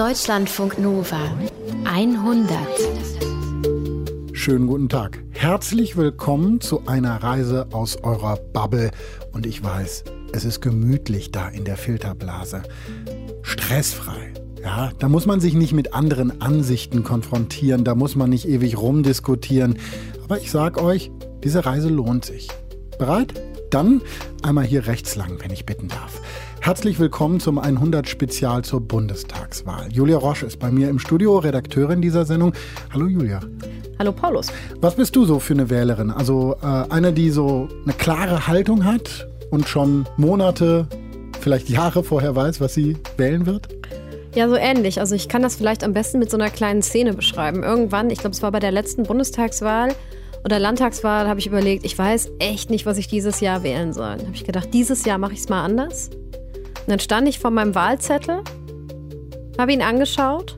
[0.00, 1.30] Deutschlandfunk Nova
[1.84, 2.56] 100.
[4.32, 5.22] Schönen guten Tag.
[5.28, 8.92] Herzlich willkommen zu einer Reise aus eurer Bubble.
[9.32, 12.62] Und ich weiß, es ist gemütlich da in der Filterblase.
[13.42, 14.32] Stressfrei.
[14.62, 18.78] Ja, da muss man sich nicht mit anderen Ansichten konfrontieren, da muss man nicht ewig
[18.78, 19.78] rumdiskutieren.
[20.24, 21.10] Aber ich sag euch,
[21.44, 22.48] diese Reise lohnt sich.
[22.98, 23.34] Bereit?
[23.68, 24.00] Dann
[24.42, 26.22] einmal hier rechts lang, wenn ich bitten darf.
[26.62, 29.88] Herzlich willkommen zum 100 Spezial zur Bundestagswahl.
[29.90, 32.52] Julia Roche ist bei mir im Studio, Redakteurin dieser Sendung.
[32.92, 33.40] Hallo Julia.
[33.98, 34.48] Hallo Paulus.
[34.78, 36.10] Was bist du so für eine Wählerin?
[36.10, 40.86] Also äh, eine, die so eine klare Haltung hat und schon Monate,
[41.40, 43.68] vielleicht Jahre vorher weiß, was sie wählen wird?
[44.34, 45.00] Ja, so ähnlich.
[45.00, 47.62] Also ich kann das vielleicht am besten mit so einer kleinen Szene beschreiben.
[47.62, 49.94] Irgendwann, ich glaube, es war bei der letzten Bundestagswahl
[50.44, 54.12] oder Landtagswahl, habe ich überlegt, ich weiß echt nicht, was ich dieses Jahr wählen soll.
[54.12, 56.10] Habe ich gedacht, dieses Jahr mache ich es mal anders.
[56.80, 58.42] Und dann stand ich vor meinem Wahlzettel,
[59.58, 60.56] habe ihn angeschaut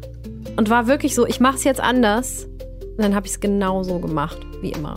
[0.56, 2.44] und war wirklich so, ich mache es jetzt anders.
[2.44, 4.96] Und dann habe ich es genauso gemacht, wie immer.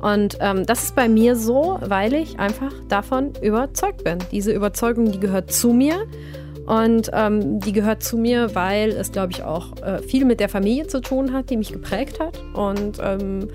[0.00, 4.18] Und ähm, das ist bei mir so, weil ich einfach davon überzeugt bin.
[4.30, 6.06] Diese Überzeugung, die gehört zu mir.
[6.66, 10.48] Und ähm, die gehört zu mir, weil es, glaube ich, auch äh, viel mit der
[10.48, 12.38] Familie zu tun hat, die mich geprägt hat.
[12.54, 13.48] Und ähm,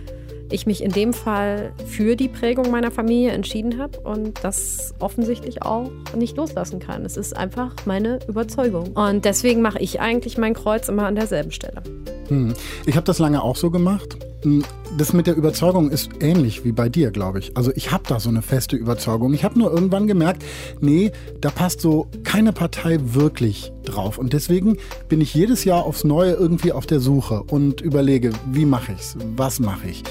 [0.51, 5.61] ich mich in dem Fall für die Prägung meiner Familie entschieden habe und das offensichtlich
[5.63, 7.05] auch nicht loslassen kann.
[7.05, 8.89] Es ist einfach meine Überzeugung.
[8.93, 11.81] Und deswegen mache ich eigentlich mein Kreuz immer an derselben Stelle.
[12.27, 12.53] Hm.
[12.85, 14.17] Ich habe das lange auch so gemacht.
[14.43, 14.63] Hm,
[14.97, 17.57] das mit der Überzeugung ist ähnlich wie bei dir, glaube ich.
[17.57, 19.33] Also ich habe da so eine feste Überzeugung.
[19.33, 20.43] Ich habe nur irgendwann gemerkt,
[20.79, 24.17] nee, da passt so keine Partei wirklich drauf.
[24.17, 24.77] Und deswegen
[25.09, 28.99] bin ich jedes Jahr aufs Neue irgendwie auf der Suche und überlege, wie mache ich
[28.99, 30.03] es, was mache ich.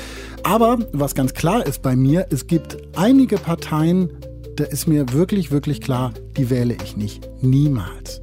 [0.43, 4.11] Aber was ganz klar ist bei mir, es gibt einige Parteien,
[4.57, 7.29] da ist mir wirklich, wirklich klar, die wähle ich nicht.
[7.41, 8.23] Niemals.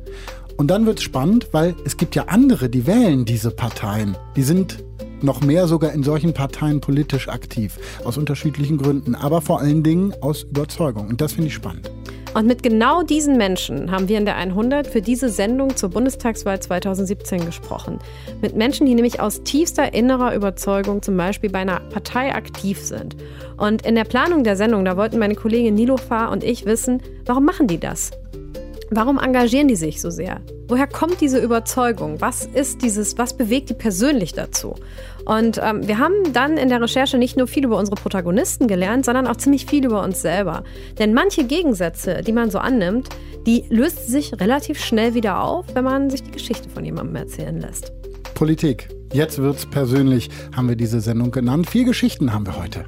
[0.57, 4.17] Und dann wird es spannend, weil es gibt ja andere, die wählen diese Parteien.
[4.35, 4.83] Die sind
[5.21, 7.77] noch mehr sogar in solchen Parteien politisch aktiv.
[8.03, 11.07] Aus unterschiedlichen Gründen, aber vor allen Dingen aus Überzeugung.
[11.07, 11.91] Und das finde ich spannend.
[12.35, 16.59] Und mit genau diesen Menschen haben wir in der 100 für diese Sendung zur Bundestagswahl
[16.59, 17.97] 2017 gesprochen.
[18.41, 23.15] Mit Menschen, die nämlich aus tiefster innerer Überzeugung zum Beispiel bei einer Partei aktiv sind.
[23.55, 27.45] Und in der Planung der Sendung, da wollten meine Kollegin Nilofa und ich wissen, warum
[27.45, 28.11] machen die das?
[28.91, 30.41] Warum engagieren die sich so sehr?
[30.67, 32.21] Woher kommt diese Überzeugung?
[32.21, 34.75] Was ist dieses, was bewegt die persönlich dazu?
[35.25, 39.05] Und ähm, wir haben dann in der Recherche nicht nur viel über unsere Protagonisten gelernt,
[39.05, 40.63] sondern auch ziemlich viel über uns selber.
[40.99, 43.09] Denn manche Gegensätze, die man so annimmt,
[43.47, 47.59] die löst sich relativ schnell wieder auf, wenn man sich die Geschichte von jemandem erzählen
[47.59, 47.91] lässt.
[48.35, 48.89] Politik.
[49.13, 51.69] Jetzt wird's persönlich, haben wir diese Sendung genannt.
[51.69, 52.85] Vier Geschichten haben wir heute.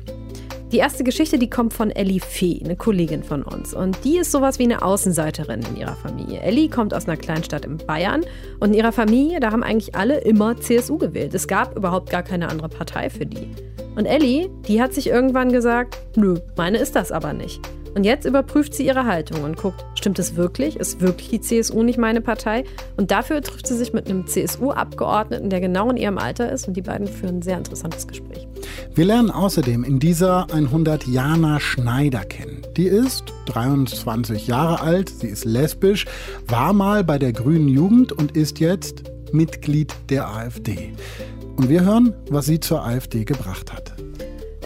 [0.74, 3.74] Die erste Geschichte, die kommt von Ellie Fee, eine Kollegin von uns.
[3.74, 6.42] Und die ist sowas wie eine Außenseiterin in ihrer Familie.
[6.42, 8.26] Ellie kommt aus einer Kleinstadt in Bayern
[8.60, 11.34] und in ihrer Familie, da haben eigentlich alle immer CSU gewählt.
[11.34, 13.50] Es gab überhaupt gar keine andere Partei für die.
[13.96, 17.62] Und Ellie, die hat sich irgendwann gesagt, nö, meine ist das aber nicht.
[17.98, 20.76] Und jetzt überprüft sie ihre Haltung und guckt, stimmt es wirklich?
[20.76, 22.64] Ist wirklich die CSU nicht meine Partei?
[22.96, 26.68] Und dafür trifft sie sich mit einem CSU-Abgeordneten, der genau in ihrem Alter ist.
[26.68, 28.48] Und die beiden führen ein sehr interessantes Gespräch.
[28.94, 32.62] Wir lernen außerdem in dieser 100 Jana Schneider kennen.
[32.78, 36.06] Die ist 23 Jahre alt, sie ist lesbisch,
[36.46, 40.94] war mal bei der Grünen Jugend und ist jetzt Mitglied der AfD.
[41.56, 43.97] Und wir hören, was sie zur AfD gebracht hat.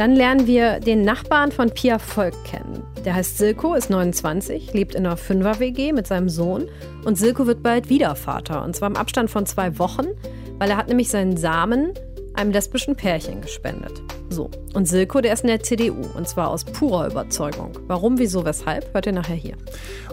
[0.01, 2.81] Dann lernen wir den Nachbarn von Pia Volk kennen.
[3.05, 6.69] Der heißt Silko, ist 29, lebt in einer Fünfer-WG mit seinem Sohn.
[7.05, 8.63] Und Silko wird bald wieder Vater.
[8.63, 10.07] Und zwar im Abstand von zwei Wochen,
[10.57, 11.93] weil er hat nämlich seinen Samen
[12.33, 14.01] einem lesbischen Pärchen gespendet.
[14.31, 17.73] So, und Silko, der ist in der CDU und zwar aus purer Überzeugung.
[17.85, 19.55] Warum, wieso, weshalb, hört ihr nachher hier.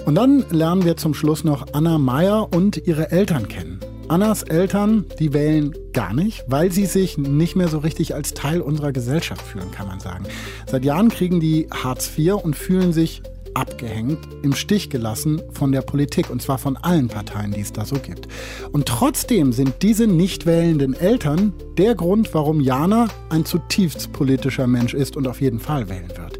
[0.04, 3.80] Und dann lernen wir zum Schluss noch Anna Meyer und ihre Eltern kennen.
[4.08, 8.62] Annas Eltern, die wählen gar nicht, weil sie sich nicht mehr so richtig als Teil
[8.62, 10.24] unserer Gesellschaft fühlen, kann man sagen.
[10.66, 15.82] Seit Jahren kriegen die Hartz IV und fühlen sich abgehängt, im Stich gelassen von der
[15.82, 18.28] Politik und zwar von allen Parteien, die es da so gibt.
[18.72, 24.94] Und trotzdem sind diese nicht wählenden Eltern der Grund, warum Jana ein zutiefst politischer Mensch
[24.94, 26.38] ist und auf jeden Fall wählen wird.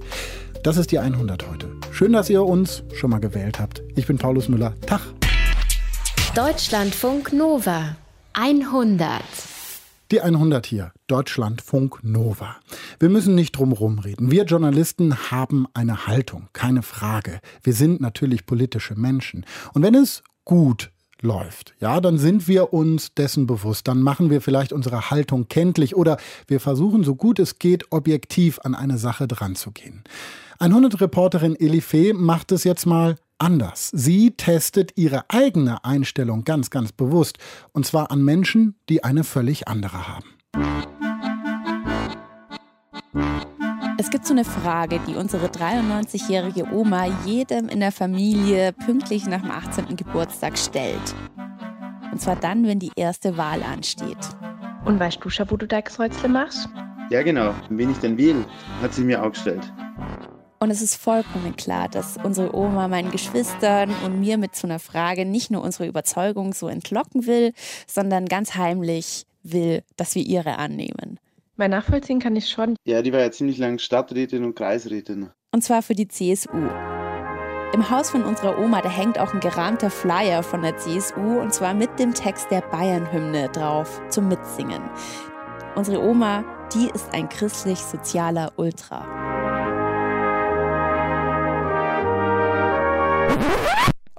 [0.62, 1.68] Das ist die 100 heute.
[1.90, 3.82] Schön, dass ihr uns schon mal gewählt habt.
[3.94, 4.74] Ich bin Paulus Müller.
[4.86, 5.17] Tag.
[6.38, 7.96] Deutschlandfunk Nova
[8.32, 9.22] 100.
[10.12, 12.54] Die 100 hier, Deutschlandfunk Nova.
[13.00, 14.30] Wir müssen nicht drum reden.
[14.30, 17.40] Wir Journalisten haben eine Haltung, keine Frage.
[17.64, 19.46] Wir sind natürlich politische Menschen.
[19.74, 23.88] Und wenn es gut läuft, ja, dann sind wir uns dessen bewusst.
[23.88, 28.60] Dann machen wir vielleicht unsere Haltung kenntlich oder wir versuchen, so gut es geht, objektiv
[28.62, 30.04] an eine Sache dran zu gehen.
[30.60, 33.90] 100 Reporterin Elifee macht es jetzt mal anders.
[33.92, 37.38] Sie testet ihre eigene Einstellung ganz, ganz bewusst.
[37.72, 40.26] Und zwar an Menschen, die eine völlig andere haben.
[44.00, 49.42] Es gibt so eine Frage, die unsere 93-jährige Oma jedem in der Familie pünktlich nach
[49.42, 49.96] dem 18.
[49.96, 51.14] Geburtstag stellt.
[52.12, 54.16] Und zwar dann, wenn die erste Wahl ansteht.
[54.84, 56.68] Und weißt du schon, wo du dein Kreuzle machst?
[57.10, 57.54] Ja, genau.
[57.70, 58.44] Wen ich denn wähle,
[58.80, 59.72] hat sie mir auch gestellt.
[60.60, 64.80] Und es ist vollkommen klar, dass unsere Oma meinen Geschwistern und mir mit so einer
[64.80, 67.52] Frage nicht nur unsere Überzeugung so entlocken will,
[67.86, 71.20] sondern ganz heimlich will, dass wir ihre annehmen.
[71.56, 72.76] Mein nachvollziehen kann ich schon.
[72.84, 75.30] Ja, die war ja ziemlich lang Stadträtin und Kreisrätin.
[75.52, 76.68] Und zwar für die CSU.
[77.74, 81.52] Im Haus von unserer Oma, da hängt auch ein gerahmter Flyer von der CSU und
[81.52, 84.82] zwar mit dem Text der Bayern-Hymne drauf zum Mitsingen.
[85.74, 86.44] Unsere Oma,
[86.74, 89.37] die ist ein christlich-sozialer Ultra.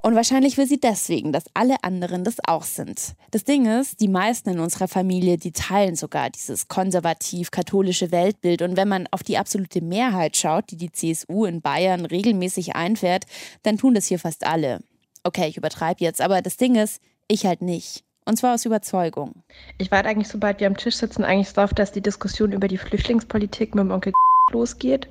[0.02, 3.14] Und wahrscheinlich will sie deswegen, dass alle anderen das auch sind.
[3.32, 8.62] Das Ding ist, die meisten in unserer Familie, die teilen sogar dieses konservativ-katholische Weltbild.
[8.62, 13.26] Und wenn man auf die absolute Mehrheit schaut, die die CSU in Bayern regelmäßig einfährt,
[13.62, 14.80] dann tun das hier fast alle.
[15.22, 18.02] Okay, ich übertreibe jetzt, aber das Ding ist, ich halt nicht.
[18.24, 19.42] Und zwar aus Überzeugung.
[19.76, 22.78] Ich warte eigentlich, sobald wir am Tisch sitzen, eigentlich darauf, dass die Diskussion über die
[22.78, 24.12] Flüchtlingspolitik mit dem Onkel
[24.52, 25.08] losgeht.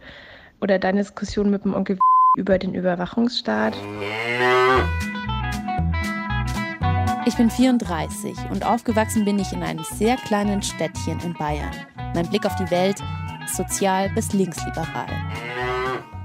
[0.62, 2.00] Oder deine Diskussion mit dem Onkel
[2.36, 3.76] über den Überwachungsstaat.
[7.26, 11.72] Ich bin 34 und aufgewachsen bin ich in einem sehr kleinen Städtchen in Bayern.
[12.14, 13.02] Mein Blick auf die Welt
[13.46, 15.08] ist sozial bis linksliberal.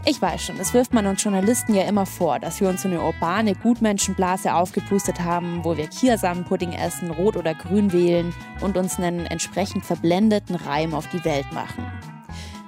[0.06, 2.88] Ich weiß schon, das wirft man uns Journalisten ja immer vor, dass wir uns so
[2.88, 8.98] eine urbane Gutmenschenblase aufgepustet haben, wo wir Kiasamenpudding essen, rot oder grün wählen und uns
[8.98, 11.86] einen entsprechend verblendeten Reim auf die Welt machen.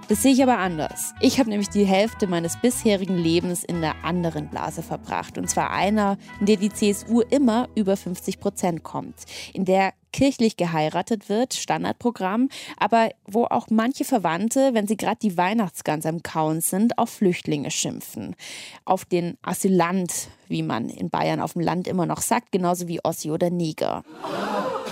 [0.09, 1.15] Das sehe ich aber anders.
[1.19, 5.37] Ich habe nämlich die Hälfte meines bisherigen Lebens in der anderen Blase verbracht.
[5.37, 9.17] Und zwar einer, in der die CSU immer über 50 Prozent kommt.
[9.53, 15.37] In der kirchlich geheiratet wird, Standardprogramm, aber wo auch manche Verwandte, wenn sie gerade die
[15.37, 18.37] Weihnachtsgans am Kauen sind, auf Flüchtlinge schimpfen.
[18.85, 23.05] Auf den Asylant, wie man in Bayern auf dem Land immer noch sagt, genauso wie
[23.05, 24.05] Ossi oder Neger.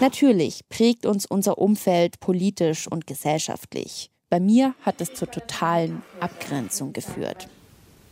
[0.00, 4.10] Natürlich prägt uns unser Umfeld politisch und gesellschaftlich.
[4.34, 7.46] Bei mir hat es zur totalen Abgrenzung geführt.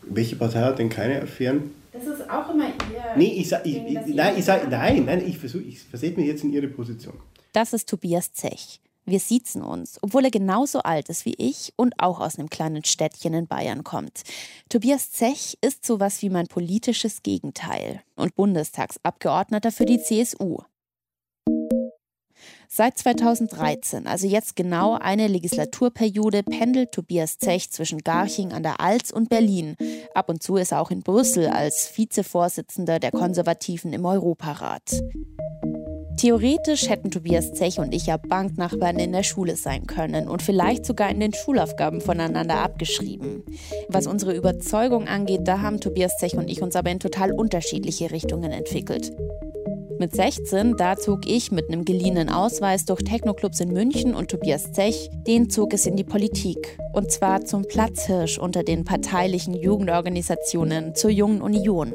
[0.02, 1.74] Welche Partei hat denn keine Affären?
[1.92, 3.16] Das ist auch immer ihr.
[3.16, 6.28] Nee, ich sag, ich, ich, nein, ich sag, nein, nein, ich versuche, ich versetze mich
[6.28, 7.14] jetzt in Ihre Position.
[7.52, 8.78] Das ist Tobias Zech.
[9.04, 12.84] Wir siezen uns, obwohl er genauso alt ist wie ich und auch aus einem kleinen
[12.84, 14.22] Städtchen in Bayern kommt.
[14.68, 20.58] Tobias Zech ist sowas wie mein politisches Gegenteil und Bundestagsabgeordneter für die CSU.
[22.68, 29.10] Seit 2013, also jetzt genau eine Legislaturperiode, pendelt Tobias Zech zwischen Garching an der Alz
[29.10, 29.76] und Berlin.
[30.14, 35.02] Ab und zu ist er auch in Brüssel als Vizevorsitzender der Konservativen im Europarat.
[36.16, 40.86] Theoretisch hätten Tobias Zech und ich ja Banknachbarn in der Schule sein können und vielleicht
[40.86, 43.42] sogar in den Schulaufgaben voneinander abgeschrieben.
[43.88, 48.10] Was unsere Überzeugung angeht, da haben Tobias Zech und ich uns aber in total unterschiedliche
[48.10, 49.12] Richtungen entwickelt.
[50.02, 54.72] Mit 16, da zog ich mit einem geliehenen Ausweis durch Technoclubs in München und Tobias
[54.72, 56.76] Zech, den zog es in die Politik.
[56.92, 61.92] Und zwar zum Platzhirsch unter den parteilichen Jugendorganisationen zur Jungen Union.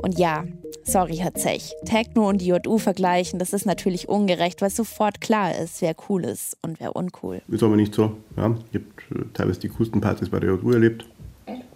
[0.00, 0.44] Und ja,
[0.84, 5.54] sorry, Herr Zech, Techno und die JU vergleichen, das ist natürlich ungerecht, weil sofort klar
[5.54, 7.42] ist, wer cool ist und wer uncool.
[7.48, 8.16] Ist aber nicht so.
[8.38, 11.04] Ja, ich habe äh, teilweise die coolsten Partys bei der JU erlebt.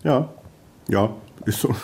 [0.03, 0.33] Ja,
[0.89, 1.75] ja, ist so.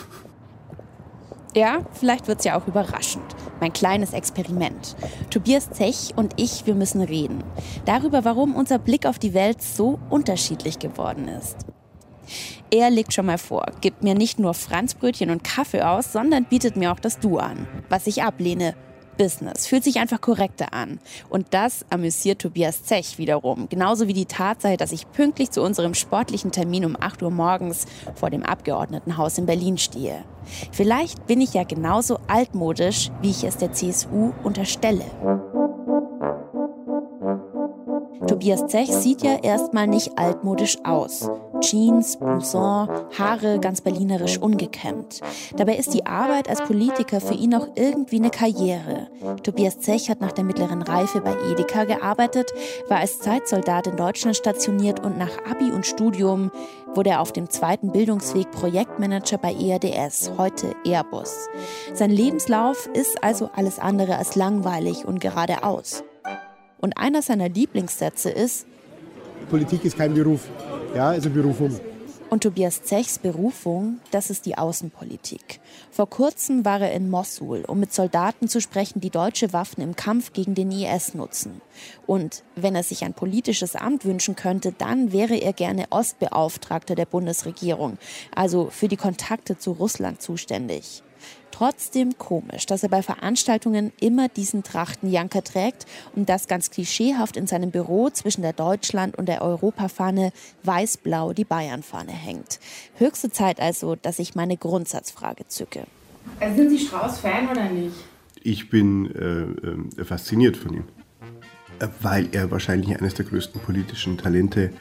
[1.55, 3.23] Ja, vielleicht wird es ja auch überraschend.
[3.61, 4.97] Mein kleines Experiment.
[5.29, 7.45] Tobias Zech und ich, wir müssen reden.
[7.85, 11.55] Darüber, warum unser Blick auf die Welt so unterschiedlich geworden ist.
[12.71, 16.75] Er legt schon mal vor, gibt mir nicht nur Franzbrötchen und Kaffee aus, sondern bietet
[16.75, 17.67] mir auch das Du an.
[17.87, 18.75] Was ich ablehne,
[19.17, 19.67] Business.
[19.67, 20.99] Fühlt sich einfach korrekter an.
[21.29, 23.67] Und das amüsiert Tobias Zech wiederum.
[23.69, 27.85] Genauso wie die Tatsache, dass ich pünktlich zu unserem sportlichen Termin um 8 Uhr morgens
[28.15, 30.23] vor dem Abgeordnetenhaus in Berlin stehe.
[30.71, 35.05] Vielleicht bin ich ja genauso altmodisch, wie ich es der CSU unterstelle.
[38.27, 41.29] Tobias Zech sieht ja erstmal nicht altmodisch aus.
[41.59, 45.21] Jeans, Blouson, Haare ganz berlinerisch ungekämmt.
[45.55, 49.07] Dabei ist die Arbeit als Politiker für ihn auch irgendwie eine Karriere.
[49.43, 52.51] Tobias Zech hat nach der mittleren Reife bei Edeka gearbeitet,
[52.89, 56.51] war als Zeitsoldat in Deutschland stationiert und nach Abi und Studium
[56.93, 61.47] wurde er auf dem zweiten Bildungsweg Projektmanager bei ERDS, heute Airbus.
[61.93, 66.03] Sein Lebenslauf ist also alles andere als langweilig und geradeaus.
[66.79, 68.65] Und einer seiner Lieblingssätze ist,
[69.49, 70.47] Politik ist kein Beruf,
[70.95, 71.79] ja, ist eine Berufung.
[72.29, 75.59] Und Tobias Zechs Berufung, das ist die Außenpolitik.
[75.91, 79.95] Vor kurzem war er in Mossul, um mit Soldaten zu sprechen, die deutsche Waffen im
[79.95, 81.61] Kampf gegen den IS nutzen.
[82.07, 87.05] Und wenn er sich ein politisches Amt wünschen könnte, dann wäre er gerne Ostbeauftragter der
[87.05, 87.99] Bundesregierung,
[88.35, 91.03] also für die Kontakte zu Russland zuständig.
[91.57, 97.47] Trotzdem komisch, dass er bei Veranstaltungen immer diesen Trachtenjanker trägt und das ganz klischeehaft in
[97.47, 100.33] seinem Büro zwischen der Deutschland- und der Europafahne
[100.63, 102.59] weiß-blau die Bayernfahne hängt.
[102.97, 105.85] Höchste Zeit also, dass ich meine Grundsatzfrage zücke.
[106.41, 107.95] Also sind Sie Strauß-Fan oder nicht?
[108.43, 110.83] Ich bin äh, äh, fasziniert von ihm,
[111.79, 114.73] äh, weil er wahrscheinlich eines der größten politischen Talente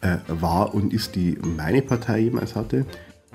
[0.00, 2.86] äh, war und ist, die meine Partei jemals hatte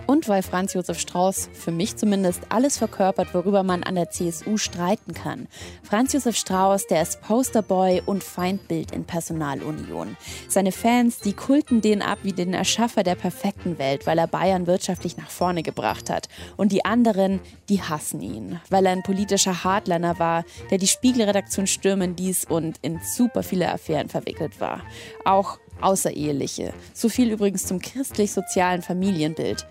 [0.08, 4.58] und weil Franz Josef Strauß für mich zumindest alles verkörpert, worüber man an der CSU
[4.58, 5.48] streiten kann.
[5.84, 10.17] Franz Josef Strauß, der ist Posterboy und Feindbild in Personalunion.
[10.48, 14.67] Seine Fans, die kulten den ab wie den Erschaffer der perfekten Welt, weil er Bayern
[14.67, 16.27] wirtschaftlich nach vorne gebracht hat.
[16.58, 17.39] Und die anderen,
[17.70, 22.77] die hassen ihn, weil er ein politischer Hardliner war, der die Spiegelredaktion stürmen ließ und
[22.81, 24.81] in super viele Affären verwickelt war.
[25.25, 26.74] Auch außereheliche.
[26.93, 29.67] So viel übrigens zum christlich-sozialen Familienbild.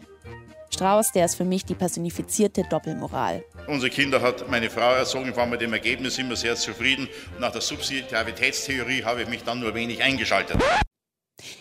[0.81, 3.45] Strauß, der ist für mich die personifizierte Doppelmoral.
[3.67, 7.07] Unsere Kinder hat meine Frau erzogen, war mit dem Ergebnis immer sehr zufrieden.
[7.39, 10.57] nach der Subsidiaritätstheorie habe ich mich dann nur wenig eingeschaltet.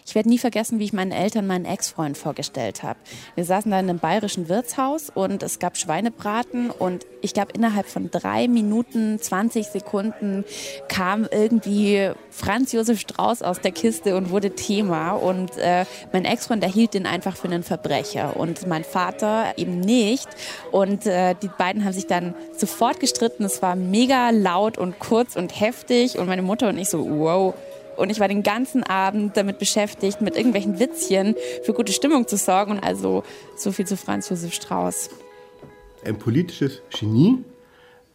[0.06, 3.00] Ich werde nie vergessen, wie ich meinen Eltern meinen Ex-Freund vorgestellt habe.
[3.36, 7.88] Wir saßen da in einem bayerischen Wirtshaus und es gab Schweinebraten und ich glaube, innerhalb
[7.88, 10.46] von drei Minuten, 20 Sekunden
[10.88, 15.12] kam irgendwie Franz Josef Strauß aus der Kiste und wurde Thema.
[15.12, 19.80] Und äh, mein Ex-Freund, der hielt den einfach für einen Verbrecher und mein Vater eben
[19.80, 20.28] nicht.
[20.72, 23.44] Und äh, die beiden haben sich dann sofort gestritten.
[23.44, 27.54] Es war mega laut und kurz und heftig und meine Mutter und ich so, wow
[28.00, 32.38] und ich war den ganzen Abend damit beschäftigt, mit irgendwelchen Witzchen für gute Stimmung zu
[32.38, 32.72] sorgen.
[32.72, 33.24] Und also
[33.56, 35.10] so viel zu Franz Josef Strauß.
[36.06, 37.44] Ein politisches Genie,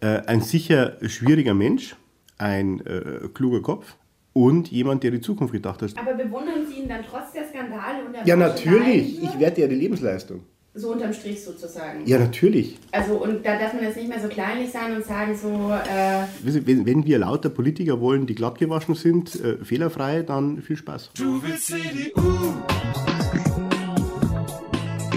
[0.00, 1.96] äh, ein sicher schwieriger Mensch,
[2.38, 3.96] ein äh, kluger Kopf
[4.32, 5.92] und jemand, der die Zukunft gedacht hat.
[5.96, 9.22] Aber bewundern Sie ihn dann trotz der Skandale und der Ja, natürlich.
[9.22, 10.44] Ich werte ja die Lebensleistung.
[10.76, 12.04] So unterm Strich sozusagen.
[12.04, 12.76] Ja, natürlich.
[12.90, 15.48] Also und da darf man jetzt nicht mehr so kleinlich sein und sagen so.
[15.88, 20.76] Äh wenn, wenn, wir lauter Politiker wollen, die glatt gewaschen sind, äh, fehlerfrei, dann viel
[20.76, 21.10] Spaß.
[21.16, 22.54] Du willst CDU,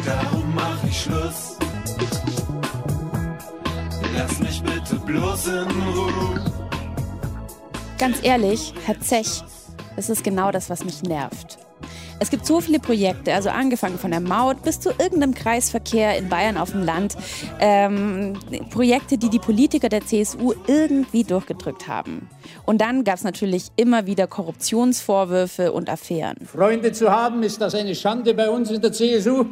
[0.05, 1.57] darum mach ich Schluss.
[4.15, 6.45] Lass mich bitte bloß in Ruhe.
[7.97, 9.43] Ganz ehrlich, Herr Zech,
[9.95, 11.57] das ist genau das, was mich nervt.
[12.19, 16.29] Es gibt so viele Projekte, also angefangen von der Maut bis zu irgendeinem Kreisverkehr in
[16.29, 17.15] Bayern auf dem Land.
[17.59, 18.33] Ähm,
[18.71, 22.27] Projekte, die die Politiker der CSU irgendwie durchgedrückt haben.
[22.65, 26.37] Und dann gab es natürlich immer wieder Korruptionsvorwürfe und Affären.
[26.45, 29.45] Freunde zu haben, ist das eine Schande bei uns in der CSU.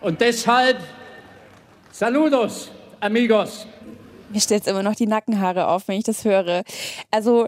[0.00, 0.78] Und deshalb,
[1.92, 3.66] saludos, amigos.
[4.30, 6.62] Mir stellt immer noch die Nackenhaare auf, wenn ich das höre.
[7.10, 7.46] Also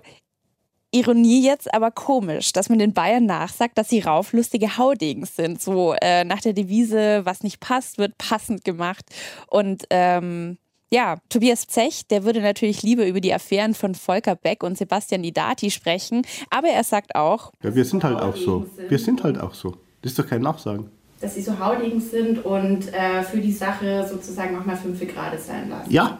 [0.98, 5.60] Ironie jetzt, aber komisch, dass man den Bayern nachsagt, dass sie rauflustige Haudegens sind.
[5.60, 9.04] So äh, nach der Devise, was nicht passt, wird passend gemacht.
[9.48, 10.58] Und ähm,
[10.90, 15.24] ja, Tobias Zech, der würde natürlich lieber über die Affären von Volker Beck und Sebastian
[15.24, 18.66] Idati sprechen, aber er sagt auch, ja, wir sind halt auch so.
[18.88, 19.76] Wir sind halt auch so.
[20.02, 20.88] Das ist doch kein Nachsagen.
[21.20, 25.38] Dass sie so haudegen sind und äh, für die Sache sozusagen auch mal fünf Grad
[25.40, 25.90] sein lassen.
[25.90, 26.18] Ja.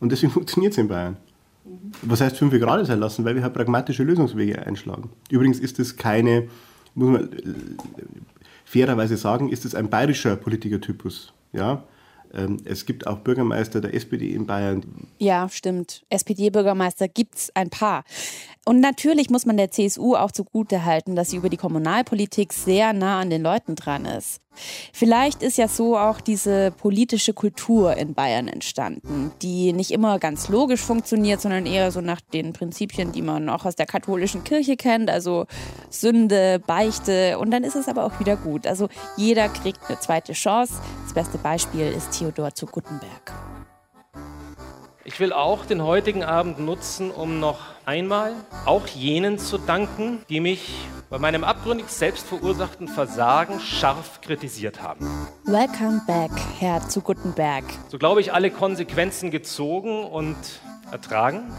[0.00, 1.16] Und deswegen funktioniert es in Bayern.
[2.02, 3.24] Was heißt fünf Grad sein lassen?
[3.24, 5.10] Weil wir halt pragmatische Lösungswege einschlagen.
[5.30, 6.48] Übrigens ist es keine,
[6.94, 7.36] muss man äh,
[8.64, 11.32] fairerweise sagen, ist es ein bayerischer Politikertypus.
[11.52, 11.84] Ja?
[12.34, 14.82] Ähm, es gibt auch Bürgermeister der SPD in Bayern.
[15.18, 16.04] Ja, stimmt.
[16.10, 18.04] SPD-Bürgermeister gibt es ein paar.
[18.68, 23.18] Und natürlich muss man der CSU auch zugutehalten, dass sie über die Kommunalpolitik sehr nah
[23.18, 24.42] an den Leuten dran ist.
[24.92, 30.50] Vielleicht ist ja so auch diese politische Kultur in Bayern entstanden, die nicht immer ganz
[30.50, 34.76] logisch funktioniert, sondern eher so nach den Prinzipien, die man auch aus der katholischen Kirche
[34.76, 35.46] kennt, also
[35.88, 38.66] Sünde, Beichte und dann ist es aber auch wieder gut.
[38.66, 40.74] Also jeder kriegt eine zweite Chance.
[41.04, 43.32] Das beste Beispiel ist Theodor zu Guttenberg.
[45.08, 48.34] Ich will auch den heutigen Abend nutzen, um noch einmal
[48.66, 50.74] auch jenen zu danken, die mich
[51.08, 55.08] bei meinem abgründig selbstverursachten Versagen scharf kritisiert haben.
[55.46, 57.64] Welcome back, Herr zu Guttenberg.
[57.88, 60.36] So glaube ich, alle Konsequenzen gezogen und
[60.92, 61.50] ertragen.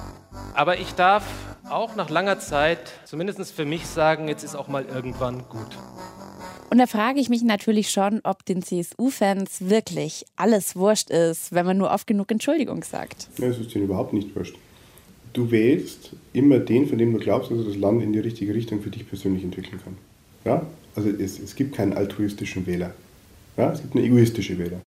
[0.54, 1.24] Aber ich darf
[1.68, 5.76] auch nach langer Zeit, zumindest für mich sagen, jetzt ist auch mal irgendwann gut.
[6.70, 11.66] Und da frage ich mich natürlich schon, ob den CSU-Fans wirklich alles wurscht ist, wenn
[11.66, 13.28] man nur oft genug Entschuldigung sagt.
[13.40, 14.56] Ja, es ist ihnen überhaupt nicht wurscht.
[15.34, 18.54] Du wählst immer den, von dem du glaubst, dass er das Land in die richtige
[18.54, 19.98] Richtung für dich persönlich entwickeln kann.
[20.46, 20.66] Ja?
[20.96, 22.94] Also es, es gibt keinen altruistischen Wähler.
[23.58, 23.72] Ja?
[23.72, 24.82] Es gibt nur egoistische Wähler.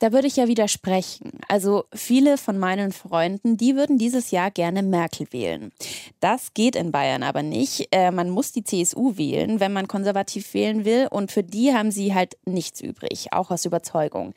[0.00, 1.32] Da würde ich ja widersprechen.
[1.48, 5.72] Also viele von meinen Freunden, die würden dieses Jahr gerne Merkel wählen.
[6.20, 7.88] Das geht in Bayern aber nicht.
[7.90, 11.08] Äh, man muss die CSU wählen, wenn man konservativ wählen will.
[11.10, 14.34] Und für die haben sie halt nichts übrig, auch aus Überzeugung.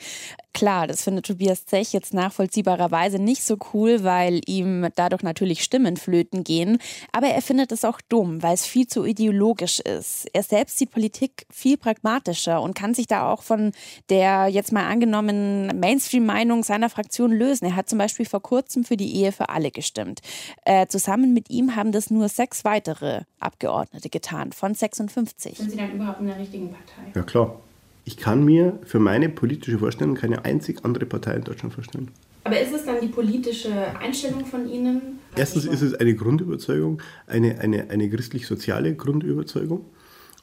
[0.54, 5.96] Klar, das findet Tobias Zech jetzt nachvollziehbarerweise nicht so cool, weil ihm dadurch natürlich Stimmen
[5.96, 6.80] flöten gehen.
[7.12, 10.28] Aber er findet es auch dumm, weil es viel zu ideologisch ist.
[10.34, 13.72] Er selbst sieht Politik viel pragmatischer und kann sich da auch von
[14.10, 17.66] der jetzt mal angenommenen Mainstream-Meinung seiner Fraktion lösen.
[17.66, 20.22] Er hat zum Beispiel vor kurzem für die Ehe für alle gestimmt.
[20.66, 25.58] Äh, zusammen mit ihm haben das nur sechs weitere Abgeordnete getan, von 56.
[25.58, 27.12] Sind Sie dann überhaupt in der richtigen Partei?
[27.14, 27.60] Ja klar.
[28.04, 32.10] Ich kann mir für meine politische Vorstellung keine einzig andere Partei in Deutschland vorstellen.
[32.44, 35.20] Aber ist es dann die politische Einstellung von Ihnen?
[35.36, 39.86] Erstens ist es eine Grundüberzeugung, eine, eine, eine christlich-soziale Grundüberzeugung.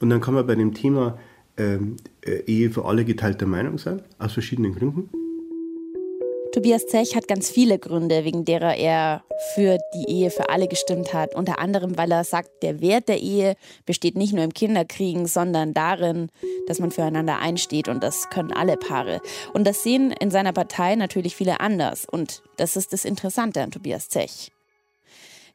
[0.00, 1.18] Und dann kann man bei dem Thema
[1.58, 5.10] ähm, äh, Ehe für alle geteilter Meinung sein, aus verschiedenen Gründen.
[6.52, 9.22] Tobias Zech hat ganz viele Gründe, wegen derer er
[9.54, 11.34] für die Ehe für alle gestimmt hat.
[11.34, 15.74] Unter anderem, weil er sagt, der Wert der Ehe besteht nicht nur im Kinderkriegen, sondern
[15.74, 16.30] darin,
[16.66, 19.20] dass man füreinander einsteht und das können alle Paare.
[19.52, 22.06] Und das sehen in seiner Partei natürlich viele anders.
[22.10, 24.50] Und das ist das Interessante an Tobias Zech.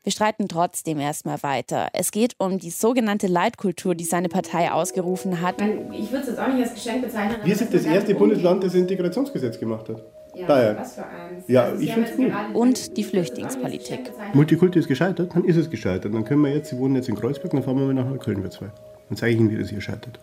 [0.03, 1.87] Wir streiten trotzdem erstmal weiter.
[1.93, 5.61] Es geht um die sogenannte Leitkultur, die seine Partei ausgerufen hat.
[5.61, 7.37] Ich würde es jetzt auch nicht als Geschenk bezeichnen.
[7.45, 10.03] Wir sind das erste Bundesland, das ein Integrationsgesetz gemacht hat.
[10.35, 10.77] Ja, Bayern.
[10.77, 11.47] was für eins?
[11.47, 12.31] Ja, Also ich finde es gut.
[12.53, 14.11] Und die Flüchtlingspolitik.
[14.33, 16.13] Multikulti ist gescheitert, dann ist es gescheitert.
[16.13, 18.43] Dann können wir jetzt, Sie wohnen jetzt in Kreuzberg, dann fahren wir mal nach Neukölln,
[18.43, 18.71] wir zwei.
[19.07, 20.19] Dann zeige ich Ihnen, wie das hier scheitert.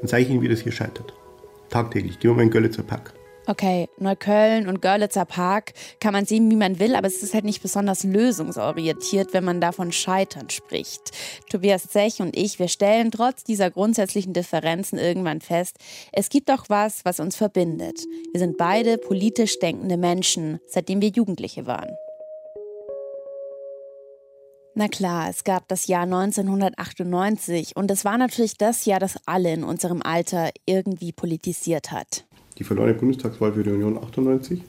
[0.00, 1.12] Dann zeige ich Ihnen, wie das hier scheitert.
[1.68, 2.18] Tagtäglich.
[2.20, 3.12] Gehen wir mal in Görlitzer Park.
[3.46, 7.44] Okay, Neukölln und Görlitzer Park kann man sehen, wie man will, aber es ist halt
[7.44, 11.10] nicht besonders lösungsorientiert, wenn man davon Scheitern spricht.
[11.50, 15.76] Tobias Zech und ich, wir stellen trotz dieser grundsätzlichen Differenzen irgendwann fest,
[16.12, 18.00] es gibt doch was, was uns verbindet.
[18.32, 21.90] Wir sind beide politisch denkende Menschen, seitdem wir Jugendliche waren.
[24.74, 29.52] Na klar, es gab das Jahr 1998 und es war natürlich das Jahr, das alle
[29.52, 32.24] in unserem Alter irgendwie politisiert hat.
[32.58, 34.62] Die verlorene Bundestagswahl für die Union 98.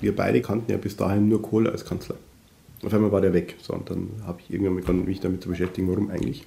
[0.00, 2.16] Wir beide kannten ja bis dahin nur Kohl als Kanzler.
[2.84, 3.56] Auf einmal war der weg.
[3.60, 6.46] So, und dann habe ich irgendwann begonnen, mich damit zu beschäftigen, warum eigentlich.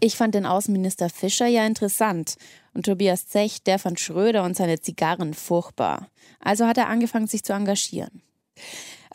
[0.00, 2.36] Ich fand den Außenminister Fischer ja interessant
[2.74, 6.08] und Tobias Zech, der fand Schröder und seine Zigarren furchtbar.
[6.40, 8.20] Also hat er angefangen, sich zu engagieren.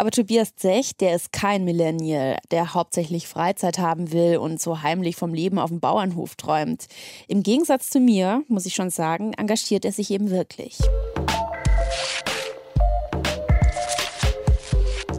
[0.01, 5.15] Aber Tobias Zech, der ist kein Millennial, der hauptsächlich Freizeit haben will und so heimlich
[5.15, 6.87] vom Leben auf dem Bauernhof träumt.
[7.27, 10.79] Im Gegensatz zu mir, muss ich schon sagen, engagiert er sich eben wirklich.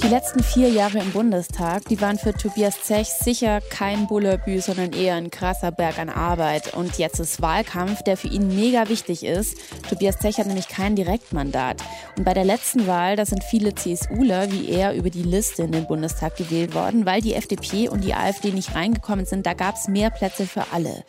[0.03, 4.93] Die letzten vier Jahre im Bundestag, die waren für Tobias Zech sicher kein Bullerbü, sondern
[4.93, 6.75] eher ein krasser Berg an Arbeit.
[6.75, 9.57] Und jetzt ist Wahlkampf, der für ihn mega wichtig ist.
[9.89, 11.85] Tobias Zech hat nämlich kein Direktmandat.
[12.19, 15.71] Und bei der letzten Wahl, da sind viele CSUler wie er über die Liste in
[15.71, 19.47] den Bundestag gewählt worden, weil die FDP und die AfD nicht reingekommen sind.
[19.47, 21.05] Da gab es mehr Plätze für alle.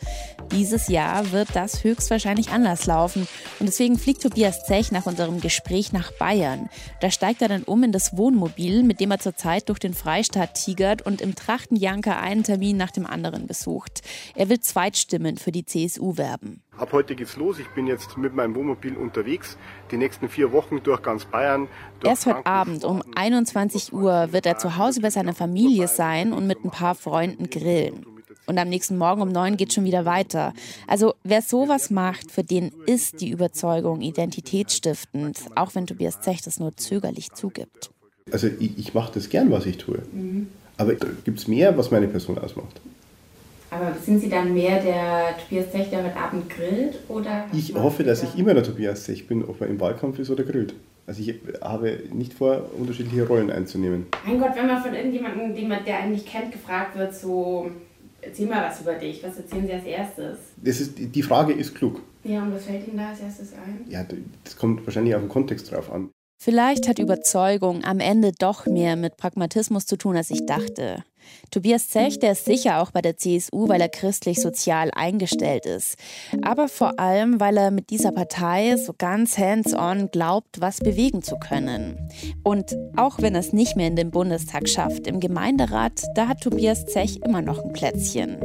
[0.52, 3.26] Dieses Jahr wird das höchstwahrscheinlich anders laufen.
[3.58, 6.68] Und deswegen fliegt Tobias Zech nach unserem Gespräch nach Bayern.
[7.00, 10.54] Da steigt er dann um in das Wohnmobil, mit dem er zurzeit durch den Freistaat
[10.54, 14.02] tigert und im Trachtenjanker einen Termin nach dem anderen besucht.
[14.34, 16.62] Er will Zweitstimmen für die CSU werben.
[16.76, 17.58] Ab heute geht's los.
[17.58, 19.56] Ich bin jetzt mit meinem Wohnmobil unterwegs.
[19.90, 21.68] Die nächsten vier Wochen durch ganz Bayern.
[22.00, 26.32] Durch Erst heute Abend um 21 Uhr wird er zu Hause bei seiner Familie sein
[26.32, 28.13] und mit ein paar Freunden grillen.
[28.46, 30.52] Und am nächsten Morgen um neun geht schon wieder weiter.
[30.86, 36.60] Also wer sowas macht, für den ist die Überzeugung identitätsstiftend, auch wenn Tobias Zech das
[36.60, 37.90] nur zögerlich zugibt.
[38.30, 40.02] Also ich, ich mache das gern, was ich tue.
[40.76, 42.80] Aber da gibt es mehr, was meine Person ausmacht.
[43.70, 46.98] Aber sind Sie dann mehr der Tobias Zech, der heute Abend grillt?
[47.08, 50.30] Oder Ich hoffe, dass ich immer der Tobias Zech bin, ob er im Wahlkampf ist
[50.30, 50.74] oder grillt.
[51.06, 54.06] Also ich habe nicht vor, unterschiedliche Rollen einzunehmen.
[54.24, 57.70] Mein Gott, wenn man von irgendjemandem, den man, der einen nicht kennt, gefragt wird, so,
[58.26, 60.38] erzähl mal was über dich, was erzählen Sie als erstes?
[60.56, 62.00] Das ist, die Frage ist klug.
[62.24, 63.84] Ja, und was fällt Ihnen da als erstes ein?
[63.88, 64.04] Ja,
[64.44, 66.10] das kommt wahrscheinlich auf den Kontext drauf an.
[66.42, 71.02] Vielleicht hat Überzeugung am Ende doch mehr mit Pragmatismus zu tun, als ich dachte.
[71.50, 75.96] Tobias Zech, der ist sicher auch bei der CSU, weil er christlich-sozial eingestellt ist.
[76.42, 81.36] Aber vor allem, weil er mit dieser Partei so ganz hands-on glaubt, was bewegen zu
[81.36, 82.08] können.
[82.42, 86.40] Und auch wenn er es nicht mehr in den Bundestag schafft, im Gemeinderat, da hat
[86.40, 88.38] Tobias Zech immer noch ein Plätzchen.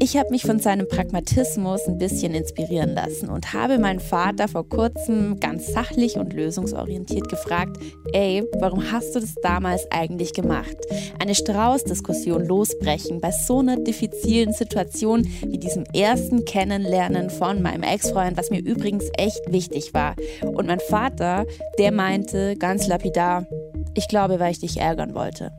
[0.00, 4.68] Ich habe mich von seinem Pragmatismus ein bisschen inspirieren lassen und habe meinen Vater vor
[4.68, 7.78] kurzem ganz sachlich und lösungsorientiert gefragt,
[8.12, 10.76] ey, warum hast du das damals eigentlich gemacht?
[11.20, 11.34] Eine
[11.74, 18.50] Strauß-Diskussion losbrechen bei so einer diffizilen Situation wie diesem ersten Kennenlernen von meinem Ex-Freund, was
[18.50, 20.14] mir übrigens echt wichtig war.
[20.42, 21.46] Und mein Vater,
[21.78, 23.46] der meinte ganz lapidar,
[23.94, 25.50] ich glaube, weil ich dich ärgern wollte.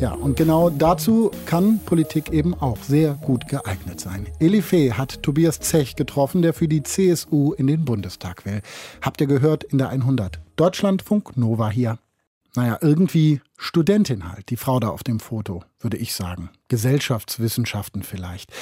[0.00, 4.28] Ja, und genau dazu kann Politik eben auch sehr gut geeignet sein.
[4.38, 8.62] Elifee hat Tobias Zech getroffen, der für die CSU in den Bundestag will.
[9.02, 10.38] Habt ihr gehört in der 100?
[10.54, 11.98] Deutschlandfunk Nova hier.
[12.54, 16.50] Naja, irgendwie Studentin halt, die Frau da auf dem Foto, würde ich sagen.
[16.68, 18.52] Gesellschaftswissenschaften vielleicht.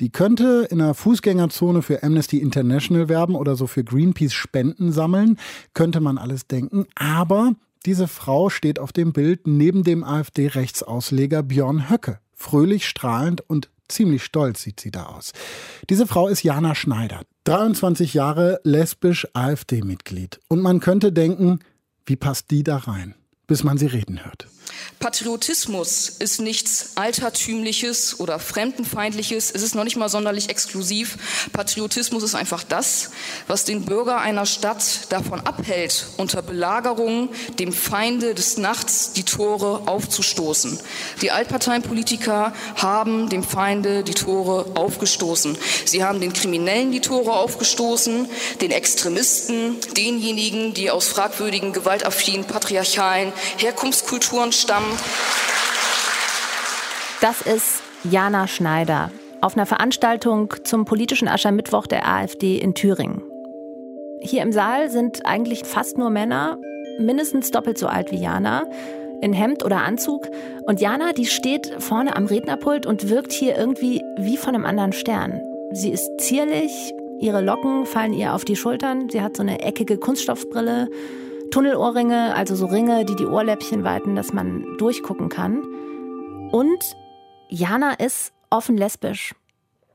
[0.00, 5.38] Die könnte in einer Fußgängerzone für Amnesty International werben oder so für Greenpeace Spenden sammeln,
[5.72, 6.84] könnte man alles denken.
[6.94, 7.52] Aber
[7.86, 12.18] diese Frau steht auf dem Bild neben dem AfD-Rechtsausleger Björn Höcke.
[12.34, 15.32] Fröhlich, strahlend und ziemlich stolz sieht sie da aus.
[15.90, 20.40] Diese Frau ist Jana Schneider, 23 Jahre lesbisch AfD-Mitglied.
[20.48, 21.60] Und man könnte denken,
[22.06, 23.14] wie passt die da rein?
[23.46, 24.48] Bis man sie reden hört.
[25.04, 29.50] Patriotismus ist nichts Altertümliches oder Fremdenfeindliches.
[29.50, 31.50] Es ist noch nicht mal sonderlich exklusiv.
[31.52, 33.10] Patriotismus ist einfach das,
[33.46, 37.28] was den Bürger einer Stadt davon abhält, unter Belagerung
[37.58, 40.78] dem Feinde des Nachts die Tore aufzustoßen.
[41.20, 45.58] Die Altparteienpolitiker haben dem Feinde die Tore aufgestoßen.
[45.84, 48.26] Sie haben den Kriminellen die Tore aufgestoßen,
[48.62, 54.98] den Extremisten, denjenigen, die aus fragwürdigen, gewaltaffinen, patriarchalen Herkunftskulturen stammen
[57.24, 63.22] das ist Jana Schneider auf einer Veranstaltung zum politischen Aschermittwoch der AfD in Thüringen.
[64.20, 66.58] Hier im Saal sind eigentlich fast nur Männer,
[66.98, 68.64] mindestens doppelt so alt wie Jana,
[69.22, 70.28] in Hemd oder Anzug.
[70.66, 74.92] Und Jana, die steht vorne am Rednerpult und wirkt hier irgendwie wie von einem anderen
[74.92, 75.40] Stern.
[75.72, 79.96] Sie ist zierlich, ihre Locken fallen ihr auf die Schultern, sie hat so eine eckige
[79.96, 80.88] Kunststoffbrille
[81.54, 85.62] Tunnelohrringe, also so Ringe, die die Ohrläppchen weiten, dass man durchgucken kann.
[86.50, 86.96] Und
[87.48, 89.36] Jana ist offen lesbisch,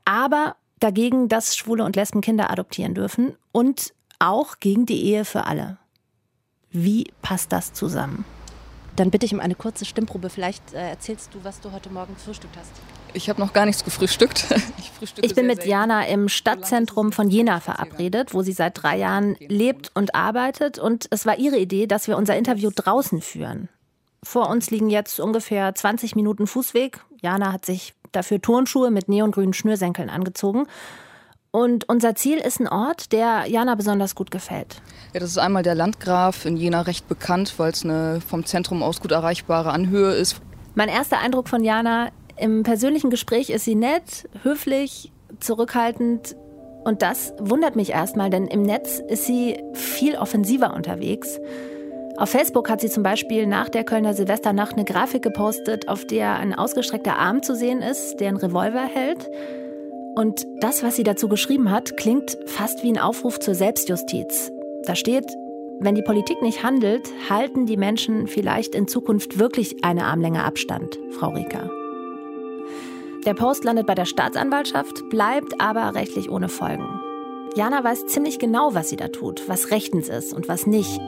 [0.06, 5.44] aber dagegen, dass Schwule und Lesben Kinder adoptieren dürfen und auch gegen die Ehe für
[5.44, 5.76] alle.
[6.70, 8.24] Wie passt das zusammen?
[8.96, 10.30] Dann bitte ich um eine kurze Stimmprobe.
[10.30, 12.72] Vielleicht äh, erzählst du, was du heute Morgen gefrühstückt hast.
[13.14, 14.46] Ich habe noch gar nichts gefrühstückt.
[15.02, 19.34] Ich, ich bin mit Jana im Stadtzentrum von Jena verabredet, wo sie seit drei Jahren
[19.38, 20.78] lebt und arbeitet.
[20.78, 23.70] Und es war ihre Idee, dass wir unser Interview draußen führen.
[24.22, 27.00] Vor uns liegen jetzt ungefähr 20 Minuten Fußweg.
[27.22, 30.66] Jana hat sich dafür Turnschuhe mit neongrünen Schnürsenkeln angezogen.
[31.50, 34.82] Und unser Ziel ist ein Ort, der Jana besonders gut gefällt.
[35.14, 38.82] Ja, das ist einmal der Landgraf, in Jena recht bekannt, weil es eine vom Zentrum
[38.82, 40.40] aus gut erreichbare Anhöhe ist.
[40.76, 42.10] Mein erster Eindruck von Jana
[42.40, 46.36] im persönlichen Gespräch ist sie nett, höflich, zurückhaltend.
[46.84, 51.38] Und das wundert mich erstmal, denn im Netz ist sie viel offensiver unterwegs.
[52.16, 56.36] Auf Facebook hat sie zum Beispiel nach der Kölner Silvesternacht eine Grafik gepostet, auf der
[56.36, 59.30] ein ausgestreckter Arm zu sehen ist, der einen Revolver hält.
[60.16, 64.50] Und das, was sie dazu geschrieben hat, klingt fast wie ein Aufruf zur Selbstjustiz.
[64.84, 65.26] Da steht,
[65.78, 70.98] wenn die Politik nicht handelt, halten die Menschen vielleicht in Zukunft wirklich eine Armlänge Abstand,
[71.10, 71.70] Frau Rieker.
[73.26, 77.00] Der Post landet bei der Staatsanwaltschaft, bleibt aber rechtlich ohne Folgen.
[77.54, 81.00] Jana weiß ziemlich genau, was sie da tut, was rechtens ist und was nicht.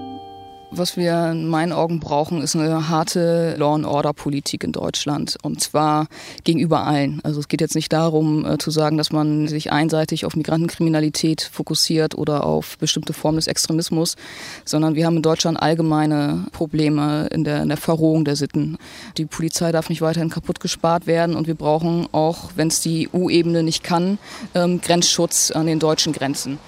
[0.74, 5.37] Was wir in meinen Augen brauchen, ist eine harte Law-and-Order-Politik in Deutschland.
[5.42, 6.06] Und zwar
[6.44, 7.20] gegenüber allen.
[7.24, 11.42] Also es geht jetzt nicht darum äh, zu sagen, dass man sich einseitig auf Migrantenkriminalität
[11.42, 14.16] fokussiert oder auf bestimmte Formen des Extremismus,
[14.64, 18.78] sondern wir haben in Deutschland allgemeine Probleme in der, in der Verrohung der Sitten.
[19.18, 23.11] Die Polizei darf nicht weiterhin kaputt gespart werden und wir brauchen auch, wenn es die
[23.12, 24.16] EU-Ebene nicht kann,
[24.54, 26.58] ähm, Grenzschutz an den deutschen Grenzen.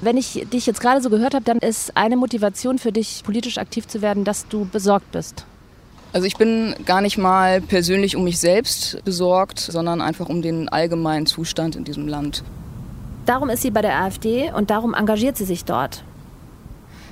[0.00, 3.58] Wenn ich dich jetzt gerade so gehört habe, dann ist eine Motivation für dich, politisch
[3.58, 5.46] aktiv zu werden, dass du besorgt bist.
[6.12, 10.68] Also ich bin gar nicht mal persönlich um mich selbst besorgt, sondern einfach um den
[10.68, 12.44] allgemeinen Zustand in diesem Land.
[13.26, 16.04] Darum ist sie bei der AfD und darum engagiert sie sich dort.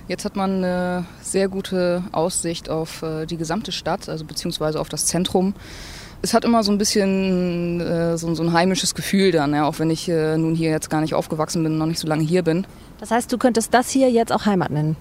[0.09, 4.89] Jetzt hat man eine sehr gute Aussicht auf äh, die gesamte Stadt, also beziehungsweise auf
[4.89, 5.55] das Zentrum.
[6.23, 9.79] Es hat immer so ein bisschen äh, so, so, ein heimisches Gefühl dann, ja, auch
[9.81, 12.23] wenn ich äh, nun hier jetzt gar nicht aufgewachsen bin und noch nicht so lange
[12.23, 12.67] hier bin.
[13.01, 14.97] Das heißt, du könntest das hier jetzt auch Heimat nennen?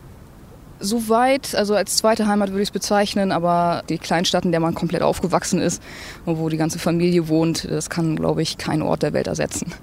[0.82, 4.60] so weit, also als zweite Heimat würde ich es bezeichnen, aber die Kleinstadt, in der
[4.60, 5.82] man komplett aufgewachsen ist
[6.26, 9.74] und wo die ganze Familie wohnt, das kann, glaube ich, kein Ort der Welt ersetzen.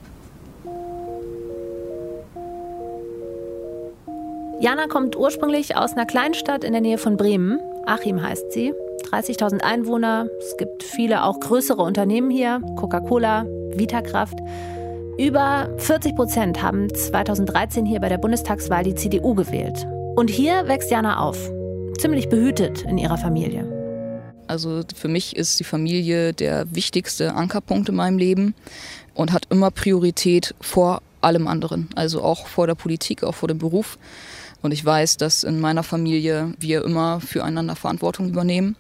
[4.61, 7.61] Jana kommt ursprünglich aus einer Kleinstadt in der Nähe von Bremen.
[7.87, 8.75] Achim heißt sie.
[9.03, 10.29] 30.000 Einwohner.
[10.39, 12.61] Es gibt viele auch größere Unternehmen hier.
[12.77, 14.39] Coca-Cola, Vitakraft.
[15.19, 19.87] Über 40 Prozent haben 2013 hier bei der Bundestagswahl die CDU gewählt.
[20.17, 21.51] Und hier wächst Jana auf.
[21.99, 23.67] Ziemlich behütet in ihrer Familie.
[24.47, 28.55] Also für mich ist die Familie der wichtigste Ankerpunkt in meinem Leben
[29.15, 31.89] und hat immer Priorität vor allem anderen.
[31.95, 33.99] Also auch vor der Politik, auch vor dem Beruf.
[34.63, 38.77] Und ich weiß, dass in meiner Familie wir immer füreinander Verantwortung übernehmen.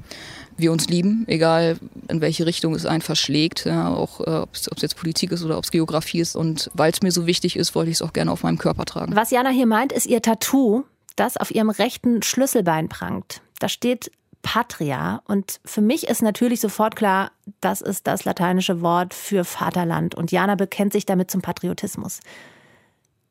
[0.56, 4.68] Wir uns lieben, egal in welche Richtung es einen verschlägt, ja, auch äh, ob es
[4.80, 6.34] jetzt Politik ist oder ob es Geografie ist.
[6.34, 8.84] Und weil es mir so wichtig ist, wollte ich es auch gerne auf meinem Körper
[8.84, 9.14] tragen.
[9.14, 10.82] Was Jana hier meint, ist ihr Tattoo,
[11.14, 13.40] das auf ihrem rechten Schlüsselbein prangt.
[13.60, 14.10] Da steht
[14.42, 15.22] Patria.
[15.26, 20.14] Und für mich ist natürlich sofort klar, das ist das lateinische Wort für Vaterland.
[20.14, 22.20] Und Jana bekennt sich damit zum Patriotismus.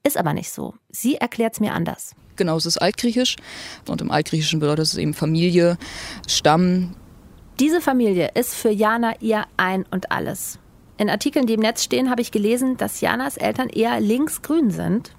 [0.08, 0.74] Ist aber nicht so.
[0.90, 2.16] Sie erklärt es mir anders.
[2.38, 3.36] Genau, es ist altgriechisch.
[3.90, 5.78] Und im Altgriechischen bedeutet es eben Familie,
[6.30, 6.96] Stamm.
[7.60, 10.60] Diese Familie ist für Jana ihr Ein und Alles.
[10.96, 15.14] In Artikeln, die im Netz stehen, habe ich gelesen, dass Janas Eltern eher linksgrün sind.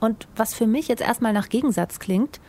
[0.00, 2.40] Und was für mich jetzt erstmal nach Gegensatz klingt,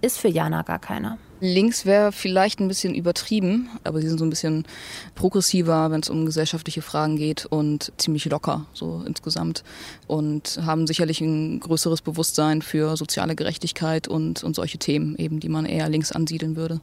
[0.00, 1.16] ist für Jana gar keiner.
[1.40, 4.66] Links wäre vielleicht ein bisschen übertrieben, aber sie sind so ein bisschen
[5.14, 9.64] progressiver, wenn es um gesellschaftliche Fragen geht und ziemlich locker so insgesamt
[10.06, 15.48] und haben sicherlich ein größeres Bewusstsein für soziale Gerechtigkeit und, und solche Themen eben, die
[15.48, 16.80] man eher links ansiedeln würde.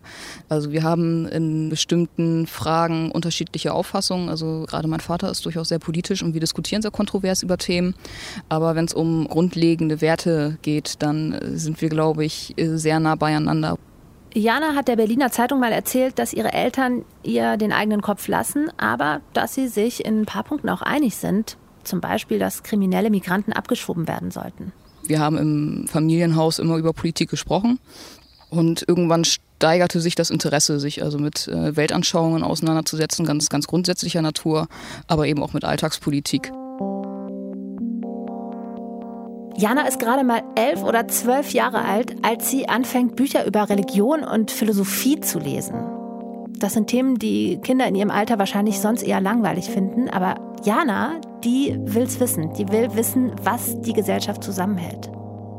[0.50, 4.30] Also wir haben in bestimmten Fragen unterschiedliche Auffassungen.
[4.30, 7.94] Also gerade mein Vater ist durchaus sehr politisch und wir diskutieren sehr kontrovers über Themen.
[8.50, 13.78] Aber wenn es um grundlegende Werte geht, dann sind wir, glaube ich, sehr nah beieinander.
[14.38, 18.70] Jana hat der Berliner Zeitung mal erzählt, dass ihre Eltern ihr den eigenen Kopf lassen,
[18.78, 21.58] aber dass sie sich in ein paar Punkten auch einig sind.
[21.84, 24.74] Zum Beispiel, dass kriminelle Migranten abgeschoben werden sollten.
[25.06, 27.80] Wir haben im Familienhaus immer über Politik gesprochen
[28.50, 34.22] und irgendwann steigerte sich das Interesse, sich also mit äh, Weltanschauungen auseinanderzusetzen, ganz, ganz grundsätzlicher
[34.22, 34.68] Natur,
[35.08, 36.52] aber eben auch mit Alltagspolitik.
[39.60, 44.24] Jana ist gerade mal elf oder zwölf Jahre alt, als sie anfängt, Bücher über Religion
[44.24, 45.76] und Philosophie zu lesen.
[46.60, 51.20] Das sind Themen, die Kinder in ihrem Alter wahrscheinlich sonst eher langweilig finden, aber Jana,
[51.44, 52.54] die will's wissen.
[52.54, 55.10] Die will wissen, was die Gesellschaft zusammenhält.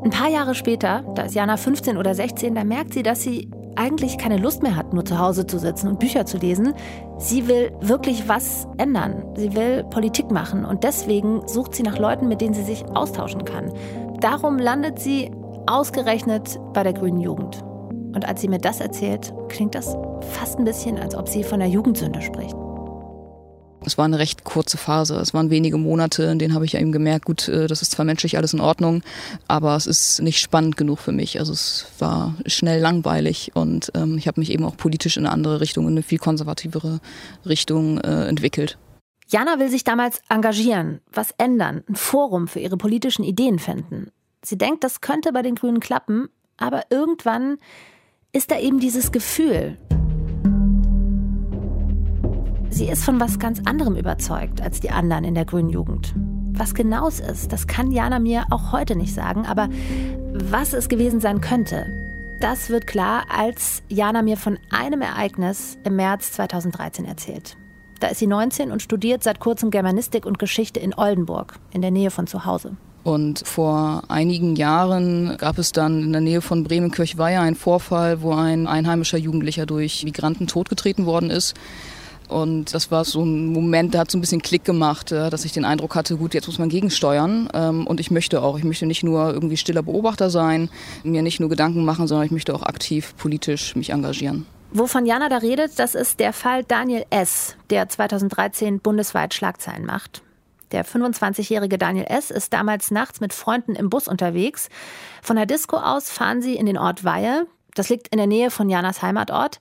[0.03, 3.49] Ein paar Jahre später, da ist Jana 15 oder 16, da merkt sie, dass sie
[3.75, 6.73] eigentlich keine Lust mehr hat, nur zu Hause zu sitzen und Bücher zu lesen.
[7.17, 9.23] Sie will wirklich was ändern.
[9.35, 13.45] Sie will Politik machen und deswegen sucht sie nach Leuten, mit denen sie sich austauschen
[13.45, 13.71] kann.
[14.19, 15.31] Darum landet sie
[15.67, 17.63] ausgerechnet bei der Grünen Jugend.
[18.13, 19.95] Und als sie mir das erzählt, klingt das
[20.31, 22.58] fast ein bisschen, als ob sie von der Jugendsünde spricht.
[23.85, 25.15] Es war eine recht kurze Phase.
[25.15, 28.05] Es waren wenige Monate, in denen habe ich eben gemerkt, gut, äh, das ist zwar
[28.05, 29.03] menschlich alles in Ordnung,
[29.47, 31.39] aber es ist nicht spannend genug für mich.
[31.39, 35.33] Also es war schnell langweilig und ähm, ich habe mich eben auch politisch in eine
[35.33, 36.99] andere Richtung, in eine viel konservativere
[37.45, 38.77] Richtung äh, entwickelt.
[39.27, 44.11] Jana will sich damals engagieren, was ändern, ein Forum für ihre politischen Ideen finden.
[44.43, 47.57] Sie denkt, das könnte bei den Grünen klappen, aber irgendwann
[48.31, 49.77] ist da eben dieses Gefühl,
[52.71, 56.13] Sie ist von was ganz anderem überzeugt als die anderen in der grünen Jugend.
[56.53, 59.69] Was genau es ist, das kann Jana mir auch heute nicht sagen, aber
[60.33, 61.87] was es gewesen sein könnte,
[62.39, 67.57] das wird klar, als Jana mir von einem Ereignis im März 2013 erzählt.
[67.99, 71.91] Da ist sie 19 und studiert seit kurzem Germanistik und Geschichte in Oldenburg, in der
[71.91, 72.77] Nähe von zu Hause.
[73.03, 78.33] Und vor einigen Jahren gab es dann in der Nähe von Bremen-Kirchweiher einen Vorfall, wo
[78.33, 81.55] ein einheimischer Jugendlicher durch Migranten totgetreten worden ist.
[82.29, 85.51] Und das war so ein Moment, der hat so ein bisschen Klick gemacht, dass ich
[85.51, 87.49] den Eindruck hatte, gut, jetzt muss man gegensteuern.
[87.53, 90.69] Ähm, und ich möchte auch, ich möchte nicht nur irgendwie stiller Beobachter sein,
[91.03, 94.45] mir nicht nur Gedanken machen, sondern ich möchte auch aktiv politisch mich engagieren.
[94.71, 100.21] Wovon Jana da redet, das ist der Fall Daniel S., der 2013 bundesweit Schlagzeilen macht.
[100.71, 102.29] Der 25-jährige Daniel S.
[102.29, 104.69] ist damals nachts mit Freunden im Bus unterwegs.
[105.23, 107.47] Von der Disco aus fahren sie in den Ort Weihe.
[107.73, 109.59] Das liegt in der Nähe von Janas Heimatort.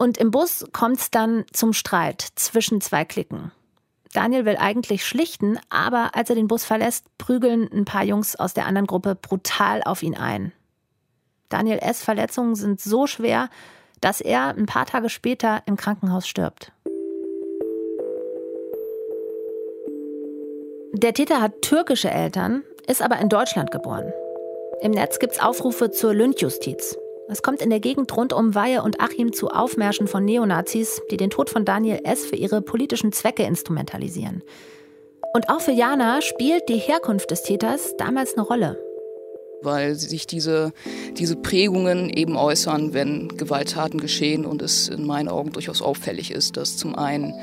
[0.00, 3.52] Und im Bus kommt es dann zum Streit zwischen zwei Klicken.
[4.14, 8.54] Daniel will eigentlich schlichten, aber als er den Bus verlässt, prügeln ein paar Jungs aus
[8.54, 10.52] der anderen Gruppe brutal auf ihn ein.
[11.50, 12.02] Daniel S.
[12.02, 13.50] Verletzungen sind so schwer,
[14.00, 16.72] dass er ein paar Tage später im Krankenhaus stirbt.
[20.94, 24.14] Der Täter hat türkische Eltern, ist aber in Deutschland geboren.
[24.80, 26.96] Im Netz gibt es Aufrufe zur Lynchjustiz.
[27.30, 31.16] Es kommt in der Gegend rund um Weihe und Achim zu Aufmärschen von Neonazis, die
[31.16, 32.26] den Tod von Daniel S.
[32.26, 34.42] für ihre politischen Zwecke instrumentalisieren.
[35.32, 38.78] Und auch für Jana spielt die Herkunft des Täters damals eine Rolle
[39.62, 40.72] weil sich diese,
[41.18, 46.56] diese Prägungen eben äußern, wenn Gewalttaten geschehen und es in meinen Augen durchaus auffällig ist,
[46.56, 47.34] dass zum einen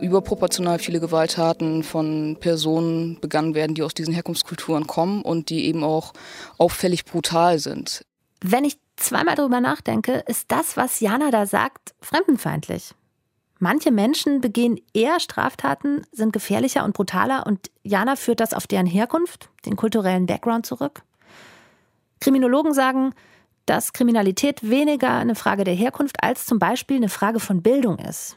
[0.00, 5.82] überproportional viele Gewalttaten von Personen begangen werden, die aus diesen Herkunftskulturen kommen und die eben
[5.82, 6.12] auch
[6.58, 8.04] auffällig brutal sind.
[8.40, 12.94] Wenn ich zweimal darüber nachdenke, ist das, was Jana da sagt, fremdenfeindlich.
[13.58, 18.86] Manche Menschen begehen eher Straftaten, sind gefährlicher und brutaler und Jana führt das auf deren
[18.86, 21.02] Herkunft, den kulturellen Background zurück.
[22.20, 23.14] Kriminologen sagen,
[23.66, 28.36] dass Kriminalität weniger eine Frage der Herkunft als zum Beispiel eine Frage von Bildung ist.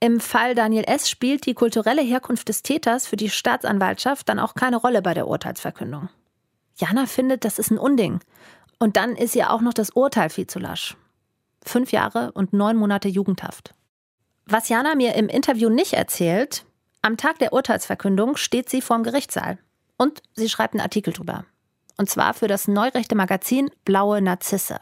[0.00, 1.10] Im Fall Daniel S.
[1.10, 5.28] spielt die kulturelle Herkunft des Täters für die Staatsanwaltschaft dann auch keine Rolle bei der
[5.28, 6.08] Urteilsverkündung.
[6.76, 8.20] Jana findet, das ist ein Unding.
[8.80, 10.96] Und dann ist ihr auch noch das Urteil viel zu lasch.
[11.64, 13.74] Fünf Jahre und neun Monate Jugendhaft.
[14.46, 16.64] Was Jana mir im Interview nicht erzählt,
[17.02, 19.58] am Tag der Urteilsverkündung steht sie vorm Gerichtssaal.
[19.96, 21.44] Und sie schreibt einen Artikel drüber
[22.00, 24.80] und zwar für das neurechte Magazin Blaue Narzisse.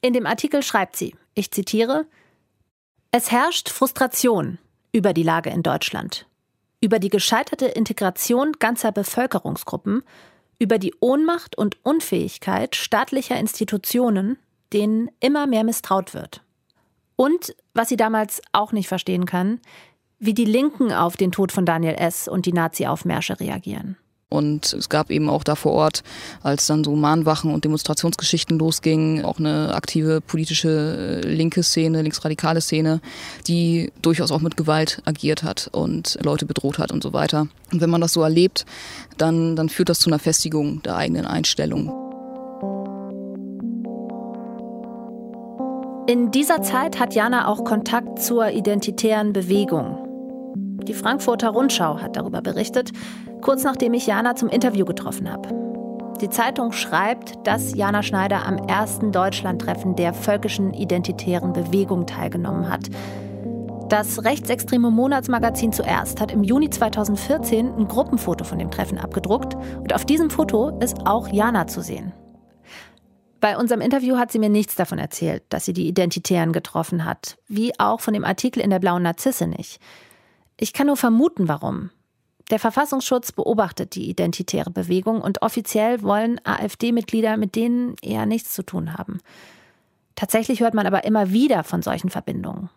[0.00, 2.06] In dem Artikel schreibt sie, ich zitiere,
[3.10, 4.58] Es herrscht Frustration
[4.92, 6.28] über die Lage in Deutschland,
[6.80, 10.04] über die gescheiterte Integration ganzer Bevölkerungsgruppen,
[10.58, 14.38] über die Ohnmacht und Unfähigkeit staatlicher Institutionen,
[14.72, 16.42] denen immer mehr misstraut wird.
[17.16, 19.60] Und, was sie damals auch nicht verstehen kann,
[20.18, 22.28] wie die Linken auf den Tod von Daniel S.
[22.28, 23.96] und die Nazi-Aufmärsche reagieren.
[24.28, 26.02] Und es gab eben auch da vor Ort,
[26.42, 32.60] als dann so Mahnwachen und Demonstrationsgeschichten losgingen, auch eine aktive politische äh, linke Szene, linksradikale
[32.60, 33.00] Szene,
[33.46, 37.46] die durchaus auch mit Gewalt agiert hat und Leute bedroht hat und so weiter.
[37.72, 38.66] Und wenn man das so erlebt,
[39.16, 41.92] dann, dann führt das zu einer Festigung der eigenen Einstellung.
[46.08, 50.05] In dieser Zeit hat Jana auch Kontakt zur identitären Bewegung.
[50.86, 52.92] Die Frankfurter Rundschau hat darüber berichtet,
[53.40, 55.48] kurz nachdem ich Jana zum Interview getroffen habe.
[56.20, 62.88] Die Zeitung schreibt, dass Jana Schneider am ersten Deutschlandtreffen der völkischen identitären Bewegung teilgenommen hat.
[63.88, 69.92] Das rechtsextreme Monatsmagazin zuerst hat im Juni 2014 ein Gruppenfoto von dem Treffen abgedruckt und
[69.92, 72.12] auf diesem Foto ist auch Jana zu sehen.
[73.40, 77.36] Bei unserem Interview hat sie mir nichts davon erzählt, dass sie die Identitären getroffen hat,
[77.46, 79.78] wie auch von dem Artikel in der Blauen Narzisse nicht.
[80.58, 81.90] Ich kann nur vermuten, warum.
[82.50, 88.62] Der Verfassungsschutz beobachtet die identitäre Bewegung und offiziell wollen AfD-Mitglieder mit denen eher nichts zu
[88.62, 89.18] tun haben.
[90.14, 92.70] Tatsächlich hört man aber immer wieder von solchen Verbindungen.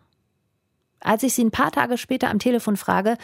[1.00, 3.16] Als ich sie ein paar Tage später am Telefon frage,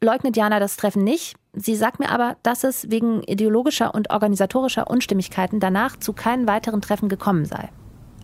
[0.00, 1.34] leugnet Jana das Treffen nicht.
[1.54, 6.82] Sie sagt mir aber, dass es wegen ideologischer und organisatorischer Unstimmigkeiten danach zu keinen weiteren
[6.82, 7.70] Treffen gekommen sei.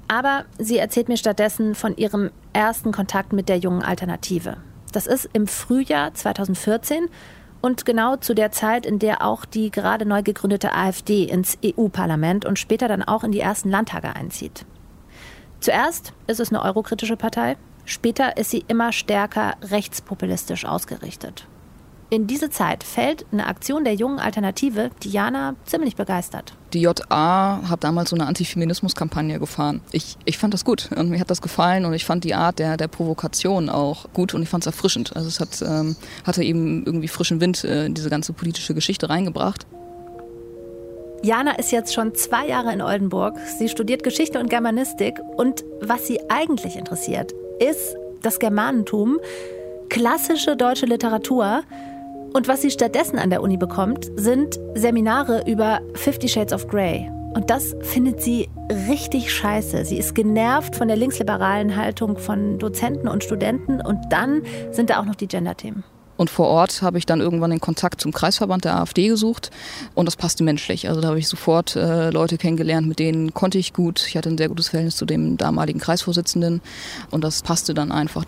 [0.06, 4.58] Aber sie erzählt mir stattdessen von ihrem ersten Kontakt mit der jungen Alternative.
[4.92, 7.08] Das ist im Frühjahr 2014
[7.62, 12.44] und genau zu der Zeit, in der auch die gerade neu gegründete AfD ins EU-Parlament
[12.44, 14.66] und später dann auch in die ersten Landtage einzieht.
[15.60, 21.46] Zuerst ist es eine eurokritische Partei, später ist sie immer stärker rechtspopulistisch ausgerichtet.
[22.12, 26.52] In diese Zeit fällt eine Aktion der jungen Alternative Diana ziemlich begeistert.
[26.74, 29.80] Die JA hat damals so eine Antifeminismus-Kampagne gefahren.
[29.92, 32.58] Ich, ich fand das gut und mir hat das gefallen und ich fand die Art
[32.58, 35.16] der, der Provokation auch gut und ich fand es erfrischend.
[35.16, 39.08] Also es hat, ähm, hatte eben irgendwie frischen Wind äh, in diese ganze politische Geschichte
[39.08, 39.66] reingebracht.
[41.22, 43.38] Jana ist jetzt schon zwei Jahre in Oldenburg.
[43.58, 49.18] Sie studiert Geschichte und Germanistik und was sie eigentlich interessiert, ist das Germanentum,
[49.88, 51.62] klassische deutsche Literatur
[52.32, 57.10] und was sie stattdessen an der Uni bekommt, sind Seminare über Fifty Shades of Grey.
[57.34, 58.48] Und das findet sie
[58.88, 59.84] richtig scheiße.
[59.84, 65.00] Sie ist genervt von der linksliberalen Haltung von Dozenten und Studenten und dann sind da
[65.00, 65.84] auch noch die Gender-Themen.
[66.16, 69.50] Und vor Ort habe ich dann irgendwann den Kontakt zum Kreisverband der AfD gesucht
[69.94, 70.88] und das passte menschlich.
[70.88, 74.04] Also da habe ich sofort äh, Leute kennengelernt, mit denen konnte ich gut.
[74.06, 76.60] Ich hatte ein sehr gutes Verhältnis zu dem damaligen Kreisvorsitzenden
[77.10, 78.24] und das passte dann einfach.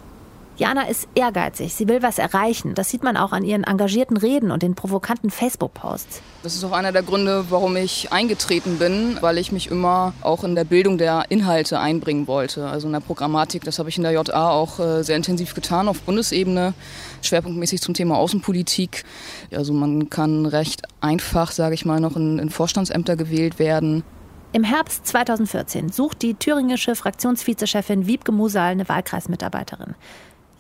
[0.57, 2.77] Jana ist ehrgeizig, sie will was erreichen.
[2.77, 6.23] Das sieht man auch an ihren engagierten Reden und den provokanten Facebook-Posts.
[6.45, 10.45] Das ist auch einer der Gründe, warum ich eingetreten bin, weil ich mich immer auch
[10.45, 12.69] in der Bildung der Inhalte einbringen wollte.
[12.69, 15.89] Also in der Programmatik, das habe ich in der JA auch äh, sehr intensiv getan
[15.89, 16.75] auf Bundesebene,
[17.23, 19.03] schwerpunktmäßig zum Thema Außenpolitik.
[19.53, 24.05] Also man kann recht einfach, sage ich mal, noch in, in Vorstandsämter gewählt werden.
[24.53, 29.97] Im Herbst 2014 sucht die thüringische Fraktionsvizechefin Wiebke Musal eine Wahlkreismitarbeiterin.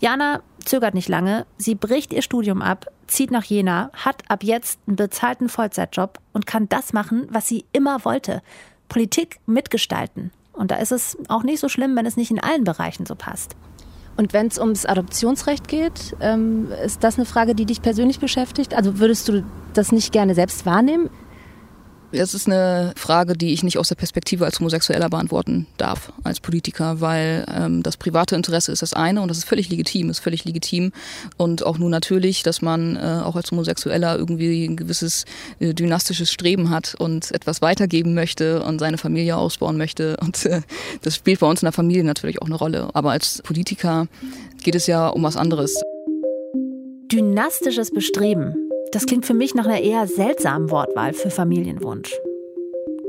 [0.04, 1.46] Jana zögert nicht lange.
[1.56, 6.46] Sie bricht ihr Studium ab, zieht nach Jena, hat ab jetzt einen bezahlten Vollzeitjob und
[6.46, 8.42] kann das machen, was sie immer wollte.
[8.90, 10.30] Politik mitgestalten.
[10.52, 13.14] Und da ist es auch nicht so schlimm, wenn es nicht in allen Bereichen so
[13.14, 13.56] passt.
[14.18, 18.74] Und wenn es ums Adoptionsrecht geht, ähm, ist das eine Frage, die dich persönlich beschäftigt?
[18.74, 19.42] Also würdest du
[19.72, 21.08] das nicht gerne selbst wahrnehmen?
[22.16, 26.38] Das ist eine Frage, die ich nicht aus der Perspektive als Homosexueller beantworten darf, als
[26.38, 30.20] Politiker, weil ähm, das private Interesse ist das eine und das ist völlig legitim, ist
[30.20, 30.92] völlig legitim
[31.36, 35.24] und auch nur natürlich, dass man äh, auch als Homosexueller irgendwie ein gewisses
[35.58, 40.60] äh, dynastisches Streben hat und etwas weitergeben möchte und seine Familie ausbauen möchte und äh,
[41.02, 42.90] das spielt bei uns in der Familie natürlich auch eine Rolle.
[42.94, 44.06] Aber als Politiker
[44.62, 45.82] geht es ja um was anderes.
[47.10, 48.54] Dynastisches Bestreben.
[48.94, 52.14] Das klingt für mich nach einer eher seltsamen Wortwahl für Familienwunsch.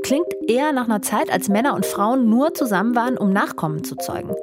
[0.02, 3.94] Klingt eher nach einer Zeit, als Männer und Frauen nur zusammen waren, um Nachkommen zu
[3.94, 4.34] zeugen.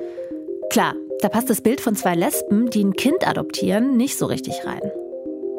[0.69, 4.53] Klar, da passt das Bild von zwei Lesben, die ein Kind adoptieren, nicht so richtig
[4.65, 4.81] rein.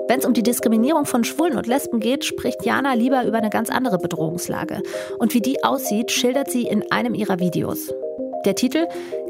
[0.08, 3.50] Wenn es um die Diskriminierung von Schwulen und Lesben geht, spricht Jana lieber über eine
[3.50, 4.82] ganz andere Bedrohungslage.
[5.18, 7.92] Und wie die aussieht, schildert sie in einem ihrer Videos.
[8.46, 8.86] Der Titel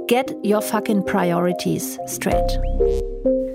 [0.07, 2.61] Get Your Fucking Priorities Straight.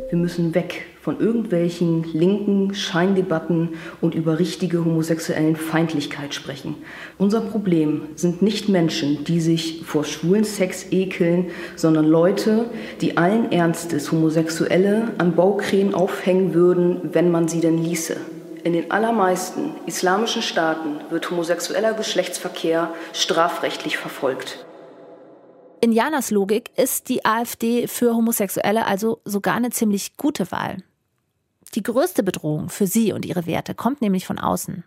[0.10, 6.76] Wir müssen weg von irgendwelchen linken Scheindebatten und über richtige homosexuellen Feindlichkeit sprechen.
[7.20, 12.66] Unser Problem sind nicht Menschen, die sich vor schwulen Sex ekeln, sondern Leute,
[13.02, 18.18] die allen Ernstes Homosexuelle an Baukränen aufhängen würden, wenn man sie denn ließe.
[18.64, 24.66] In den allermeisten islamischen Staaten wird homosexueller Geschlechtsverkehr strafrechtlich verfolgt.
[25.82, 30.84] In Janas Logik ist die AfD für Homosexuelle also sogar eine ziemlich gute Wahl.
[31.74, 34.84] Die größte Bedrohung für sie und ihre Werte kommt nämlich von außen,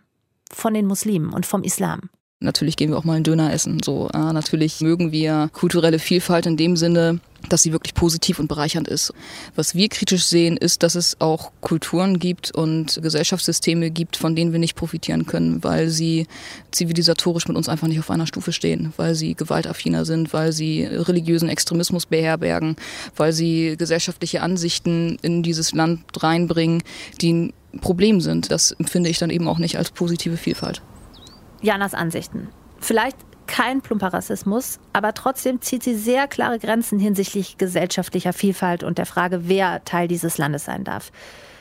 [0.51, 2.11] von den Muslimen und vom Islam.
[2.43, 3.81] Natürlich gehen wir auch mal einen Döner essen.
[3.83, 7.19] So, äh, natürlich mögen wir kulturelle Vielfalt in dem Sinne,
[7.49, 9.13] dass sie wirklich positiv und bereichernd ist.
[9.55, 14.51] Was wir kritisch sehen, ist, dass es auch Kulturen gibt und Gesellschaftssysteme gibt, von denen
[14.51, 16.27] wir nicht profitieren können, weil sie
[16.71, 20.83] zivilisatorisch mit uns einfach nicht auf einer Stufe stehen, weil sie gewaltaffiner sind, weil sie
[20.83, 22.75] religiösen Extremismus beherbergen,
[23.15, 26.83] weil sie gesellschaftliche Ansichten in dieses Land reinbringen,
[27.21, 28.51] die ein Problem sind.
[28.51, 30.81] Das empfinde ich dann eben auch nicht als positive Vielfalt.
[31.63, 32.49] Janas Ansichten.
[32.79, 38.97] Vielleicht kein plumper Rassismus, aber trotzdem zieht sie sehr klare Grenzen hinsichtlich gesellschaftlicher Vielfalt und
[38.97, 41.11] der Frage, wer Teil dieses Landes sein darf.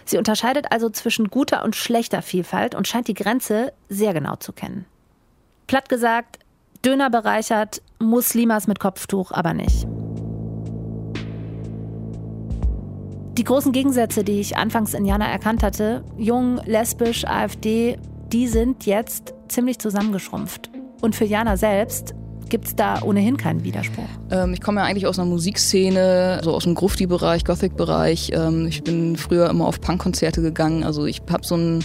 [0.04, 4.52] Sie unterscheidet also zwischen guter und schlechter Vielfalt und scheint die Grenze sehr genau zu
[4.52, 4.84] kennen.
[5.68, 6.40] Platt gesagt,
[6.84, 9.86] Döner bereichert, Muslimas mit Kopftuch aber nicht.
[13.38, 17.98] Die großen Gegensätze, die ich anfangs in Jana erkannt hatte, jung, lesbisch, AfD,
[18.32, 20.70] die sind jetzt ziemlich zusammengeschrumpft.
[21.00, 22.14] Und für Jana selbst
[22.48, 24.08] gibt es da ohnehin keinen Widerspruch.
[24.30, 28.30] Ähm, ich komme ja eigentlich aus einer Musikszene, so aus dem Grufti-Bereich, Gothic-Bereich.
[28.34, 30.84] Ähm, ich bin früher immer auf Punkkonzerte gegangen.
[30.84, 31.84] Also ich habe so ein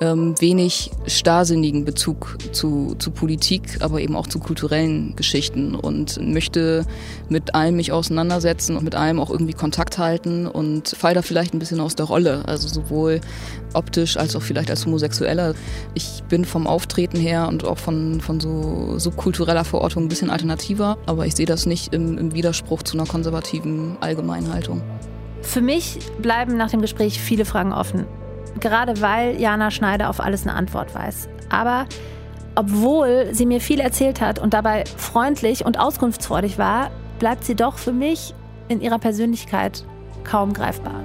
[0.00, 6.84] ähm, wenig starrsinnigen Bezug zu, zu Politik, aber eben auch zu kulturellen Geschichten und möchte
[7.28, 11.54] mit allem mich auseinandersetzen und mit allem auch irgendwie Kontakt halten und fall da vielleicht
[11.54, 13.20] ein bisschen aus der Rolle, also sowohl
[13.72, 15.54] optisch als auch vielleicht als Homosexueller.
[15.94, 20.98] Ich bin vom Auftreten her und auch von, von so subkultureller Verortung ein bisschen alternativer,
[21.06, 24.82] aber ich sehe das nicht im, im Widerspruch zu einer konservativen Allgemeinhaltung.
[25.42, 28.06] Für mich bleiben nach dem Gespräch viele Fragen offen
[28.60, 31.28] gerade weil Jana Schneider auf alles eine Antwort weiß.
[31.50, 31.86] Aber
[32.54, 37.78] obwohl sie mir viel erzählt hat und dabei freundlich und auskunftsfreudig war, bleibt sie doch
[37.78, 38.34] für mich
[38.68, 39.84] in ihrer Persönlichkeit
[40.24, 41.02] kaum greifbar.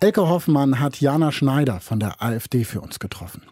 [0.00, 3.42] Elke Hoffmann hat Jana Schneider von der AfD für uns getroffen.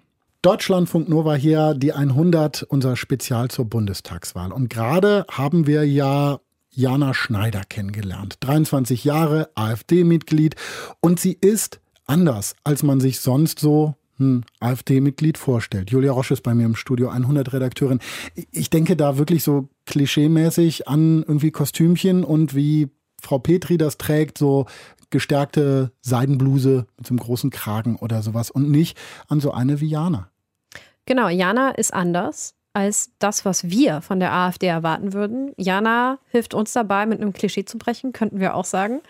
[0.42, 4.52] Deutschlandfunk Nova hier, die 100, unser Spezial zur Bundestagswahl.
[4.52, 6.38] Und gerade haben wir ja
[6.76, 8.36] Jana Schneider kennengelernt.
[8.40, 10.56] 23 Jahre, AfD-Mitglied
[11.00, 15.90] und sie ist anders, als man sich sonst so hm, AfD-Mitglied vorstellt.
[15.90, 18.00] Julia Roche ist bei mir im Studio 100 Redakteurin.
[18.52, 22.90] Ich denke da wirklich so klischeemäßig an irgendwie Kostümchen und wie
[23.22, 24.66] Frau Petri das trägt, so
[25.08, 28.98] gestärkte Seidenbluse mit so einem großen Kragen oder sowas und nicht
[29.28, 30.28] an so eine wie Jana.
[31.06, 35.54] Genau, Jana ist anders als das, was wir von der AfD erwarten würden.
[35.56, 39.00] Jana hilft uns dabei, mit einem Klischee zu brechen, könnten wir auch sagen.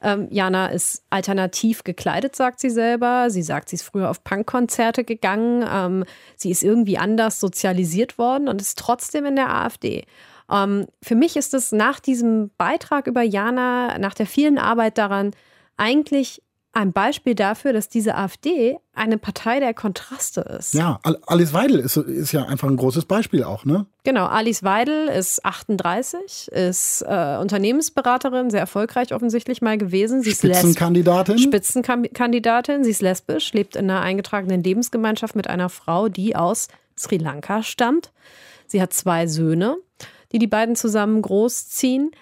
[0.00, 3.28] Ähm, Jana ist alternativ gekleidet, sagt sie selber.
[3.28, 5.62] Sie sagt, sie ist früher auf Punkkonzerte gegangen.
[5.70, 6.04] Ähm,
[6.34, 10.06] sie ist irgendwie anders sozialisiert worden und ist trotzdem in der AfD.
[10.50, 15.32] Ähm, für mich ist es nach diesem Beitrag über Jana, nach der vielen Arbeit daran,
[15.76, 16.42] eigentlich
[16.72, 20.74] ein Beispiel dafür, dass diese AfD eine Partei der Kontraste ist.
[20.74, 23.86] Ja, Alice Weidel ist, ist ja einfach ein großes Beispiel auch, ne?
[24.04, 30.22] Genau, Alice Weidel ist 38, ist äh, Unternehmensberaterin, sehr erfolgreich offensichtlich mal gewesen.
[30.22, 31.34] Sie Spitzenkandidatin?
[31.36, 36.68] Ist Spitzenkandidatin, sie ist lesbisch, lebt in einer eingetragenen Lebensgemeinschaft mit einer Frau, die aus
[36.96, 38.12] Sri Lanka stammt.
[38.66, 39.76] Sie hat zwei Söhne,
[40.30, 42.12] die die beiden zusammen großziehen.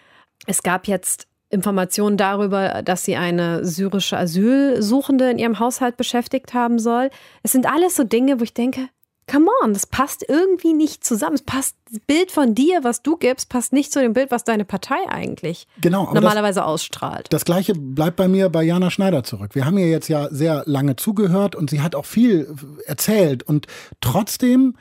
[0.46, 6.78] Es gab jetzt Informationen darüber, dass sie eine syrische Asylsuchende in ihrem Haushalt beschäftigt haben
[6.78, 7.10] soll.
[7.42, 8.88] Es sind alles so Dinge, wo ich denke,
[9.30, 11.34] come on, das passt irgendwie nicht zusammen.
[11.34, 14.44] Es passt, das Bild von dir, was du gibst, passt nicht zu dem Bild, was
[14.44, 17.26] deine Partei eigentlich genau, normalerweise das, ausstrahlt.
[17.30, 19.54] Das gleiche bleibt bei mir bei Jana Schneider zurück.
[19.54, 22.54] Wir haben ihr jetzt ja sehr lange zugehört und sie hat auch viel
[22.86, 23.66] erzählt und
[24.00, 24.76] trotzdem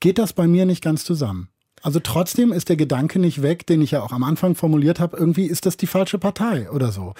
[0.00, 1.48] geht das bei mir nicht ganz zusammen.
[1.82, 5.16] Also trotzdem ist der Gedanke nicht weg, den ich ja auch am Anfang formuliert habe,
[5.16, 7.14] irgendwie ist das die falsche Partei oder so.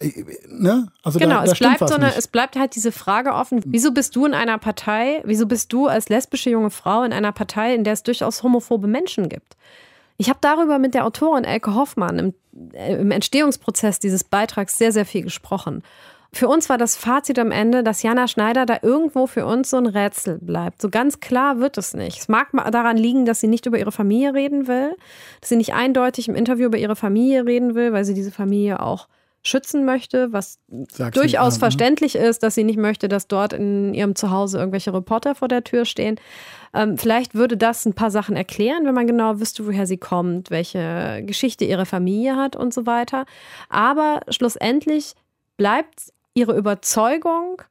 [0.00, 0.88] Äh, ne?
[1.02, 3.92] Also genau, da, da es, bleibt so eine, es bleibt halt diese Frage offen, wieso
[3.92, 7.74] bist du in einer Partei, wieso bist du als lesbische junge Frau in einer Partei,
[7.74, 9.56] in der es durchaus homophobe Menschen gibt?
[10.16, 12.34] Ich habe darüber mit der Autorin Elke Hoffmann im,
[12.72, 15.82] äh, im Entstehungsprozess dieses Beitrags sehr, sehr viel gesprochen.
[16.34, 19.76] Für uns war das Fazit am Ende, dass Jana Schneider da irgendwo für uns so
[19.76, 20.82] ein Rätsel bleibt.
[20.82, 22.18] So ganz klar wird es nicht.
[22.18, 24.96] Es mag daran liegen, dass sie nicht über ihre Familie reden will,
[25.40, 28.80] dass sie nicht eindeutig im Interview über ihre Familie reden will, weil sie diese Familie
[28.80, 29.06] auch
[29.46, 30.58] schützen möchte, was
[30.90, 35.34] Sag's durchaus verständlich ist, dass sie nicht möchte, dass dort in ihrem Zuhause irgendwelche Reporter
[35.34, 36.16] vor der Tür stehen.
[36.72, 40.50] Ähm, vielleicht würde das ein paar Sachen erklären, wenn man genau wüsste, woher sie kommt,
[40.50, 43.26] welche Geschichte ihre Familie hat und so weiter.
[43.68, 45.14] Aber schlussendlich
[45.56, 47.62] bleibt ihre Überzeugung,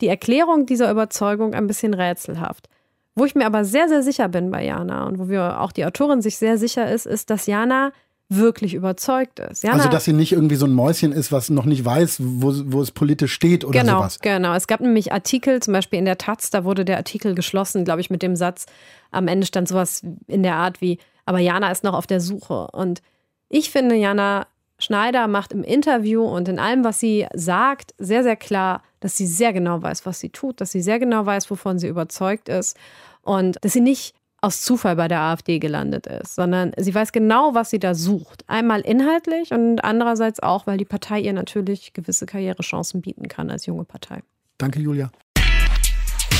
[0.00, 2.68] die Erklärung dieser Überzeugung ein bisschen rätselhaft.
[3.16, 5.86] Wo ich mir aber sehr, sehr sicher bin bei Jana und wo wir auch die
[5.86, 7.92] Autorin sich sehr sicher ist, ist, dass Jana
[8.28, 9.62] wirklich überzeugt ist.
[9.62, 12.52] Jana, also, dass sie nicht irgendwie so ein Mäuschen ist, was noch nicht weiß, wo,
[12.66, 14.18] wo es politisch steht oder genau, sowas.
[14.20, 17.84] Genau, es gab nämlich Artikel, zum Beispiel in der Taz, da wurde der Artikel geschlossen,
[17.84, 18.66] glaube ich, mit dem Satz,
[19.10, 22.68] am Ende stand sowas in der Art wie, aber Jana ist noch auf der Suche.
[22.72, 23.02] Und
[23.48, 24.46] ich finde, Jana
[24.84, 29.26] Schneider macht im Interview und in allem, was sie sagt, sehr, sehr klar, dass sie
[29.26, 32.76] sehr genau weiß, was sie tut, dass sie sehr genau weiß, wovon sie überzeugt ist
[33.22, 37.54] und dass sie nicht aus Zufall bei der AfD gelandet ist, sondern sie weiß genau,
[37.54, 38.44] was sie da sucht.
[38.46, 43.64] Einmal inhaltlich und andererseits auch, weil die Partei ihr natürlich gewisse Karrierechancen bieten kann als
[43.64, 44.22] junge Partei.
[44.58, 45.10] Danke, Julia.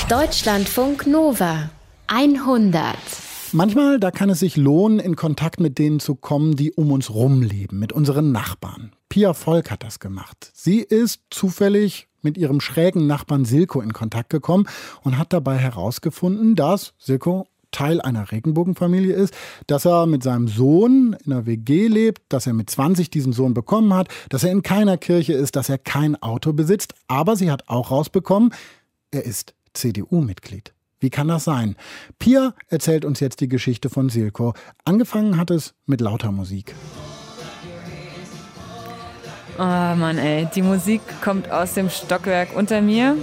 [0.08, 1.70] Deutschlandfunk Nova
[2.08, 3.33] 100.
[3.56, 7.14] Manchmal, da kann es sich lohnen, in Kontakt mit denen zu kommen, die um uns
[7.14, 8.90] rumleben, mit unseren Nachbarn.
[9.08, 10.50] Pia Volk hat das gemacht.
[10.52, 14.66] Sie ist zufällig mit ihrem schrägen Nachbarn Silko in Kontakt gekommen
[15.02, 19.32] und hat dabei herausgefunden, dass Silko Teil einer Regenbogenfamilie ist,
[19.68, 23.54] dass er mit seinem Sohn in einer WG lebt, dass er mit 20 diesen Sohn
[23.54, 26.94] bekommen hat, dass er in keiner Kirche ist, dass er kein Auto besitzt.
[27.06, 28.52] Aber sie hat auch rausbekommen,
[29.12, 30.73] er ist CDU-Mitglied.
[31.04, 31.76] Wie kann das sein?
[32.18, 34.54] Pia erzählt uns jetzt die Geschichte von Silko.
[34.86, 36.74] Angefangen hat es mit lauter Musik.
[39.58, 43.18] Oh Mann, ey, die Musik kommt aus dem Stockwerk unter mir.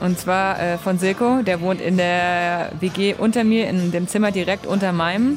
[0.00, 4.30] Und zwar äh, von Silko, der wohnt in der WG unter mir, in dem Zimmer
[4.30, 5.36] direkt unter meinem.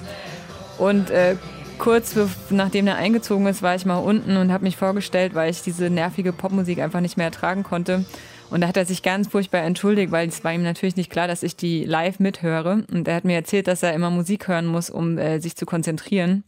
[0.77, 1.35] Und äh,
[1.77, 2.15] kurz
[2.51, 5.89] nachdem er eingezogen ist, war ich mal unten und habe mich vorgestellt, weil ich diese
[5.89, 8.05] nervige Popmusik einfach nicht mehr ertragen konnte.
[8.51, 11.27] Und da hat er sich ganz furchtbar entschuldigt, weil es war ihm natürlich nicht klar,
[11.27, 12.85] dass ich die live mithöre.
[12.91, 15.65] Und er hat mir erzählt, dass er immer Musik hören muss, um äh, sich zu
[15.65, 16.43] konzentrieren.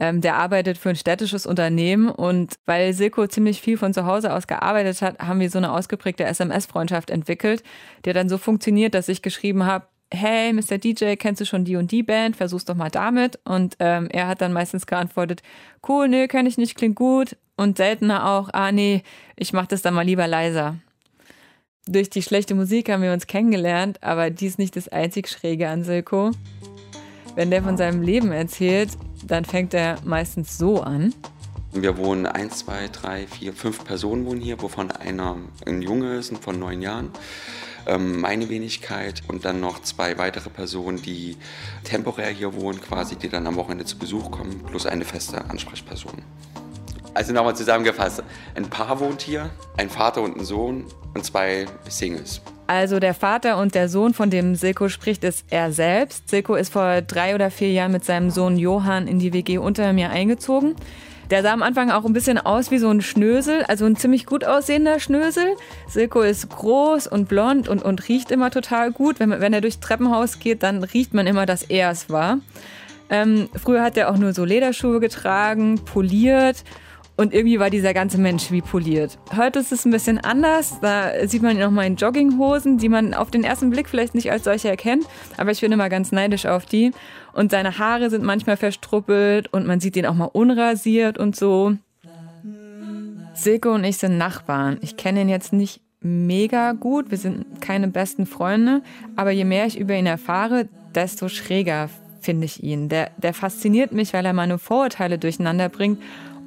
[0.00, 4.32] Ähm, der arbeitet für ein städtisches Unternehmen und weil Silko ziemlich viel von zu Hause
[4.32, 7.62] aus gearbeitet hat, haben wir so eine ausgeprägte SMS-Freundschaft entwickelt,
[8.04, 10.78] der dann so funktioniert, dass ich geschrieben habe, hey, Mr.
[10.78, 12.36] DJ, kennst du schon die und die Band?
[12.36, 13.38] Versuch's doch mal damit.
[13.44, 15.42] Und ähm, er hat dann meistens geantwortet,
[15.88, 17.36] cool, nee, kenn ich nicht, klingt gut.
[17.56, 19.02] Und seltener auch, ah nee,
[19.36, 20.76] ich mach das dann mal lieber leiser.
[21.86, 25.68] Durch die schlechte Musik haben wir uns kennengelernt, aber die ist nicht das einzig Schräge
[25.68, 26.30] an Silko.
[27.34, 28.90] Wenn der von seinem Leben erzählt,
[29.24, 31.14] dann fängt er meistens so an.
[31.72, 36.36] Wir wohnen eins, zwei, drei, vier, fünf Personen wohnen hier, wovon einer ein Junge ist
[36.38, 37.10] von neun Jahren.
[37.86, 41.36] Ähm, meine Wenigkeit und dann noch zwei weitere Personen, die
[41.82, 46.22] temporär hier wohnen, quasi, die dann am Wochenende zu Besuch kommen, plus eine feste Ansprechperson.
[47.14, 48.22] Also nochmal zusammengefasst,
[48.54, 52.40] ein Paar wohnt hier, ein Vater und ein Sohn und zwei Singles.
[52.66, 56.30] Also der Vater und der Sohn, von dem Silko spricht, ist er selbst.
[56.30, 59.92] Silko ist vor drei oder vier Jahren mit seinem Sohn Johann in die WG unter
[59.92, 60.74] mir eingezogen.
[61.30, 64.26] Der sah am Anfang auch ein bisschen aus wie so ein Schnösel, also ein ziemlich
[64.26, 65.56] gut aussehender Schnösel.
[65.88, 69.20] Silko ist groß und blond und, und riecht immer total gut.
[69.20, 72.38] Wenn, wenn er durchs Treppenhaus geht, dann riecht man immer, dass er es war.
[73.10, 76.64] Ähm, früher hat er auch nur so Lederschuhe getragen, poliert
[77.22, 79.16] und irgendwie war dieser ganze Mensch wie poliert.
[79.36, 80.80] Heute ist es ein bisschen anders.
[80.80, 84.32] Da sieht man ihn nochmal in Jogginghosen, die man auf den ersten Blick vielleicht nicht
[84.32, 85.04] als solche erkennt.
[85.36, 86.90] Aber ich bin immer ganz neidisch auf die.
[87.32, 91.76] Und seine Haare sind manchmal verstruppelt und man sieht ihn auch mal unrasiert und so.
[93.34, 94.78] Silke und ich sind Nachbarn.
[94.82, 97.12] Ich kenne ihn jetzt nicht mega gut.
[97.12, 98.82] Wir sind keine besten Freunde.
[99.14, 101.88] Aber je mehr ich über ihn erfahre, desto schräger
[102.20, 102.88] finde ich ihn.
[102.88, 105.98] Der, der fasziniert mich, weil er meine Vorurteile durcheinander bringt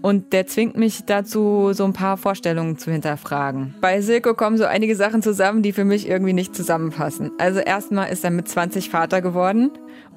[0.06, 3.74] und der zwingt mich dazu, so ein paar Vorstellungen zu hinterfragen.
[3.82, 7.32] Bei Silko kommen so einige Sachen zusammen, die für mich irgendwie nicht zusammenpassen.
[7.40, 9.72] Also erstmal ist er mit 20 Vater geworden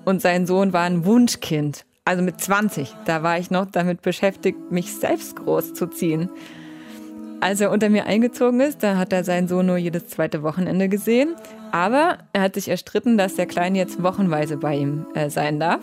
[0.04, 1.86] und sein Sohn war ein Wunschkind.
[2.04, 6.28] Also mit 20, da war ich noch damit beschäftigt, mich selbst großzuziehen.
[7.40, 10.90] Als er unter mir eingezogen ist, da hat er seinen Sohn nur jedes zweite Wochenende
[10.90, 11.34] gesehen.
[11.72, 15.80] Aber er hat sich erstritten, dass der Kleine jetzt wochenweise bei ihm äh, sein darf.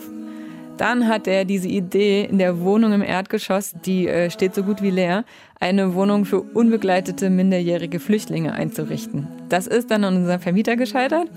[0.77, 4.81] Dann hat er diese Idee in der Wohnung im Erdgeschoss, die äh, steht so gut
[4.81, 5.23] wie leer,
[5.59, 9.27] eine Wohnung für unbegleitete minderjährige Flüchtlinge einzurichten.
[9.47, 11.29] Das ist dann an unserem Vermieter gescheitert.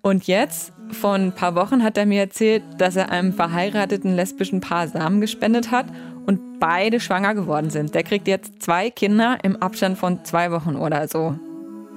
[0.00, 4.60] Und jetzt, vor ein paar Wochen, hat er mir erzählt, dass er einem verheirateten lesbischen
[4.60, 5.86] Paar Samen gespendet hat
[6.26, 7.94] und beide schwanger geworden sind.
[7.94, 11.34] Der kriegt jetzt zwei Kinder im Abstand von zwei Wochen oder so.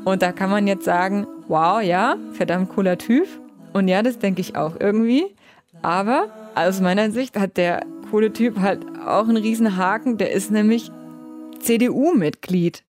[0.04, 3.28] Und da kann man jetzt sagen, wow, ja, verdammt cooler Typ.
[3.74, 5.26] Und ja, das denke ich auch irgendwie.
[5.82, 10.18] Aber aus meiner Sicht hat der coole Typ halt auch einen riesen Haken.
[10.18, 10.92] Der ist nämlich
[11.60, 12.84] CDU-Mitglied.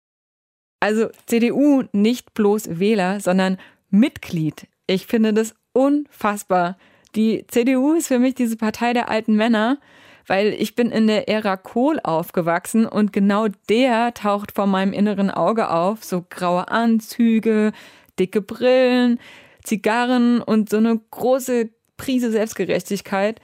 [0.80, 3.58] Also CDU nicht bloß Wähler, sondern
[3.90, 4.66] Mitglied.
[4.86, 6.76] Ich finde das unfassbar.
[7.14, 9.78] Die CDU ist für mich diese Partei der alten Männer
[10.26, 15.30] weil ich bin in der Ära Kohl aufgewachsen und genau der taucht vor meinem inneren
[15.30, 16.04] Auge auf.
[16.04, 17.72] So graue Anzüge,
[18.18, 19.18] dicke Brillen,
[19.62, 23.40] Zigarren und so eine große Prise Selbstgerechtigkeit.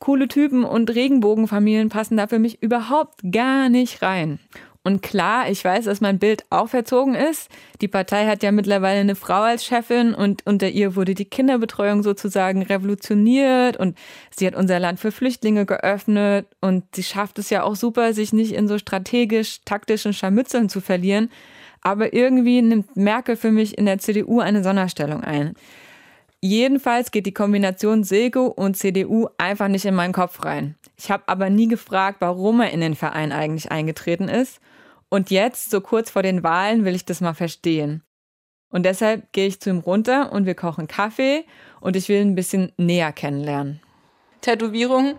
[0.00, 4.40] Coole Typen und Regenbogenfamilien passen da für mich überhaupt gar nicht rein.
[4.82, 7.50] Und klar, ich weiß, dass mein Bild auch verzogen ist.
[7.82, 12.02] Die Partei hat ja mittlerweile eine Frau als Chefin und unter ihr wurde die Kinderbetreuung
[12.02, 13.98] sozusagen revolutioniert und
[14.34, 18.32] sie hat unser Land für Flüchtlinge geöffnet und sie schafft es ja auch super, sich
[18.32, 21.30] nicht in so strategisch taktischen Scharmützeln zu verlieren.
[21.82, 25.54] Aber irgendwie nimmt Merkel für mich in der CDU eine Sonderstellung ein.
[26.42, 30.76] Jedenfalls geht die Kombination Silko und CDU einfach nicht in meinen Kopf rein.
[30.96, 34.60] Ich habe aber nie gefragt, warum er in den Verein eigentlich eingetreten ist.
[35.10, 38.02] Und jetzt, so kurz vor den Wahlen, will ich das mal verstehen.
[38.70, 41.44] Und deshalb gehe ich zu ihm runter und wir kochen Kaffee
[41.80, 43.80] und ich will ihn ein bisschen näher kennenlernen.
[44.40, 45.16] Tätowierung?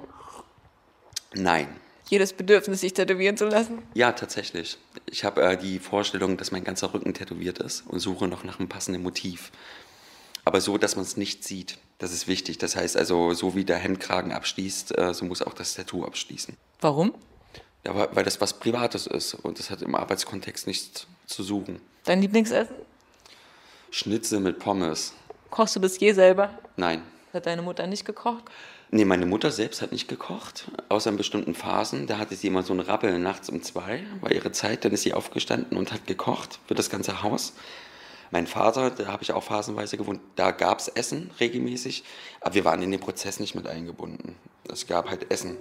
[1.33, 1.67] Nein.
[2.07, 3.79] Jedes Bedürfnis, sich tätowieren zu lassen?
[3.93, 4.77] Ja, tatsächlich.
[5.05, 8.59] Ich habe äh, die Vorstellung, dass mein ganzer Rücken tätowiert ist und suche noch nach
[8.59, 9.51] einem passenden Motiv.
[10.45, 11.77] Aber so, dass man es nicht sieht.
[11.97, 12.57] Das ist wichtig.
[12.57, 16.57] Das heißt also, so wie der Hemdkragen abschließt, äh, so muss auch das Tattoo abschließen.
[16.79, 17.13] Warum?
[17.85, 21.79] Ja, weil das was Privates ist und das hat im Arbeitskontext nichts zu suchen.
[22.05, 22.75] Dein Lieblingsessen?
[23.89, 25.13] Schnitzel mit Pommes.
[25.49, 26.49] Kochst du das je selber?
[26.77, 27.01] Nein.
[27.33, 28.43] Hat deine Mutter nicht gekocht?
[28.93, 32.07] Nee, meine Mutter selbst hat nicht gekocht, außer in bestimmten Phasen.
[32.07, 34.83] Da hatte sie immer so einen Rappel nachts um zwei, war ihre Zeit.
[34.83, 37.53] Dann ist sie aufgestanden und hat gekocht für das ganze Haus.
[38.31, 42.03] Mein Vater, da habe ich auch phasenweise gewohnt, da gab es Essen regelmäßig,
[42.39, 44.37] aber wir waren in den Prozess nicht mit eingebunden.
[44.69, 45.57] Es gab halt Essen.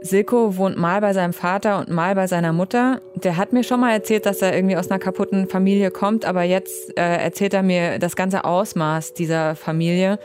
[0.00, 3.00] Silko wohnt mal bei seinem Vater und mal bei seiner Mutter.
[3.14, 6.44] Der hat mir schon mal erzählt, dass er irgendwie aus einer kaputten Familie kommt, aber
[6.44, 10.18] jetzt äh, erzählt er mir das ganze Ausmaß dieser Familie.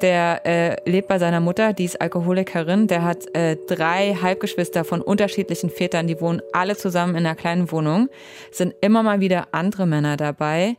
[0.00, 2.86] Der äh, lebt bei seiner Mutter, die ist Alkoholikerin.
[2.86, 7.70] Der hat äh, drei Halbgeschwister von unterschiedlichen Vätern, die wohnen alle zusammen in einer kleinen
[7.70, 8.08] Wohnung.
[8.50, 10.76] Es sind immer mal wieder andere Männer dabei.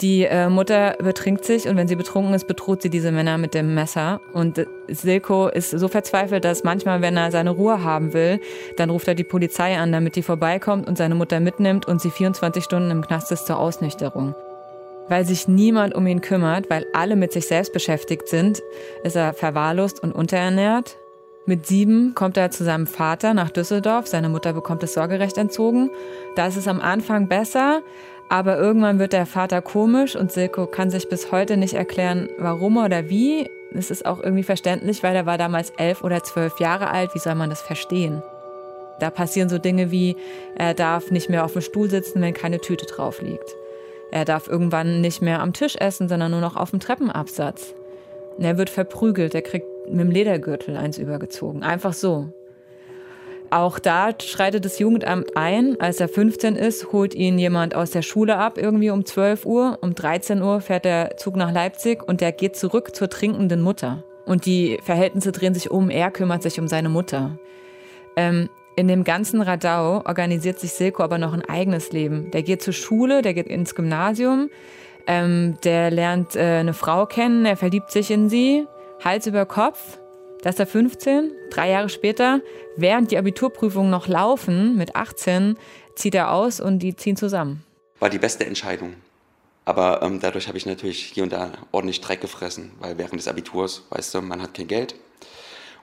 [0.00, 3.52] Die äh, Mutter betrinkt sich und wenn sie betrunken ist, bedroht sie diese Männer mit
[3.52, 4.20] dem Messer.
[4.32, 8.40] Und Silko ist so verzweifelt, dass manchmal, wenn er seine Ruhe haben will,
[8.76, 12.12] dann ruft er die Polizei an, damit die vorbeikommt und seine Mutter mitnimmt und sie
[12.12, 14.36] 24 Stunden im Knast ist zur Ausnüchterung.
[15.08, 18.62] Weil sich niemand um ihn kümmert, weil alle mit sich selbst beschäftigt sind,
[19.02, 20.96] ist er verwahrlost und unterernährt.
[21.48, 24.06] Mit sieben kommt er zu seinem Vater nach Düsseldorf.
[24.06, 25.90] Seine Mutter bekommt das Sorgerecht entzogen.
[26.36, 27.80] Da ist es am Anfang besser,
[28.28, 32.76] aber irgendwann wird der Vater komisch und Silko kann sich bis heute nicht erklären, warum
[32.76, 33.48] oder wie.
[33.74, 37.14] Es ist auch irgendwie verständlich, weil er war damals elf oder zwölf Jahre alt.
[37.14, 38.22] Wie soll man das verstehen?
[38.98, 40.16] Da passieren so Dinge wie,
[40.56, 43.54] er darf nicht mehr auf dem Stuhl sitzen, wenn keine Tüte drauf liegt.
[44.10, 47.74] Er darf irgendwann nicht mehr am Tisch essen, sondern nur noch auf dem Treppenabsatz.
[48.38, 51.62] Er wird verprügelt, er kriegt mit dem Ledergürtel eins übergezogen.
[51.62, 52.28] Einfach so.
[53.50, 55.80] Auch da schreitet das Jugendamt ein.
[55.80, 59.78] Als er 15 ist, holt ihn jemand aus der Schule ab, irgendwie um 12 Uhr.
[59.80, 64.04] Um 13 Uhr fährt der Zug nach Leipzig und er geht zurück zur trinkenden Mutter.
[64.26, 65.88] Und die Verhältnisse drehen sich um.
[65.88, 67.38] Er kümmert sich um seine Mutter.
[68.16, 72.30] Ähm, in dem ganzen Radau organisiert sich Silko aber noch ein eigenes Leben.
[72.30, 74.50] Der geht zur Schule, der geht ins Gymnasium,
[75.06, 78.66] ähm, der lernt äh, eine Frau kennen, er verliebt sich in sie,
[79.02, 79.98] Hals über Kopf.
[80.48, 82.40] Da ist er 15, drei Jahre später,
[82.74, 85.58] während die Abiturprüfungen noch laufen, mit 18,
[85.94, 87.62] zieht er aus und die ziehen zusammen.
[87.98, 88.94] War die beste Entscheidung.
[89.66, 93.28] Aber ähm, dadurch habe ich natürlich hier und da ordentlich Dreck gefressen, weil während des
[93.28, 94.94] Abiturs, weißt du, man hat kein Geld,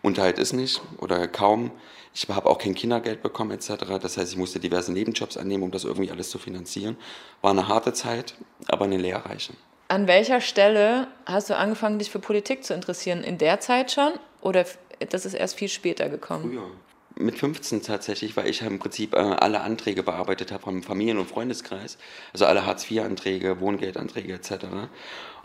[0.01, 1.69] Unterhalt ist nicht oder kaum.
[2.15, 3.99] Ich habe auch kein Kindergeld bekommen etc.
[4.01, 6.97] Das heißt, ich musste diverse Nebenjobs annehmen, um das irgendwie alles zu finanzieren.
[7.43, 8.33] War eine harte Zeit,
[8.67, 9.53] aber eine lehrreiche.
[9.89, 13.23] An welcher Stelle hast du angefangen, dich für Politik zu interessieren?
[13.23, 14.13] In der Zeit schon
[14.45, 14.65] oder
[15.09, 16.51] das ist erst viel später gekommen?
[16.51, 16.71] Früher.
[17.17, 21.29] Mit 15 tatsächlich, weil ich im Prinzip äh, alle Anträge bearbeitet habe vom Familien- und
[21.29, 21.97] Freundeskreis.
[22.33, 24.65] Also alle Hartz-IV-Anträge, Wohngeldanträge etc.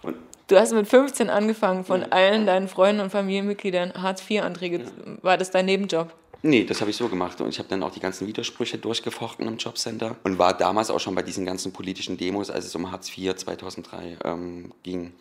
[0.03, 0.17] Und
[0.49, 4.85] Du hast mit 15 angefangen, von allen deinen Freunden und Familienmitgliedern Hartz-IV-Anträge.
[5.23, 6.13] War das dein Nebenjob?
[6.43, 7.41] Nee, das habe ich so gemacht.
[7.41, 10.99] Und ich habe dann auch die ganzen Widersprüche durchgefochten im Jobcenter und war damals auch
[10.99, 15.13] schon bei diesen ganzen politischen Demos, als es um Hartz IV 2003 ähm, ging.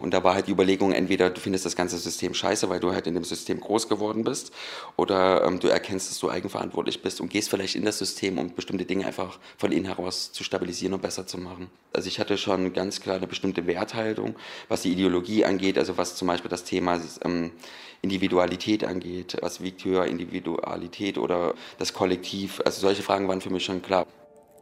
[0.00, 2.92] Und da war halt die Überlegung, entweder du findest das ganze System scheiße, weil du
[2.92, 4.52] halt in dem System groß geworden bist,
[4.96, 8.54] oder ähm, du erkennst, dass du eigenverantwortlich bist und gehst vielleicht in das System, um
[8.54, 11.70] bestimmte Dinge einfach von innen heraus zu stabilisieren und besser zu machen.
[11.92, 14.34] Also ich hatte schon ganz klar eine bestimmte Werthaltung,
[14.68, 17.50] was die Ideologie angeht, also was zum Beispiel das Thema ähm,
[18.02, 22.60] Individualität angeht, was wiegt höher, Individualität oder das Kollektiv.
[22.64, 24.06] Also solche Fragen waren für mich schon klar.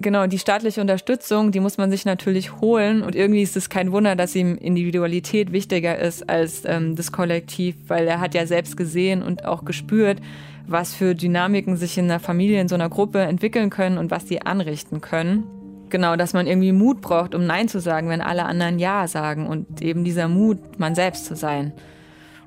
[0.01, 3.03] Genau, die staatliche Unterstützung, die muss man sich natürlich holen.
[3.03, 7.75] Und irgendwie ist es kein Wunder, dass ihm Individualität wichtiger ist als ähm, das Kollektiv,
[7.89, 10.21] weil er hat ja selbst gesehen und auch gespürt,
[10.69, 14.25] was für Dynamiken sich in einer Familie, in so einer Gruppe entwickeln können und was
[14.25, 15.45] die anrichten können.
[15.91, 19.49] Genau, dass man irgendwie Mut braucht, um Nein zu sagen, wenn alle anderen Ja sagen
[19.49, 21.73] und eben dieser Mut, man selbst zu sein.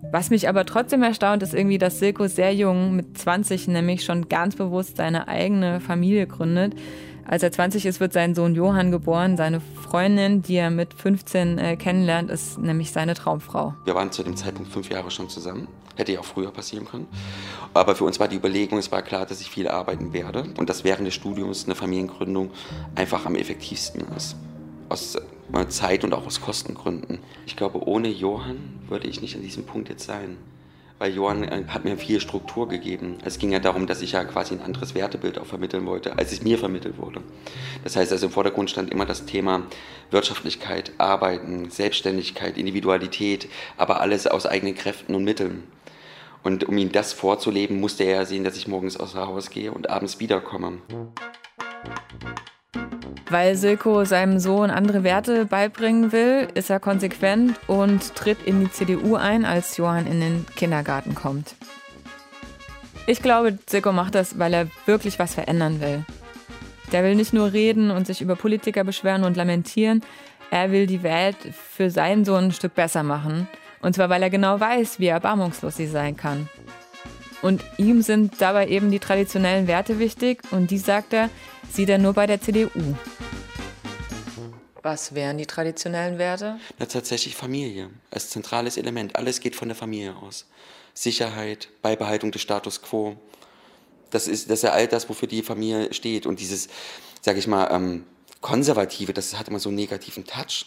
[0.09, 4.29] Was mich aber trotzdem erstaunt, ist irgendwie, dass Silko sehr jung, mit 20 nämlich, schon
[4.29, 6.73] ganz bewusst seine eigene Familie gründet.
[7.25, 9.37] Als er 20 ist, wird sein Sohn Johann geboren.
[9.37, 13.75] Seine Freundin, die er mit 15 äh, kennenlernt, ist nämlich seine Traumfrau.
[13.85, 15.67] Wir waren zu dem Zeitpunkt fünf Jahre schon zusammen.
[15.95, 17.07] Hätte ja auch früher passieren können.
[17.73, 20.69] Aber für uns war die Überlegung, es war klar, dass ich viel arbeiten werde und
[20.69, 22.49] dass während des Studiums eine Familiengründung
[22.95, 24.35] einfach am effektivsten ist.
[24.89, 25.17] Aus
[25.53, 27.19] äh, Zeit- und auch aus Kostengründen.
[27.45, 30.37] Ich glaube, ohne Johann würde ich nicht an diesem Punkt jetzt sein.
[30.99, 33.17] Weil Johann äh, hat mir viel Struktur gegeben.
[33.25, 36.31] Es ging ja darum, dass ich ja quasi ein anderes Wertebild auch vermitteln wollte, als
[36.31, 37.21] es mir vermittelt wurde.
[37.83, 39.63] Das heißt also im Vordergrund stand immer das Thema
[40.11, 45.63] Wirtschaftlichkeit, Arbeiten, Selbstständigkeit, Individualität, aber alles aus eigenen Kräften und Mitteln.
[46.43, 49.71] Und um ihm das vorzuleben, musste er ja sehen, dass ich morgens außer Haus gehe
[49.71, 50.73] und abends wiederkomme.
[53.31, 58.71] Weil Silko seinem Sohn andere Werte beibringen will, ist er konsequent und tritt in die
[58.71, 61.55] CDU ein, als Johann in den Kindergarten kommt.
[63.07, 66.03] Ich glaube, Silko macht das, weil er wirklich was verändern will.
[66.91, 70.01] Der will nicht nur reden und sich über Politiker beschweren und lamentieren,
[70.49, 73.47] er will die Welt für seinen Sohn ein Stück besser machen.
[73.81, 76.49] Und zwar, weil er genau weiß, wie erbarmungslos sie sein kann.
[77.41, 81.29] Und ihm sind dabei eben die traditionellen Werte wichtig und die, sagt er,
[81.71, 82.95] sieht er nur bei der CDU.
[84.83, 86.59] Was wären die traditionellen Werte?
[86.79, 89.15] Na, tatsächlich Familie als zentrales Element.
[89.15, 90.47] Alles geht von der Familie aus.
[90.93, 93.15] Sicherheit, Beibehaltung des Status quo.
[94.09, 96.25] Das ist, das ist ja all das, wofür die Familie steht.
[96.25, 96.67] Und dieses,
[97.21, 98.05] sage ich mal, ähm,
[98.41, 100.65] Konservative, das hat immer so einen negativen Touch.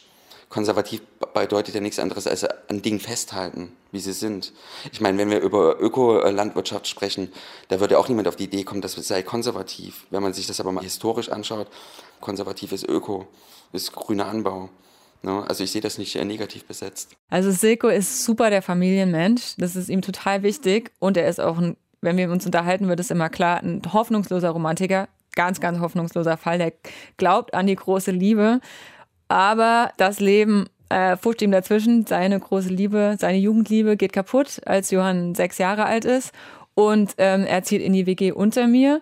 [0.48, 4.52] Konservativ bedeutet ja nichts anderes als an Dingen festhalten, wie sie sind.
[4.92, 7.32] Ich meine, wenn wir über Ökolandwirtschaft sprechen,
[7.68, 10.06] da würde auch niemand auf die Idee kommen, das sei konservativ.
[10.10, 11.68] Wenn man sich das aber mal historisch anschaut,
[12.20, 13.26] konservativ ist Öko,
[13.72, 14.70] ist grüner Anbau.
[15.24, 15.44] Ne?
[15.48, 17.16] Also ich sehe das nicht äh, negativ besetzt.
[17.30, 19.54] Also Silko ist super der Familienmensch.
[19.56, 20.92] Das ist ihm total wichtig.
[20.98, 24.50] Und er ist auch, ein, wenn wir uns unterhalten, wird es immer klar, ein hoffnungsloser
[24.50, 25.08] Romantiker.
[25.34, 26.58] Ganz, ganz hoffnungsloser Fall.
[26.58, 26.72] Der
[27.16, 28.60] glaubt an die große Liebe.
[29.28, 32.06] Aber das Leben äh, fuscht ihm dazwischen.
[32.06, 36.32] Seine große Liebe, seine Jugendliebe geht kaputt, als Johann sechs Jahre alt ist.
[36.74, 39.00] Und ähm, er zieht in die WG unter mir.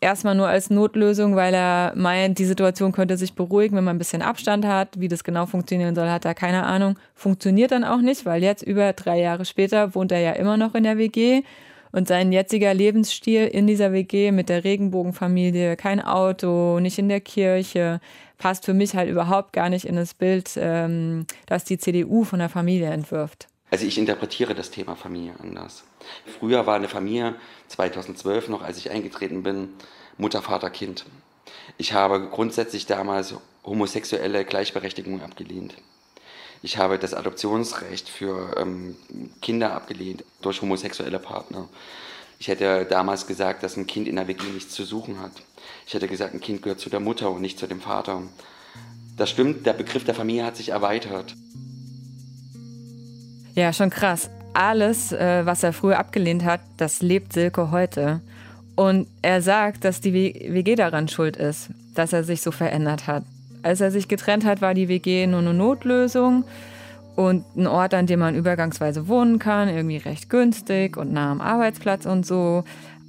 [0.00, 3.98] Erstmal nur als Notlösung, weil er meint, die Situation könnte sich beruhigen, wenn man ein
[3.98, 5.00] bisschen Abstand hat.
[5.00, 6.98] Wie das genau funktionieren soll, hat er keine Ahnung.
[7.14, 10.74] Funktioniert dann auch nicht, weil jetzt über drei Jahre später wohnt er ja immer noch
[10.74, 11.42] in der WG.
[11.96, 17.22] Und sein jetziger Lebensstil in dieser WG mit der Regenbogenfamilie, kein Auto, nicht in der
[17.22, 18.00] Kirche,
[18.36, 22.38] passt für mich halt überhaupt gar nicht in das Bild, ähm, das die CDU von
[22.38, 23.46] der Familie entwirft.
[23.70, 25.84] Also ich interpretiere das Thema Familie anders.
[26.38, 27.34] Früher war eine Familie,
[27.68, 29.70] 2012 noch, als ich eingetreten bin,
[30.18, 31.06] Mutter, Vater, Kind.
[31.78, 35.76] Ich habe grundsätzlich damals homosexuelle Gleichberechtigung abgelehnt.
[36.66, 38.96] Ich habe das Adoptionsrecht für ähm,
[39.40, 41.68] Kinder abgelehnt durch homosexuelle Partner.
[42.40, 45.30] Ich hätte damals gesagt, dass ein Kind in der WG nichts zu suchen hat.
[45.86, 48.20] Ich hätte gesagt, ein Kind gehört zu der Mutter und nicht zu dem Vater.
[49.16, 51.36] Das stimmt, der Begriff der Familie hat sich erweitert.
[53.54, 54.28] Ja, schon krass.
[54.52, 58.22] alles, äh, was er früher abgelehnt hat, das lebt Silke heute.
[58.74, 63.22] Und er sagt, dass die WG daran schuld ist, dass er sich so verändert hat.
[63.66, 66.44] Als er sich getrennt hat, war die WG nur eine Notlösung
[67.16, 71.40] und ein Ort, an dem man übergangsweise wohnen kann, irgendwie recht günstig und nah am
[71.40, 72.62] Arbeitsplatz und so.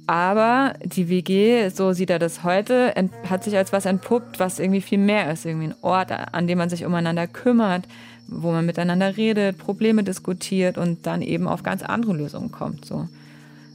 [0.08, 2.92] Aber die WG, so sieht er das heute,
[3.30, 5.46] hat sich als was entpuppt, was irgendwie viel mehr ist.
[5.46, 7.84] Irgendwie ein Ort, an dem man sich umeinander kümmert,
[8.26, 12.84] wo man miteinander redet, Probleme diskutiert und dann eben auf ganz andere Lösungen kommt.
[12.84, 13.06] So,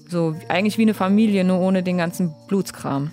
[0.09, 3.11] so eigentlich wie eine Familie, nur ohne den ganzen Blutskram.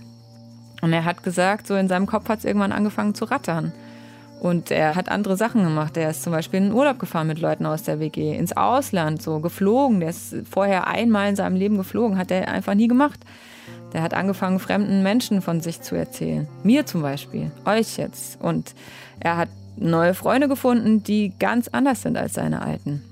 [0.81, 3.73] Und er hat gesagt, so in seinem Kopf hat es irgendwann angefangen zu rattern.
[4.41, 5.97] Und er hat andere Sachen gemacht.
[5.99, 9.21] Er ist zum Beispiel in den Urlaub gefahren mit Leuten aus der WG, ins Ausland,
[9.21, 10.01] so geflogen.
[10.01, 13.21] Der ist vorher einmal in seinem Leben geflogen, hat er einfach nie gemacht.
[13.93, 16.49] Der hat angefangen, fremden Menschen von sich zu erzählen.
[16.63, 18.41] Mir zum Beispiel, euch jetzt.
[18.41, 18.75] Und
[19.19, 23.03] er hat neue Freunde gefunden, die ganz anders sind als seine alten.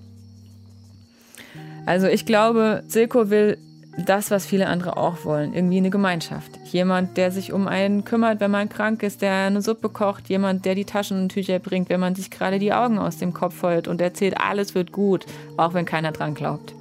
[1.85, 3.59] Also ich glaube, Silko will
[4.07, 6.59] das, was viele andere auch wollen, irgendwie eine Gemeinschaft.
[6.65, 10.65] Jemand, der sich um einen kümmert, wenn man krank ist, der eine Suppe kocht, jemand,
[10.65, 14.01] der die Taschentücher bringt, wenn man sich gerade die Augen aus dem Kopf heult und
[14.01, 15.27] erzählt, alles wird gut,
[15.57, 16.75] auch wenn keiner dran glaubt.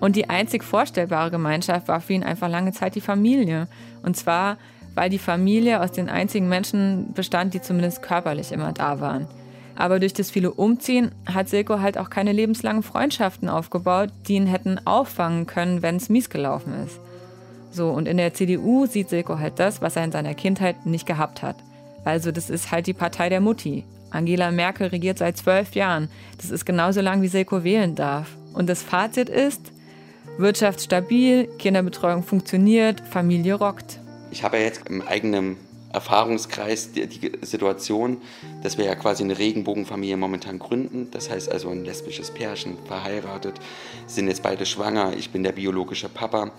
[0.00, 3.68] Und die einzig vorstellbare Gemeinschaft war für ihn einfach lange Zeit die Familie.
[4.02, 4.56] Und zwar,
[4.94, 9.28] weil die Familie aus den einzigen Menschen bestand, die zumindest körperlich immer da waren.
[9.76, 14.46] Aber durch das viele Umziehen hat Silko halt auch keine lebenslangen Freundschaften aufgebaut, die ihn
[14.46, 17.00] hätten auffangen können, wenn es mies gelaufen ist.
[17.72, 21.06] So, und in der CDU sieht Silko halt das, was er in seiner Kindheit nicht
[21.06, 21.56] gehabt hat.
[22.04, 23.84] Also, das ist halt die Partei der Mutti.
[24.10, 26.10] Angela Merkel regiert seit zwölf Jahren.
[26.38, 28.36] Das ist genauso lang, wie Silko wählen darf.
[28.54, 29.72] Und das Fazit ist,
[30.38, 34.00] Wirtschaft stabil, Kinderbetreuung funktioniert, Familie rockt.
[34.30, 35.56] Ich habe ja jetzt im eigenen
[35.92, 38.18] Erfahrungskreis die, die, Situation,
[38.62, 41.08] dass wir ja quasi eine Regenbogenfamilie momentan gründen.
[41.10, 43.54] Das heißt also ein lesbisches Pärchen, verheiratet,
[44.06, 46.52] sind jetzt beide schwanger, ich bin der biologische Papa.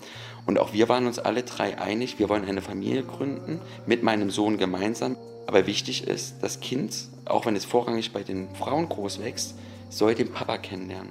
[0.44, 4.30] Und auch wir waren uns alle drei einig, wir wollen eine Familie gründen, mit meinem
[4.30, 5.16] Sohn gemeinsam.
[5.46, 9.54] Aber wichtig ist, das Kind, auch wenn es vorrangig bei den Frauen groß wächst,
[9.88, 11.10] soll den Papa kennenlernen.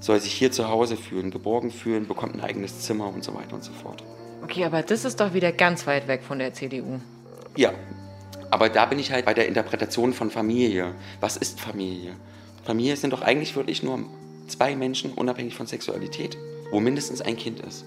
[0.00, 3.54] Soll sich hier zu Hause fühlen, geborgen fühlen, bekommt ein eigenes Zimmer und so weiter
[3.54, 4.04] und so fort.
[4.42, 7.00] Okay, aber das ist doch wieder ganz weit weg von der CDU.
[7.56, 7.72] Ja,
[8.50, 10.94] aber da bin ich halt bei der Interpretation von Familie.
[11.20, 12.12] Was ist Familie?
[12.64, 14.00] Familie sind doch eigentlich wirklich nur
[14.46, 16.36] zwei Menschen, unabhängig von Sexualität,
[16.70, 17.84] wo mindestens ein Kind ist.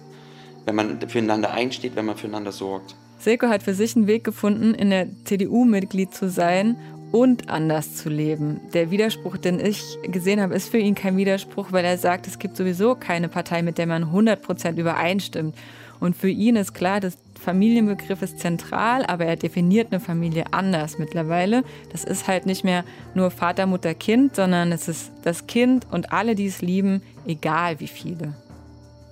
[0.66, 2.96] Wenn man füreinander einsteht, wenn man füreinander sorgt.
[3.20, 6.76] Silko hat für sich einen Weg gefunden, in der CDU Mitglied zu sein
[7.12, 8.62] und anders zu leben.
[8.74, 12.40] Der Widerspruch, den ich gesehen habe, ist für ihn kein Widerspruch, weil er sagt, es
[12.40, 15.56] gibt sowieso keine Partei, mit der man 100% übereinstimmt.
[16.00, 21.00] Und für ihn ist klar, dass Familienbegriff ist zentral, aber er definiert eine Familie anders
[21.00, 21.64] mittlerweile.
[21.92, 22.86] Das ist halt nicht mehr
[23.16, 27.80] nur Vater, Mutter, Kind, sondern es ist das Kind und alle, die es lieben, egal
[27.80, 28.36] wie viele.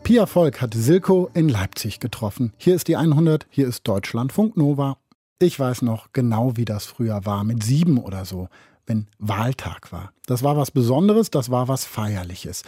[0.03, 2.53] Pia Volk hat Silko in Leipzig getroffen.
[2.57, 4.97] Hier ist die 100, hier ist Deutschlandfunk Nova.
[5.39, 8.47] Ich weiß noch genau, wie das früher war, mit sieben oder so,
[8.85, 10.13] wenn Wahltag war.
[10.27, 12.63] Das war was Besonderes, das war was Feierliches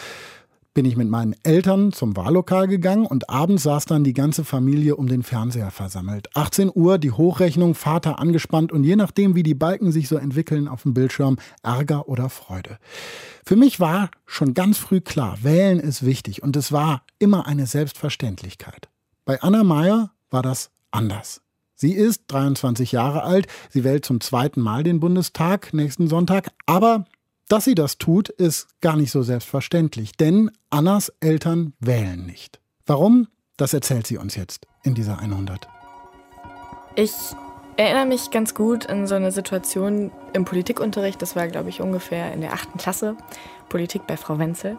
[0.73, 4.95] bin ich mit meinen Eltern zum Wahllokal gegangen und abends saß dann die ganze Familie
[4.95, 6.29] um den Fernseher versammelt.
[6.35, 10.67] 18 Uhr, die Hochrechnung, Vater angespannt und je nachdem, wie die Balken sich so entwickeln
[10.67, 12.77] auf dem Bildschirm, Ärger oder Freude.
[13.45, 17.65] Für mich war schon ganz früh klar, wählen ist wichtig und es war immer eine
[17.65, 18.89] Selbstverständlichkeit.
[19.25, 21.41] Bei Anna Meyer war das anders.
[21.75, 27.05] Sie ist 23 Jahre alt, sie wählt zum zweiten Mal den Bundestag nächsten Sonntag, aber
[27.51, 32.61] dass sie das tut, ist gar nicht so selbstverständlich, denn Annas Eltern wählen nicht.
[32.85, 33.27] Warum?
[33.57, 35.67] Das erzählt sie uns jetzt in dieser 100.
[36.95, 37.11] Ich
[37.75, 41.21] erinnere mich ganz gut an so eine Situation im Politikunterricht.
[41.21, 43.17] Das war, glaube ich, ungefähr in der achten Klasse.
[43.67, 44.77] Politik bei Frau Wenzel.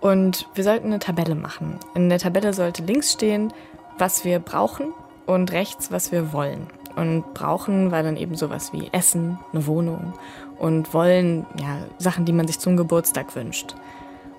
[0.00, 1.78] Und wir sollten eine Tabelle machen.
[1.94, 3.52] In der Tabelle sollte links stehen,
[3.98, 4.94] was wir brauchen
[5.26, 6.68] und rechts, was wir wollen.
[6.96, 10.14] Und brauchen war dann eben sowas wie Essen, eine Wohnung
[10.58, 13.74] und wollen ja, Sachen, die man sich zum Geburtstag wünscht.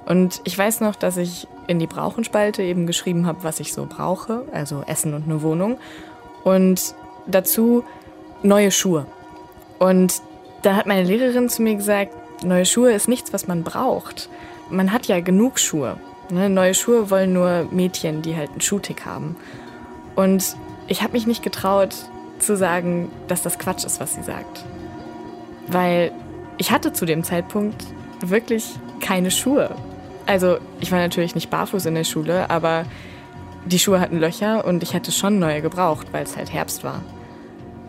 [0.06, 3.86] Und ich weiß noch, dass ich in die Brauchenspalte eben geschrieben habe, was ich so
[3.86, 5.78] brauche, also Essen und eine Wohnung.
[6.44, 6.96] Und
[7.28, 7.84] dazu
[8.42, 9.06] neue Schuhe.
[9.80, 10.22] Und
[10.62, 12.14] da hat meine Lehrerin zu mir gesagt,
[12.44, 14.30] neue Schuhe ist nichts, was man braucht.
[14.70, 15.98] Man hat ja genug Schuhe.
[16.32, 16.50] Ne?
[16.50, 19.36] Neue Schuhe wollen nur Mädchen, die halt einen Schuhtick haben.
[20.16, 20.56] Und
[20.88, 21.96] ich habe mich nicht getraut
[22.40, 24.64] zu sagen, dass das Quatsch ist, was sie sagt.
[25.68, 26.12] Weil
[26.58, 27.86] ich hatte zu dem Zeitpunkt
[28.22, 29.76] wirklich keine Schuhe.
[30.26, 32.86] Also ich war natürlich nicht barfuß in der Schule, aber
[33.66, 37.02] die Schuhe hatten Löcher und ich hätte schon neue gebraucht, weil es halt Herbst war.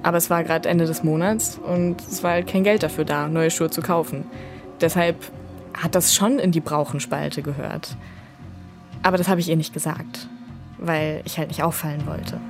[0.03, 3.29] Aber es war gerade Ende des Monats und es war halt kein Geld dafür da,
[3.29, 4.25] neue Schuhe zu kaufen.
[4.81, 5.17] Deshalb
[5.75, 7.97] hat das schon in die Brauchenspalte gehört.
[9.03, 10.29] Aber das habe ich ihr nicht gesagt,
[10.79, 12.41] weil ich halt nicht auffallen wollte.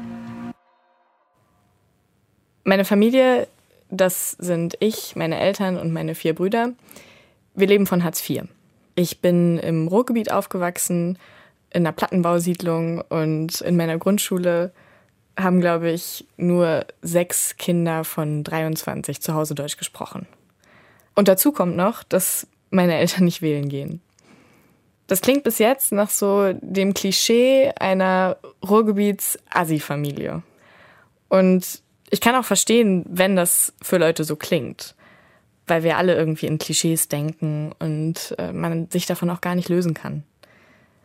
[2.64, 3.48] Meine Familie,
[3.90, 6.72] das sind ich, meine Eltern und meine vier Brüder.
[7.54, 8.44] Wir leben von Hartz IV.
[8.94, 11.18] Ich bin im Ruhrgebiet aufgewachsen,
[11.70, 14.72] in einer Plattenbausiedlung und in meiner Grundschule
[15.38, 20.26] haben, glaube ich, nur sechs Kinder von 23 zu Hause Deutsch gesprochen.
[21.14, 24.00] Und dazu kommt noch, dass meine Eltern nicht wählen gehen.
[25.06, 30.42] Das klingt bis jetzt nach so dem Klischee einer Ruhrgebiets-Assi-Familie.
[31.28, 34.94] Und ich kann auch verstehen, wenn das für Leute so klingt.
[35.66, 39.68] Weil wir alle irgendwie in Klischees denken und äh, man sich davon auch gar nicht
[39.68, 40.24] lösen kann.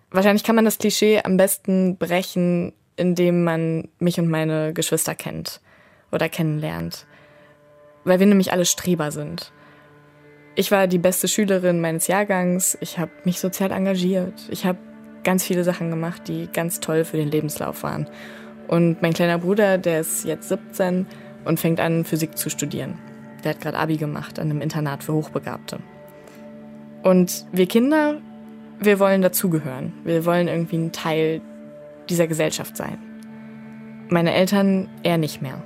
[0.10, 5.60] Wahrscheinlich kann man das Klischee am besten brechen, indem man mich und meine Geschwister kennt
[6.12, 7.06] oder kennenlernt.
[8.06, 9.52] Weil wir nämlich alle Streber sind.
[10.56, 12.78] Ich war die beste Schülerin meines Jahrgangs.
[12.80, 14.48] Ich habe mich sozial engagiert.
[14.52, 14.78] Ich habe
[15.24, 18.08] ganz viele Sachen gemacht, die ganz toll für den Lebenslauf waren.
[18.68, 21.06] Und mein kleiner Bruder, der ist jetzt 17
[21.46, 22.98] und fängt an, Physik zu studieren.
[23.44, 25.80] Der hat gerade Abi gemacht an einem Internat für Hochbegabte.
[27.04, 28.22] Und wir Kinder,
[28.80, 29.94] wir wollen dazugehören.
[30.04, 31.42] Wir wollen irgendwie ein Teil
[32.10, 32.98] dieser Gesellschaft sein.
[34.10, 35.62] Meine Eltern eher nicht mehr.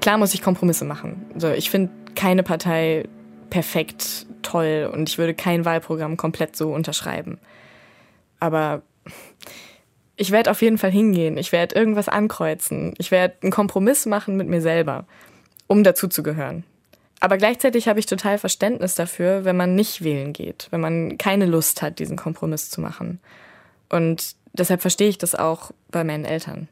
[0.00, 1.26] Klar muss ich Kompromisse machen.
[1.34, 3.08] Also ich finde keine Partei
[3.50, 7.38] perfekt toll und ich würde kein Wahlprogramm komplett so unterschreiben.
[8.38, 8.82] Aber
[10.16, 11.36] ich werde auf jeden Fall hingehen.
[11.38, 12.94] Ich werde irgendwas ankreuzen.
[12.98, 15.06] Ich werde einen Kompromiss machen mit mir selber,
[15.66, 16.64] um dazuzugehören.
[17.20, 21.46] Aber gleichzeitig habe ich total Verständnis dafür, wenn man nicht wählen geht, wenn man keine
[21.46, 23.18] Lust hat, diesen Kompromiss zu machen.
[23.88, 26.68] Und deshalb verstehe ich das auch bei meinen Eltern.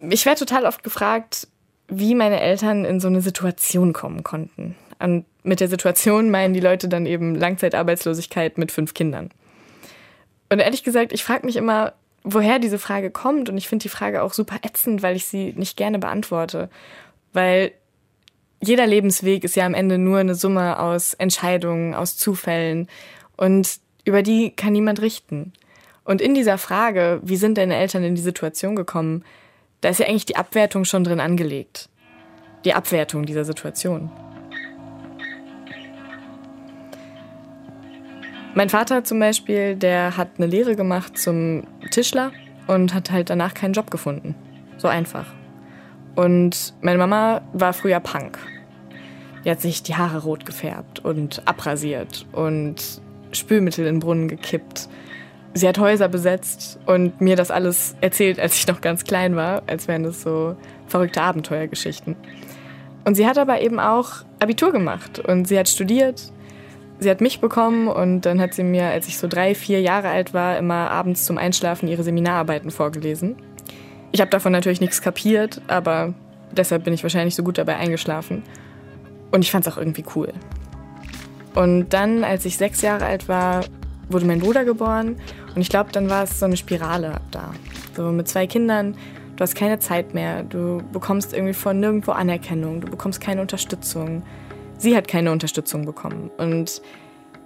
[0.00, 1.46] Ich werde total oft gefragt,
[1.86, 4.74] wie meine Eltern in so eine Situation kommen konnten.
[4.98, 9.30] Und mit der Situation meinen die Leute dann eben Langzeitarbeitslosigkeit mit fünf Kindern.
[10.52, 11.94] Und ehrlich gesagt, ich frage mich immer,
[12.24, 13.48] woher diese Frage kommt.
[13.48, 16.68] Und ich finde die Frage auch super ätzend, weil ich sie nicht gerne beantworte.
[17.32, 17.72] Weil
[18.60, 22.88] jeder Lebensweg ist ja am Ende nur eine Summe aus Entscheidungen, aus Zufällen.
[23.38, 25.54] Und über die kann niemand richten.
[26.04, 29.24] Und in dieser Frage, wie sind deine Eltern in die Situation gekommen,
[29.80, 31.88] da ist ja eigentlich die Abwertung schon drin angelegt.
[32.66, 34.10] Die Abwertung dieser Situation.
[38.54, 42.32] Mein Vater zum Beispiel, der hat eine Lehre gemacht zum Tischler
[42.66, 44.34] und hat halt danach keinen Job gefunden.
[44.76, 45.26] So einfach.
[46.16, 48.38] Und meine Mama war früher Punk.
[49.44, 53.00] Die hat sich die Haare rot gefärbt und abrasiert und
[53.32, 54.88] Spülmittel in den Brunnen gekippt.
[55.54, 59.62] Sie hat Häuser besetzt und mir das alles erzählt, als ich noch ganz klein war,
[59.66, 62.16] als wären das so verrückte Abenteuergeschichten.
[63.04, 66.32] Und sie hat aber eben auch Abitur gemacht und sie hat studiert.
[67.02, 70.08] Sie hat mich bekommen und dann hat sie mir, als ich so drei, vier Jahre
[70.08, 73.34] alt war, immer abends zum Einschlafen ihre Seminararbeiten vorgelesen.
[74.12, 76.14] Ich habe davon natürlich nichts kapiert, aber
[76.52, 78.44] deshalb bin ich wahrscheinlich so gut dabei eingeschlafen.
[79.32, 80.32] Und ich fand es auch irgendwie cool.
[81.56, 83.64] Und dann, als ich sechs Jahre alt war,
[84.08, 85.16] wurde mein Bruder geboren.
[85.56, 87.52] Und ich glaube, dann war es so eine Spirale da.
[87.96, 88.94] So mit zwei Kindern,
[89.34, 94.22] du hast keine Zeit mehr, du bekommst irgendwie von nirgendwo Anerkennung, du bekommst keine Unterstützung.
[94.82, 96.32] Sie hat keine Unterstützung bekommen.
[96.38, 96.82] Und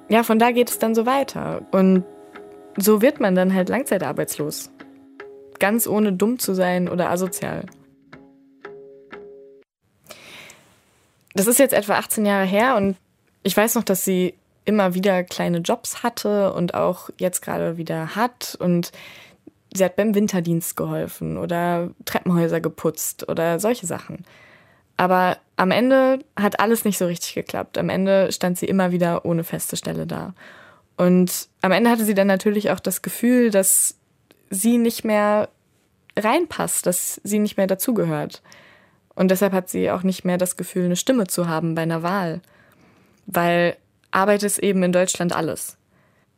[0.08, 1.60] ja, von da geht es dann so weiter.
[1.70, 2.02] Und
[2.78, 4.70] so wird man dann halt langzeitarbeitslos.
[5.58, 7.66] Ganz ohne dumm zu sein oder asozial.
[11.34, 12.96] Das ist jetzt etwa 18 Jahre her und
[13.42, 14.32] ich weiß noch, dass sie
[14.64, 18.56] immer wieder kleine Jobs hatte und auch jetzt gerade wieder hat.
[18.58, 18.92] Und
[19.74, 24.24] sie hat beim Winterdienst geholfen oder Treppenhäuser geputzt oder solche Sachen.
[24.96, 27.78] Aber am Ende hat alles nicht so richtig geklappt.
[27.78, 30.34] Am Ende stand sie immer wieder ohne feste Stelle da.
[30.96, 33.96] Und am Ende hatte sie dann natürlich auch das Gefühl, dass
[34.50, 35.48] sie nicht mehr
[36.18, 38.42] reinpasst, dass sie nicht mehr dazugehört.
[39.14, 42.02] Und deshalb hat sie auch nicht mehr das Gefühl, eine Stimme zu haben bei einer
[42.02, 42.40] Wahl
[43.26, 43.76] weil
[44.10, 45.76] Arbeit ist eben in Deutschland alles.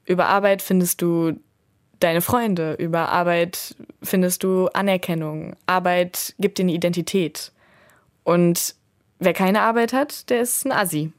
[0.05, 1.39] Über Arbeit findest du
[2.01, 5.55] deine Freunde, über Arbeit findest du Anerkennung.
[5.67, 7.53] Arbeit gibt dir eine Identität.
[8.25, 8.75] Und
[9.19, 11.13] wer keine Arbeit hat, der ist ein Assi.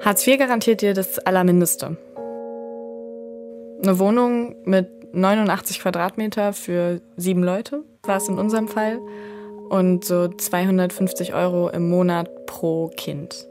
[0.00, 1.96] Hartz IV garantiert dir das Allermindeste.
[3.82, 9.00] Eine Wohnung mit 89 Quadratmeter für sieben Leute war es in unserem Fall
[9.68, 13.46] und so 250 Euro im Monat pro Kind.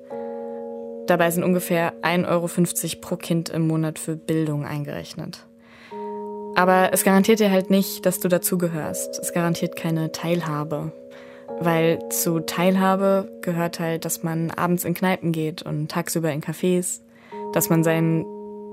[1.07, 5.47] Dabei sind ungefähr 1,50 Euro pro Kind im Monat für Bildung eingerechnet.
[6.57, 9.19] Aber es garantiert dir halt nicht, dass du dazugehörst.
[9.19, 10.91] Es garantiert keine Teilhabe.
[11.59, 17.01] Weil zu Teilhabe gehört halt, dass man abends in Kneipen geht und tagsüber in Cafés,
[17.53, 18.25] dass man seinen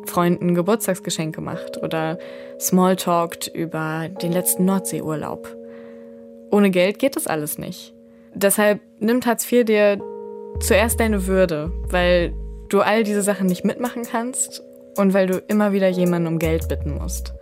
[0.06, 2.18] Freunden Geburtstagsgeschenke macht oder
[2.58, 5.54] Smalltalkt über den letzten Nordseeurlaub.
[6.50, 7.92] Ohne Geld geht das alles nicht.
[8.32, 10.00] Deshalb nimmt Hartz IV dir
[10.60, 12.32] zuerst deine Würde, weil
[12.70, 14.62] du all diese Sachen nicht mitmachen kannst
[14.96, 17.34] und weil du immer wieder jemanden um Geld bitten musst.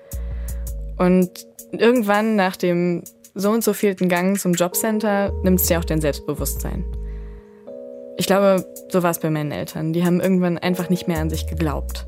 [1.03, 1.31] Und
[1.73, 3.03] irgendwann nach dem
[3.35, 6.85] so und so vielten Gang zum Jobcenter nimmt es dir auch dein Selbstbewusstsein.
[8.19, 9.93] Ich glaube, so war es bei meinen Eltern.
[9.93, 12.07] Die haben irgendwann einfach nicht mehr an sich geglaubt.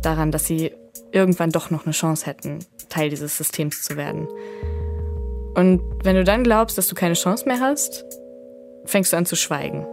[0.00, 0.72] Daran, dass sie
[1.12, 4.26] irgendwann doch noch eine Chance hätten, Teil dieses Systems zu werden.
[5.54, 8.06] Und wenn du dann glaubst, dass du keine Chance mehr hast,
[8.86, 9.86] fängst du an zu schweigen.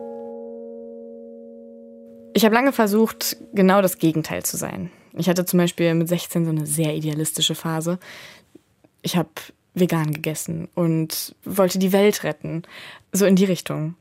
[2.34, 4.90] Ich habe lange versucht, genau das Gegenteil zu sein.
[5.14, 7.99] Ich hatte zum Beispiel mit 16 so eine sehr idealistische Phase.
[9.01, 9.30] Ich habe
[9.74, 12.64] vegan gegessen und wollte die Welt retten.
[13.12, 13.95] So in die Richtung.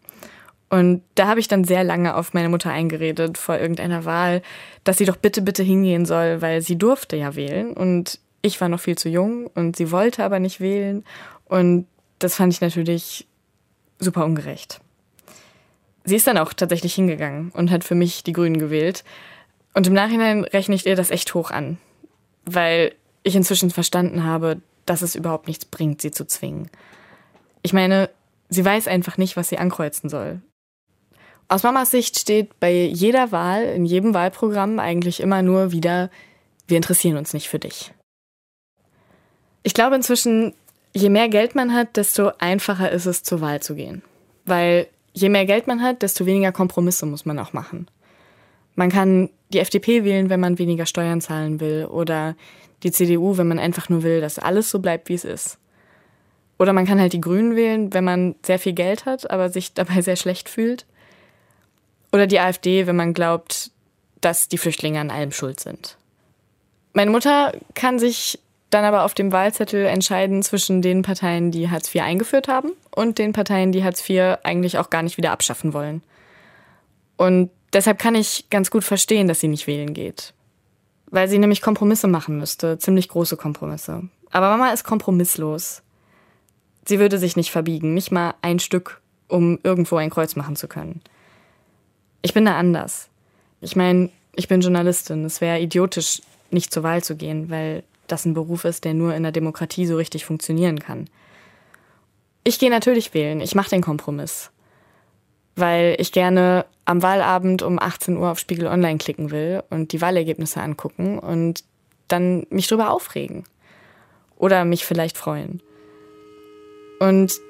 [0.69, 4.41] Und da habe ich dann sehr lange auf meine Mutter eingeredet vor irgendeiner Wahl,
[4.85, 7.73] dass sie doch bitte, bitte hingehen soll, weil sie durfte ja wählen.
[7.73, 11.05] Und ich war noch viel zu jung und sie wollte aber nicht wählen.
[11.45, 11.87] Und
[12.21, 13.27] das fand ich natürlich
[13.99, 14.81] super ungerecht.
[16.05, 19.05] Sie ist dann auch tatsächlich hingegangen und hat für mich die Grünen gewählt.
[19.75, 21.79] Und im Nachhinein rechne ich ihr das echt hoch an,
[22.45, 26.71] weil ich inzwischen verstanden habe, dass es überhaupt nichts bringt, sie zu zwingen.
[27.63, 28.11] Ich meine,
[28.49, 30.41] sie weiß einfach nicht, was sie ankreuzen soll.
[31.49, 36.11] Aus Mamas Sicht steht bei jeder Wahl, in jedem Wahlprogramm eigentlich immer nur wieder,
[36.69, 37.93] wir interessieren uns nicht für dich.
[39.63, 40.55] Ich glaube inzwischen,
[40.93, 44.03] je mehr Geld man hat, desto einfacher ist es, zur Wahl zu gehen.
[44.47, 47.89] Weil je mehr Geld man hat, desto weniger Kompromisse muss man auch machen.
[48.77, 52.37] Man kann die FDP wählen, wenn man weniger Steuern zahlen will oder
[52.83, 55.59] die CDU, wenn man einfach nur will, dass alles so bleibt, wie es ist.
[56.59, 59.75] Oder man kann halt die Grünen wählen, wenn man sehr viel Geld hat, aber sich
[59.75, 60.87] dabei sehr schlecht fühlt.
[62.13, 63.71] Oder die AfD, wenn man glaubt,
[64.21, 65.97] dass die Flüchtlinge an allem schuld sind.
[66.93, 68.39] Meine Mutter kann sich
[68.69, 73.19] dann aber auf dem Wahlzettel entscheiden zwischen den Parteien, die Hartz IV eingeführt haben und
[73.19, 76.03] den Parteien, die Hartz IV eigentlich auch gar nicht wieder abschaffen wollen.
[77.17, 80.35] Und deshalb kann ich ganz gut verstehen, dass sie nicht wählen geht.
[81.11, 84.09] Weil sie nämlich Kompromisse machen müsste, ziemlich große Kompromisse.
[84.31, 85.83] Aber Mama ist kompromisslos.
[86.85, 90.69] Sie würde sich nicht verbiegen, nicht mal ein Stück, um irgendwo ein Kreuz machen zu
[90.69, 91.03] können.
[92.23, 93.09] Ich bin da anders.
[93.61, 95.25] Ich meine, ich bin Journalistin.
[95.25, 99.15] Es wäre idiotisch, nicht zur Wahl zu gehen, weil das ein Beruf ist, der nur
[99.15, 101.09] in der Demokratie so richtig funktionieren kann.
[102.43, 104.51] Ich gehe natürlich wählen, ich mache den Kompromiss,
[105.57, 110.01] weil ich gerne am Wahlabend um 18 Uhr auf Spiegel Online klicken will und die
[110.01, 111.65] Wahlergebnisse angucken und
[112.09, 113.45] dann mich drüber aufregen
[114.37, 115.63] oder mich vielleicht freuen.
[116.99, 117.41] Und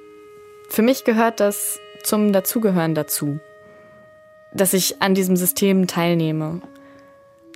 [0.68, 3.40] für mich gehört das zum Dazugehören dazu,
[4.52, 6.60] dass ich an diesem System teilnehme,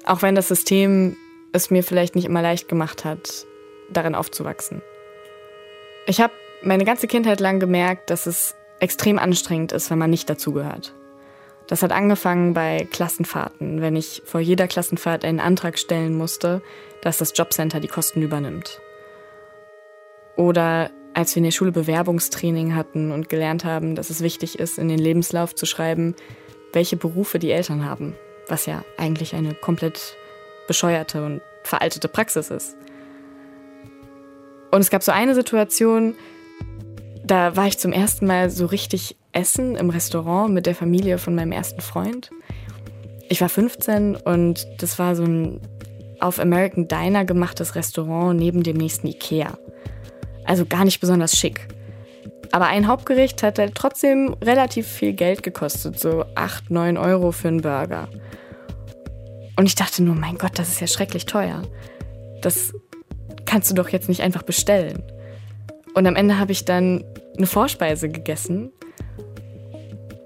[0.05, 1.17] auch wenn das System
[1.53, 3.47] es mir vielleicht nicht immer leicht gemacht hat,
[3.91, 4.83] darin aufzuwachsen.
[6.07, 6.33] Ich habe
[6.63, 8.55] meine ganze Kindheit lang gemerkt, dass es
[8.85, 10.95] extrem anstrengend ist, wenn man nicht dazugehört.
[11.67, 16.63] Das hat angefangen bei Klassenfahrten, wenn ich vor jeder Klassenfahrt einen Antrag stellen musste,
[17.03, 18.81] dass das Jobcenter die Kosten übernimmt.
[20.37, 24.79] Oder als wir in der Schule Bewerbungstraining hatten und gelernt haben, dass es wichtig ist,
[24.79, 26.15] in den Lebenslauf zu schreiben,
[26.73, 28.15] welche Berufe die Eltern haben,
[28.49, 30.17] was ja eigentlich eine komplett
[30.67, 32.77] bescheuerte und veraltete Praxis ist.
[34.71, 36.17] Und es gab so eine Situation,
[37.25, 41.35] da war ich zum ersten Mal so richtig essen im Restaurant mit der Familie von
[41.35, 42.31] meinem ersten Freund.
[43.29, 45.61] Ich war 15 und das war so ein
[46.21, 49.59] auf American Diner gemachtes Restaurant neben dem nächsten Ikea.
[50.45, 51.69] Also gar nicht besonders schick.
[52.53, 57.49] Aber ein Hauptgericht hat halt trotzdem relativ viel Geld gekostet, so 8, 9 Euro für
[57.49, 58.09] einen Burger.
[59.57, 61.63] Und ich dachte nur, mein Gott, das ist ja schrecklich teuer.
[62.43, 62.73] Das
[63.45, 65.03] kannst du doch jetzt nicht einfach bestellen.
[65.95, 67.05] Und am Ende habe ich dann
[67.37, 68.73] eine Vorspeise gegessen,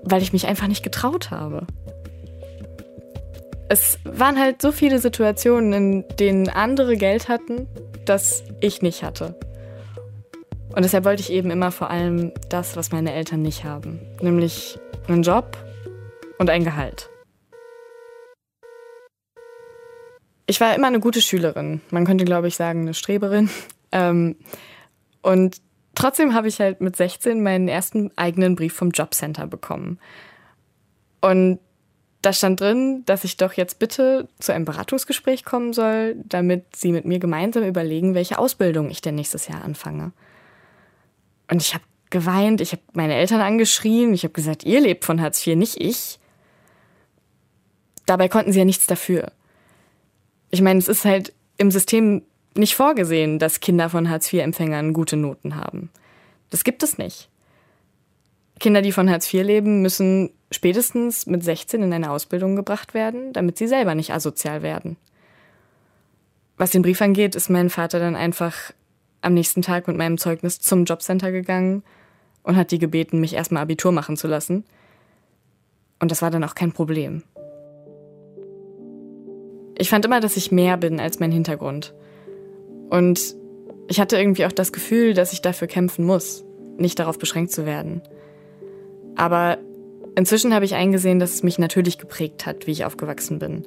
[0.03, 1.67] weil ich mich einfach nicht getraut habe.
[3.69, 7.67] Es waren halt so viele Situationen, in denen andere Geld hatten,
[8.07, 9.39] das ich nicht hatte.
[10.75, 14.79] Und deshalb wollte ich eben immer vor allem das, was meine Eltern nicht haben, nämlich
[15.07, 15.57] einen Job
[16.39, 17.11] und ein Gehalt.
[20.47, 21.83] Ich war immer eine gute Schülerin.
[21.91, 23.51] Man könnte, glaube ich, sagen, eine Streberin.
[23.91, 24.37] Ähm,
[25.23, 25.63] und
[25.99, 29.99] trotzdem habe ich halt mit 16 meinen ersten eigenen Brief vom Jobcenter bekommen.
[31.21, 31.59] Und
[32.23, 36.93] da stand drin, dass ich doch jetzt bitte zu einem Beratungsgespräch kommen soll, damit sie
[36.93, 40.13] mit mir gemeinsam überlegen, welche Ausbildung ich denn nächstes Jahr anfange.
[41.51, 45.21] Und ich habe geweint, ich habe meine Eltern angeschrien, ich habe gesagt, ihr lebt von
[45.21, 46.19] Hartz IV, nicht ich.
[48.07, 49.33] Dabei konnten sie ja nichts dafür.
[50.51, 52.23] Ich meine, es ist halt im System
[52.59, 55.91] nicht vorgesehen, dass Kinder von Hartz-IV-Empfängern gute Noten haben.
[56.51, 57.29] Das gibt es nicht.
[58.59, 63.33] Kinder, die von Hartz IV leben, müssen spätestens mit 16 in eine Ausbildung gebracht werden,
[63.33, 64.97] damit sie selber nicht asozial werden.
[66.57, 68.73] Was den Brief angeht, ist mein Vater dann einfach
[69.21, 71.85] am nächsten Tag mit meinem Zeugnis zum Jobcenter gegangen
[72.43, 74.65] und hat die gebeten, mich erstmal Abitur machen zu lassen.
[76.01, 77.23] Und das war dann auch kein Problem.
[79.77, 81.95] Ich fand immer, dass ich mehr bin als mein Hintergrund.
[82.91, 83.37] Und
[83.89, 86.45] ich hatte irgendwie auch das Gefühl, dass ich dafür kämpfen muss,
[86.77, 88.03] nicht darauf beschränkt zu werden.
[89.17, 89.59] Aber
[90.15, 93.65] inzwischen habe ich eingesehen, dass es mich natürlich geprägt hat, wie ich aufgewachsen bin.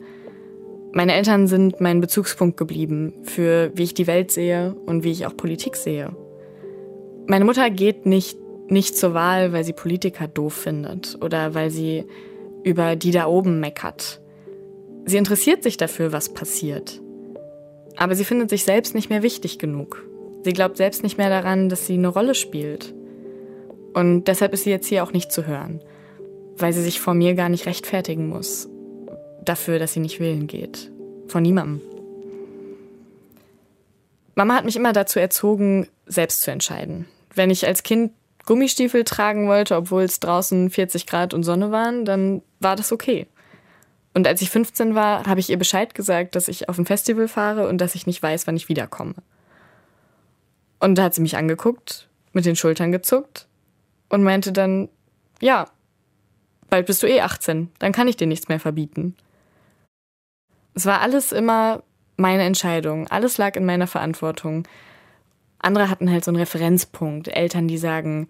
[0.94, 5.26] Meine Eltern sind mein Bezugspunkt geblieben für wie ich die Welt sehe und wie ich
[5.26, 6.16] auch Politik sehe.
[7.28, 8.38] Meine Mutter geht nicht,
[8.68, 12.06] nicht zur Wahl, weil sie Politiker doof findet oder weil sie
[12.64, 14.22] über die da oben meckert.
[15.06, 17.01] Sie interessiert sich dafür, was passiert.
[18.02, 20.04] Aber sie findet sich selbst nicht mehr wichtig genug.
[20.44, 22.96] Sie glaubt selbst nicht mehr daran, dass sie eine Rolle spielt.
[23.94, 25.82] Und deshalb ist sie jetzt hier auch nicht zu hören,
[26.58, 28.68] weil sie sich vor mir gar nicht rechtfertigen muss
[29.46, 30.92] dafür, dass sie nicht wählen geht.
[31.28, 31.80] Von niemandem.
[34.34, 37.06] Mama hat mich immer dazu erzogen, selbst zu entscheiden.
[37.36, 38.14] Wenn ich als Kind
[38.48, 43.28] Gummistiefel tragen wollte, obwohl es draußen 40 Grad und Sonne waren, dann war das okay.
[44.14, 47.28] Und als ich 15 war, habe ich ihr Bescheid gesagt, dass ich auf ein Festival
[47.28, 49.16] fahre und dass ich nicht weiß, wann ich wiederkomme.
[50.80, 53.48] Und da hat sie mich angeguckt, mit den Schultern gezuckt
[54.10, 54.90] und meinte dann,
[55.40, 55.68] ja,
[56.70, 59.16] bald bist du eh 18, dann kann ich dir nichts mehr verbieten.
[60.74, 61.84] Es war alles immer
[62.18, 64.68] meine Entscheidung, alles lag in meiner Verantwortung.
[65.60, 68.30] Andere hatten halt so einen Referenzpunkt, Eltern, die sagen,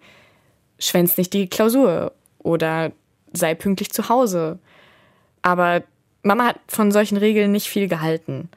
[0.78, 2.92] schwänz nicht die Klausur oder
[3.32, 4.58] sei pünktlich zu Hause
[5.42, 5.82] aber
[6.22, 8.48] Mama hat von solchen Regeln nicht viel gehalten.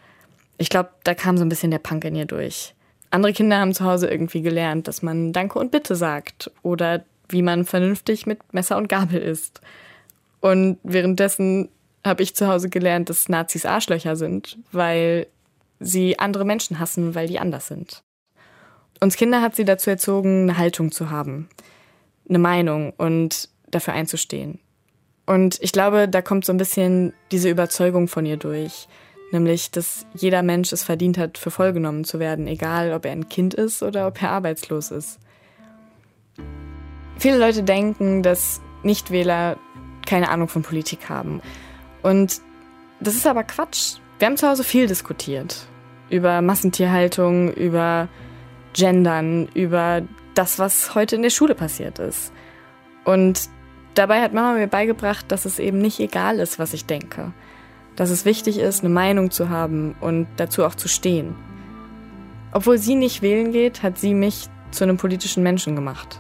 [0.58, 2.74] Ich glaube, da kam so ein bisschen der Punk in ihr durch.
[3.10, 7.42] Andere Kinder haben zu Hause irgendwie gelernt, dass man Danke und Bitte sagt oder wie
[7.42, 9.62] man vernünftig mit Messer und Gabel isst.
[10.42, 11.70] Und währenddessen
[12.06, 15.28] habe ich zu Hause gelernt, dass Nazis Arschlöcher sind, weil
[15.80, 18.04] sie andere Menschen hassen, weil die anders sind.
[19.00, 21.50] Uns Kinder hat sie dazu erzogen, eine Haltung zu haben,
[22.30, 24.60] eine Meinung und dafür einzustehen.
[25.26, 28.88] Und ich glaube, da kommt so ein bisschen diese Überzeugung von ihr durch.
[29.32, 33.12] Nämlich, dass jeder Mensch es verdient hat, für voll genommen zu werden, egal ob er
[33.12, 35.20] ein Kind ist oder ob er arbeitslos ist.
[37.18, 39.58] Viele Leute denken, dass Nichtwähler
[40.06, 41.42] keine Ahnung von Politik haben.
[42.04, 42.40] Und
[43.00, 43.96] das ist aber Quatsch.
[44.20, 45.66] Wir haben zu Hause viel diskutiert.
[46.10, 48.08] Über Massentierhaltung, über
[48.74, 50.04] Gendern, über
[50.36, 52.32] das, was heute in der Schule passiert ist.
[53.06, 53.50] Und
[53.96, 57.32] Dabei hat Mama mir beigebracht, dass es eben nicht egal ist, was ich denke.
[57.96, 61.34] Dass es wichtig ist, eine Meinung zu haben und dazu auch zu stehen.
[62.52, 66.20] Obwohl sie nicht wählen geht, hat sie mich zu einem politischen Menschen gemacht.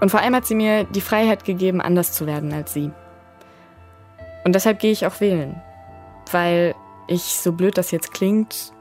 [0.00, 2.90] Und vor allem hat sie mir die Freiheit gegeben, anders zu werden als sie.
[4.44, 5.60] Und deshalb gehe ich auch wählen.
[6.30, 6.74] Weil
[7.06, 8.72] ich, so blöd das jetzt klingt,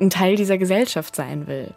[0.00, 1.72] ein Teil dieser Gesellschaft sein will.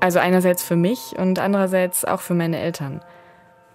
[0.00, 3.02] Also einerseits für mich und andererseits auch für meine Eltern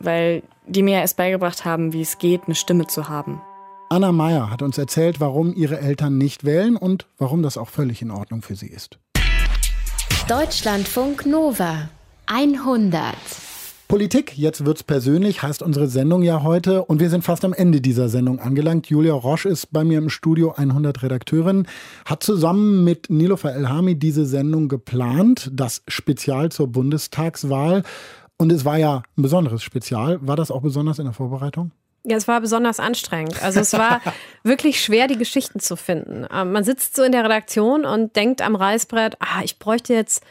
[0.03, 3.41] weil die mir erst beigebracht haben, wie es geht, eine Stimme zu haben.
[3.90, 8.02] Anna Meyer hat uns erzählt, warum ihre Eltern nicht wählen und warum das auch völlig
[8.02, 8.98] in Ordnung für sie ist.
[10.30, 11.90] Deutschlandfunk Nova
[12.28, 13.15] 100.
[13.91, 17.82] Politik, jetzt wird's persönlich, heißt unsere Sendung ja heute und wir sind fast am Ende
[17.82, 18.88] dieser Sendung angelangt.
[18.88, 21.68] Julia Roche ist bei mir im Studio 100 Redakteurin,
[22.06, 27.84] hat zusammen mit Nilofer Elhami diese Sendung geplant, das Spezial zur Bundestagswahl.
[28.41, 30.18] Und es war ja ein besonderes Spezial.
[30.23, 31.69] War das auch besonders in der Vorbereitung?
[32.03, 33.43] Ja, es war besonders anstrengend.
[33.43, 34.01] Also es war
[34.43, 36.26] wirklich schwer, die Geschichten zu finden.
[36.34, 40.23] Ähm, man sitzt so in der Redaktion und denkt am Reißbrett, ah, ich bräuchte jetzt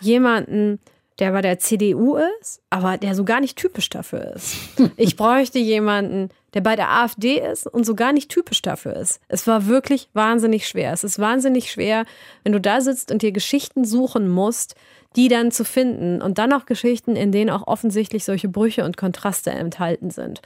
[0.00, 0.78] jemanden,
[1.18, 4.56] der bei der CDU ist, aber der so gar nicht typisch dafür ist.
[4.96, 9.20] Ich bräuchte jemanden, der bei der AfD ist und so gar nicht typisch dafür ist.
[9.28, 10.94] Es war wirklich wahnsinnig schwer.
[10.94, 12.06] Es ist wahnsinnig schwer,
[12.42, 14.76] wenn du da sitzt und dir Geschichten suchen musst,
[15.16, 18.96] die dann zu finden und dann auch Geschichten, in denen auch offensichtlich solche Brüche und
[18.96, 20.40] Kontraste enthalten sind.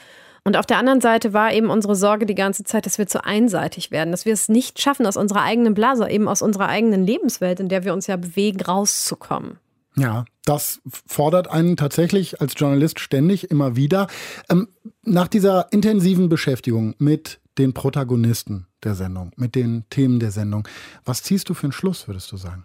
[0.44, 3.24] Und auf der anderen Seite war eben unsere Sorge die ganze Zeit, dass wir zu
[3.24, 7.06] einseitig werden, dass wir es nicht schaffen, aus unserer eigenen Blase, eben aus unserer eigenen
[7.06, 9.58] Lebenswelt, in der wir uns ja bewegen, rauszukommen.
[9.96, 14.08] Ja, das fordert einen tatsächlich als Journalist ständig immer wieder.
[14.50, 14.68] Ähm,
[15.02, 20.68] nach dieser intensiven Beschäftigung mit den Protagonisten der Sendung, mit den Themen der Sendung,
[21.04, 22.64] was ziehst du für einen Schluss, würdest du sagen?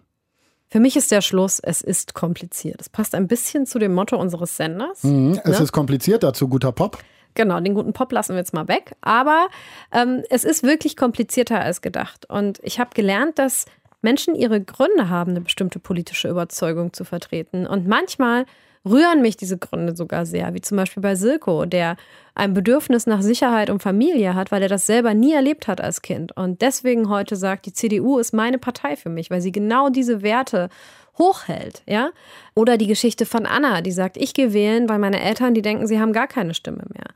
[0.72, 2.80] Für mich ist der Schluss, es ist kompliziert.
[2.80, 5.04] Es passt ein bisschen zu dem Motto unseres Senders.
[5.04, 5.64] Mhm, es ne?
[5.64, 7.00] ist kompliziert, dazu guter Pop.
[7.34, 8.96] Genau, den guten Pop lassen wir jetzt mal weg.
[9.02, 9.48] Aber
[9.92, 12.30] ähm, es ist wirklich komplizierter als gedacht.
[12.30, 13.66] Und ich habe gelernt, dass
[14.02, 17.66] Menschen ihre Gründe haben, eine bestimmte politische Überzeugung zu vertreten.
[17.66, 18.46] Und manchmal
[18.86, 21.98] rühren mich diese Gründe sogar sehr, wie zum Beispiel bei Silko, der
[22.36, 26.02] ein Bedürfnis nach Sicherheit und Familie hat, weil er das selber nie erlebt hat als
[26.02, 26.36] Kind.
[26.38, 30.22] Und deswegen heute sagt, die CDU ist meine Partei für mich, weil sie genau diese
[30.22, 30.70] Werte
[31.18, 32.12] hochhält, ja?
[32.56, 35.86] Oder die Geschichte von Anna, die sagt, ich gehe wählen, weil meine Eltern, die denken,
[35.86, 37.08] sie haben gar keine Stimme mehr.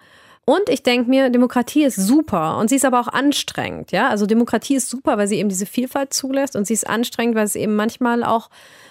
[0.46, 4.10] Und ich denke mir, Demokratie ist super und sie ist aber auch anstrengend, ja?
[4.10, 7.46] Also Demokratie ist super, weil sie eben diese Vielfalt zulässt und sie ist anstrengend, weil
[7.46, 8.50] es eben manchmal auch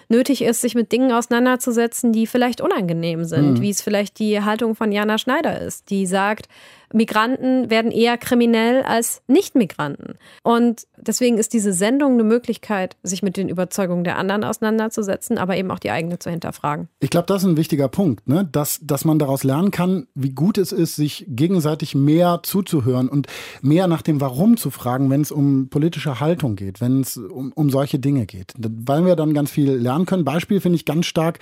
[0.08, 3.60] nötig ist, sich mit Dingen auseinanderzusetzen, die vielleicht unangenehm sind, Mhm.
[3.60, 6.48] wie es vielleicht die Haltung von Jana Schneider ist, die sagt,
[6.92, 10.14] Migranten werden eher kriminell als Nicht-Migranten.
[10.42, 15.56] Und deswegen ist diese Sendung eine Möglichkeit, sich mit den Überzeugungen der anderen auseinanderzusetzen, aber
[15.56, 16.88] eben auch die eigene zu hinterfragen.
[17.00, 18.48] Ich glaube, das ist ein wichtiger Punkt, ne?
[18.50, 23.26] dass, dass man daraus lernen kann, wie gut es ist, sich gegenseitig mehr zuzuhören und
[23.60, 27.52] mehr nach dem Warum zu fragen, wenn es um politische Haltung geht, wenn es um,
[27.52, 28.54] um solche Dinge geht.
[28.58, 30.24] Weil wir dann ganz viel lernen können.
[30.24, 31.38] Beispiel finde ich ganz stark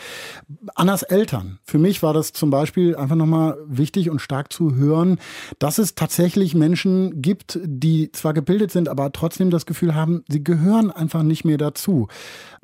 [0.75, 1.59] Annas Eltern.
[1.65, 5.19] Für mich war das zum Beispiel einfach nochmal wichtig und stark zu hören,
[5.59, 10.43] dass es tatsächlich Menschen gibt, die zwar gebildet sind, aber trotzdem das Gefühl haben, sie
[10.43, 12.09] gehören einfach nicht mehr dazu,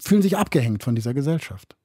[0.01, 1.77] fühlen sich abgehängt von dieser Gesellschaft.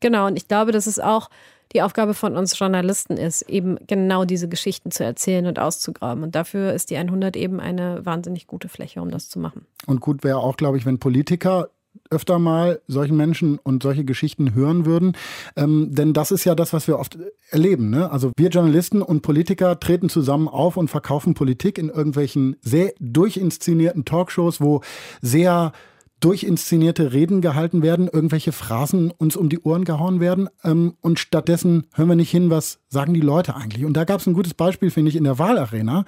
[0.00, 1.28] Genau, und ich glaube, dass es auch
[1.72, 6.22] die Aufgabe von uns Journalisten ist, eben genau diese Geschichten zu erzählen und auszugraben.
[6.22, 9.66] Und dafür ist die 100 eben eine wahnsinnig gute Fläche, um das zu machen.
[9.86, 11.68] Und gut wäre auch, glaube ich, wenn Politiker
[12.10, 15.12] öfter mal solchen Menschen und solche Geschichten hören würden.
[15.56, 17.18] Ähm, denn das ist ja das, was wir oft
[17.50, 17.90] erleben.
[17.90, 18.10] Ne?
[18.10, 24.04] Also wir Journalisten und Politiker treten zusammen auf und verkaufen Politik in irgendwelchen sehr durchinszenierten
[24.04, 24.82] Talkshows, wo
[25.20, 25.72] sehr
[26.20, 31.86] durchinszenierte Reden gehalten werden, irgendwelche Phrasen uns um die Ohren gehauen werden ähm, und stattdessen
[31.94, 33.84] hören wir nicht hin, was sagen die Leute eigentlich.
[33.84, 36.04] Und da gab es ein gutes Beispiel, finde ich, in der Wahlarena.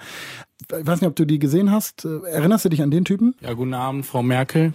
[0.77, 2.05] Ich weiß nicht, ob du die gesehen hast.
[2.05, 3.35] Äh, Erinnerst du dich an den Typen?
[3.41, 4.73] Ja, guten Abend, Frau Merkel.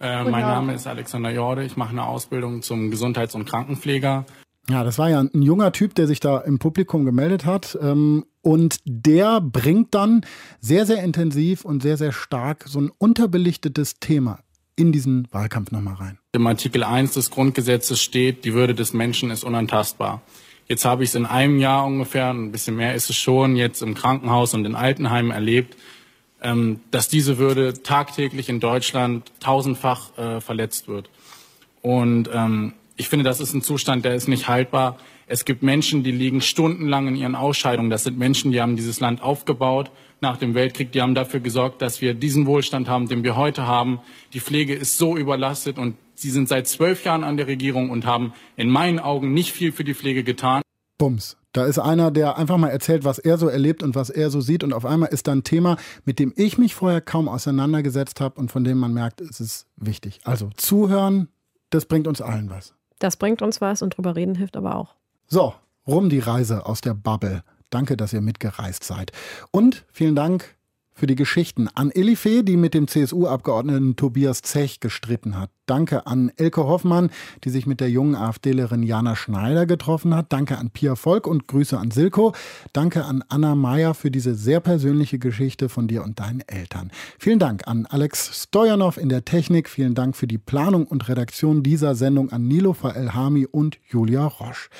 [0.00, 0.42] Äh, mein.
[0.42, 1.64] Name ist Alexander Jorde.
[1.64, 4.26] Ich mache eine Ausbildung zum Gesundheits- und Krankenpfleger.
[4.68, 7.78] Ja, das war ja ein junger Typ, der sich da im Publikum gemeldet hat.
[7.80, 10.24] Ähm, und der bringt dann
[10.60, 14.40] sehr, sehr intensiv und sehr, sehr stark so ein unterbelichtetes Thema
[14.76, 16.18] in diesen Wahlkampf nochmal rein.
[16.32, 20.22] Im Artikel 1 des Grundgesetzes steht, die Würde des Menschen ist unantastbar.
[20.68, 23.82] Jetzt habe ich es in einem Jahr ungefähr, ein bisschen mehr ist es schon, jetzt
[23.82, 25.76] im Krankenhaus und in Altenheimen erlebt,
[26.42, 31.10] ähm, dass diese Würde tagtäglich in Deutschland tausendfach äh, verletzt wird.
[31.82, 34.98] Und ähm, ich finde, das ist ein Zustand, der ist nicht haltbar.
[35.26, 37.90] Es gibt Menschen, die liegen stundenlang in ihren Ausscheidungen.
[37.90, 39.90] Das sind Menschen, die haben dieses Land aufgebaut
[40.20, 40.92] nach dem Weltkrieg.
[40.92, 44.00] Die haben dafür gesorgt, dass wir diesen Wohlstand haben, den wir heute haben.
[44.32, 48.06] Die Pflege ist so überlastet und sie sind seit zwölf Jahren an der Regierung und
[48.06, 50.62] haben in meinen Augen nicht viel für die Pflege getan.
[50.96, 51.36] Bums.
[51.56, 54.42] Da ist einer, der einfach mal erzählt, was er so erlebt und was er so
[54.42, 54.62] sieht.
[54.62, 58.38] Und auf einmal ist da ein Thema, mit dem ich mich vorher kaum auseinandergesetzt habe
[58.38, 60.20] und von dem man merkt, es ist wichtig.
[60.24, 61.28] Also zuhören,
[61.70, 62.74] das bringt uns allen was.
[62.98, 64.96] Das bringt uns was und drüber reden hilft aber auch.
[65.28, 65.54] So,
[65.86, 67.42] rum die Reise aus der Bubble.
[67.70, 69.12] Danke, dass ihr mitgereist seid.
[69.50, 70.55] Und vielen Dank
[70.96, 75.50] für die Geschichten an Elifee, die mit dem CSU-Abgeordneten Tobias Zech gestritten hat.
[75.66, 77.10] Danke an Elke Hoffmann,
[77.44, 80.32] die sich mit der jungen AfDlerin Jana Schneider getroffen hat.
[80.32, 82.32] Danke an Pia Volk und Grüße an Silko.
[82.72, 86.90] Danke an Anna Meyer für diese sehr persönliche Geschichte von dir und deinen Eltern.
[87.18, 89.68] Vielen Dank an Alex Stojanov in der Technik.
[89.68, 94.70] Vielen Dank für die Planung und Redaktion dieser Sendung an Nilofer Elhami und Julia Roche.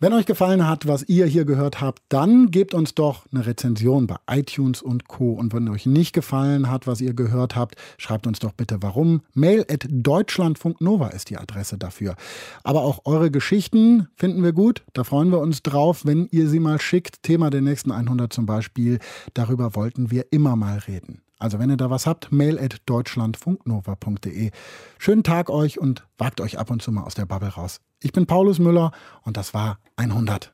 [0.00, 4.08] Wenn euch gefallen hat, was ihr hier gehört habt, dann gebt uns doch eine Rezension
[4.08, 5.32] bei iTunes und Co.
[5.34, 9.22] Und wenn euch nicht gefallen hat, was ihr gehört habt, schreibt uns doch bitte warum.
[9.34, 12.16] Mail at deutschlandfunknova ist die Adresse dafür.
[12.64, 14.82] Aber auch eure Geschichten finden wir gut.
[14.94, 17.22] Da freuen wir uns drauf, wenn ihr sie mal schickt.
[17.22, 18.98] Thema der nächsten 100 zum Beispiel.
[19.32, 21.22] Darüber wollten wir immer mal reden.
[21.38, 24.50] Also wenn ihr da was habt, mail at deutschlandfunknova.de.
[24.98, 27.80] Schönen Tag euch und wagt euch ab und zu mal aus der Bubble raus.
[28.04, 30.50] Ich bin Paulus Müller und das war 100.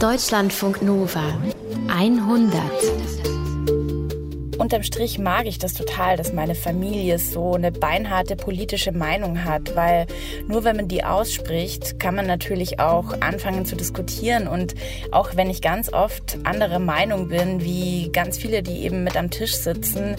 [0.00, 1.22] Deutschlandfunk Nova
[1.88, 2.60] 100.
[4.58, 9.76] Unterm Strich mag ich das total, dass meine Familie so eine beinharte politische Meinung hat,
[9.76, 10.06] weil
[10.48, 14.48] nur wenn man die ausspricht, kann man natürlich auch anfangen zu diskutieren.
[14.48, 14.74] Und
[15.12, 19.30] auch wenn ich ganz oft anderer Meinung bin, wie ganz viele, die eben mit am
[19.30, 20.16] Tisch sitzen,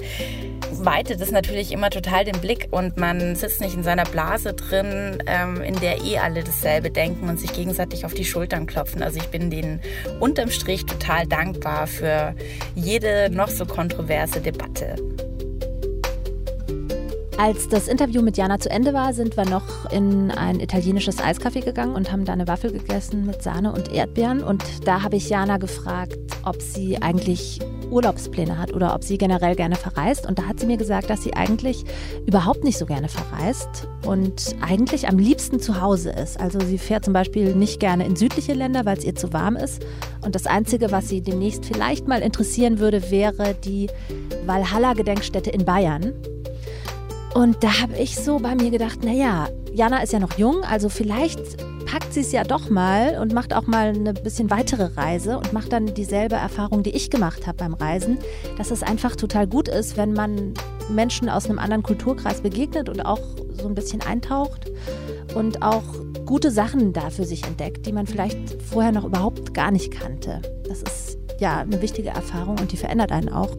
[0.71, 5.17] weitet es natürlich immer total den Blick und man sitzt nicht in seiner Blase drin,
[5.25, 9.01] ähm, in der eh alle dasselbe denken und sich gegenseitig auf die Schultern klopfen.
[9.01, 9.81] Also ich bin denen
[10.19, 12.35] unterm Strich total dankbar für
[12.75, 14.95] jede noch so kontroverse Debatte.
[17.37, 21.63] Als das Interview mit Jana zu Ende war, sind wir noch in ein italienisches Eiscafé
[21.63, 24.43] gegangen und haben da eine Waffel gegessen mit Sahne und Erdbeeren.
[24.43, 27.59] Und da habe ich Jana gefragt, ob sie eigentlich
[27.89, 30.27] Urlaubspläne hat oder ob sie generell gerne verreist.
[30.27, 31.83] Und da hat sie mir gesagt, dass sie eigentlich
[32.25, 36.39] überhaupt nicht so gerne verreist und eigentlich am liebsten zu Hause ist.
[36.39, 39.55] Also sie fährt zum Beispiel nicht gerne in südliche Länder, weil es ihr zu warm
[39.55, 39.85] ist.
[40.23, 43.89] Und das Einzige, was sie demnächst vielleicht mal interessieren würde, wäre die
[44.45, 46.13] Valhalla-Gedenkstätte in Bayern.
[47.33, 50.89] Und da habe ich so bei mir gedacht, naja, Jana ist ja noch jung, also
[50.89, 51.39] vielleicht
[51.87, 55.53] packt sie es ja doch mal und macht auch mal eine bisschen weitere Reise und
[55.53, 58.17] macht dann dieselbe Erfahrung, die ich gemacht habe beim Reisen,
[58.57, 60.53] dass es einfach total gut ist, wenn man
[60.89, 63.21] Menschen aus einem anderen Kulturkreis begegnet und auch
[63.53, 64.69] so ein bisschen eintaucht
[65.33, 65.83] und auch
[66.25, 70.41] gute Sachen da für sich entdeckt, die man vielleicht vorher noch überhaupt gar nicht kannte.
[70.67, 73.55] Das ist ja eine wichtige Erfahrung und die verändert einen auch.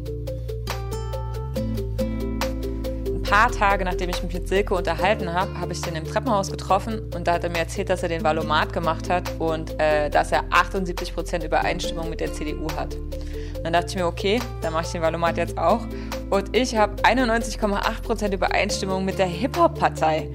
[3.28, 7.10] Paar Tage, nachdem ich mich mit Silke unterhalten habe, habe ich den im Treppenhaus getroffen
[7.14, 10.32] und da hat er mir erzählt, dass er den Valomat gemacht hat und äh, dass
[10.32, 12.94] er 78 Prozent Übereinstimmung mit der CDU hat.
[12.94, 15.82] Und dann dachte ich mir, okay, dann mache ich den Valomat jetzt auch.
[16.30, 20.30] Und ich habe 91,8 Prozent Übereinstimmung mit der Hip-Hop-Partei.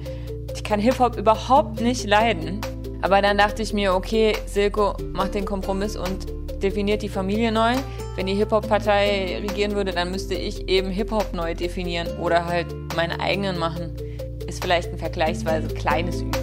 [0.54, 2.60] Ich kann Hip-Hop überhaupt nicht leiden.
[3.02, 6.26] Aber dann dachte ich mir, okay, Silko macht den Kompromiss und
[6.64, 7.74] definiert die Familie neu.
[8.16, 12.66] Wenn die Hip-Hop-Partei regieren würde, dann müsste ich eben Hip-Hop neu definieren oder halt
[12.96, 13.92] meine eigenen machen.
[14.48, 16.40] Ist vielleicht ein vergleichsweise kleines Übel.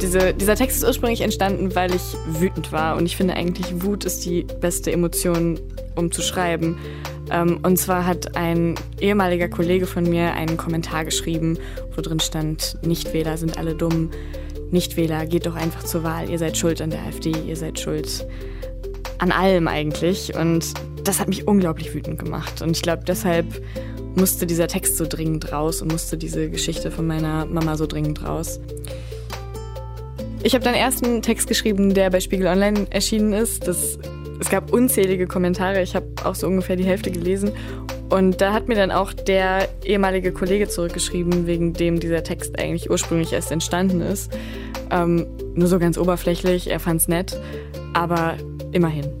[0.00, 2.96] Diese, dieser Text ist ursprünglich entstanden, weil ich wütend war.
[2.96, 5.58] Und ich finde eigentlich, Wut ist die beste Emotion,
[5.96, 6.78] um zu schreiben.
[7.30, 11.58] Ähm, und zwar hat ein ehemaliger Kollege von mir einen Kommentar geschrieben,
[11.94, 14.10] wo drin stand, Nichtwähler sind alle dumm.
[14.70, 16.28] Nichtwähler, geht doch einfach zur Wahl.
[16.28, 18.26] Ihr seid schuld an der AfD, ihr seid schuld
[19.18, 20.34] an allem eigentlich.
[20.34, 20.74] Und
[21.04, 22.62] das hat mich unglaublich wütend gemacht.
[22.62, 23.46] Und ich glaube, deshalb
[24.14, 28.24] musste dieser Text so dringend raus und musste diese Geschichte von meiner Mama so dringend
[28.24, 28.60] raus.
[30.42, 33.66] Ich habe dann erst einen Text geschrieben, der bei Spiegel Online erschienen ist.
[33.66, 33.98] Das,
[34.40, 35.82] es gab unzählige Kommentare.
[35.82, 37.52] Ich habe auch so ungefähr die Hälfte gelesen.
[38.10, 42.90] Und da hat mir dann auch der ehemalige Kollege zurückgeschrieben, wegen dem dieser Text eigentlich
[42.90, 44.32] ursprünglich erst entstanden ist.
[44.90, 47.38] Ähm, nur so ganz oberflächlich, er fand's nett,
[47.92, 48.36] aber
[48.72, 49.12] immerhin.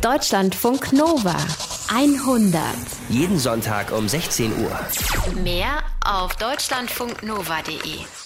[0.00, 1.36] Deutschlandfunk Nova
[1.92, 2.62] 100.
[3.08, 5.42] Jeden Sonntag um 16 Uhr.
[5.42, 8.19] Mehr auf deutschlandfunknova.de.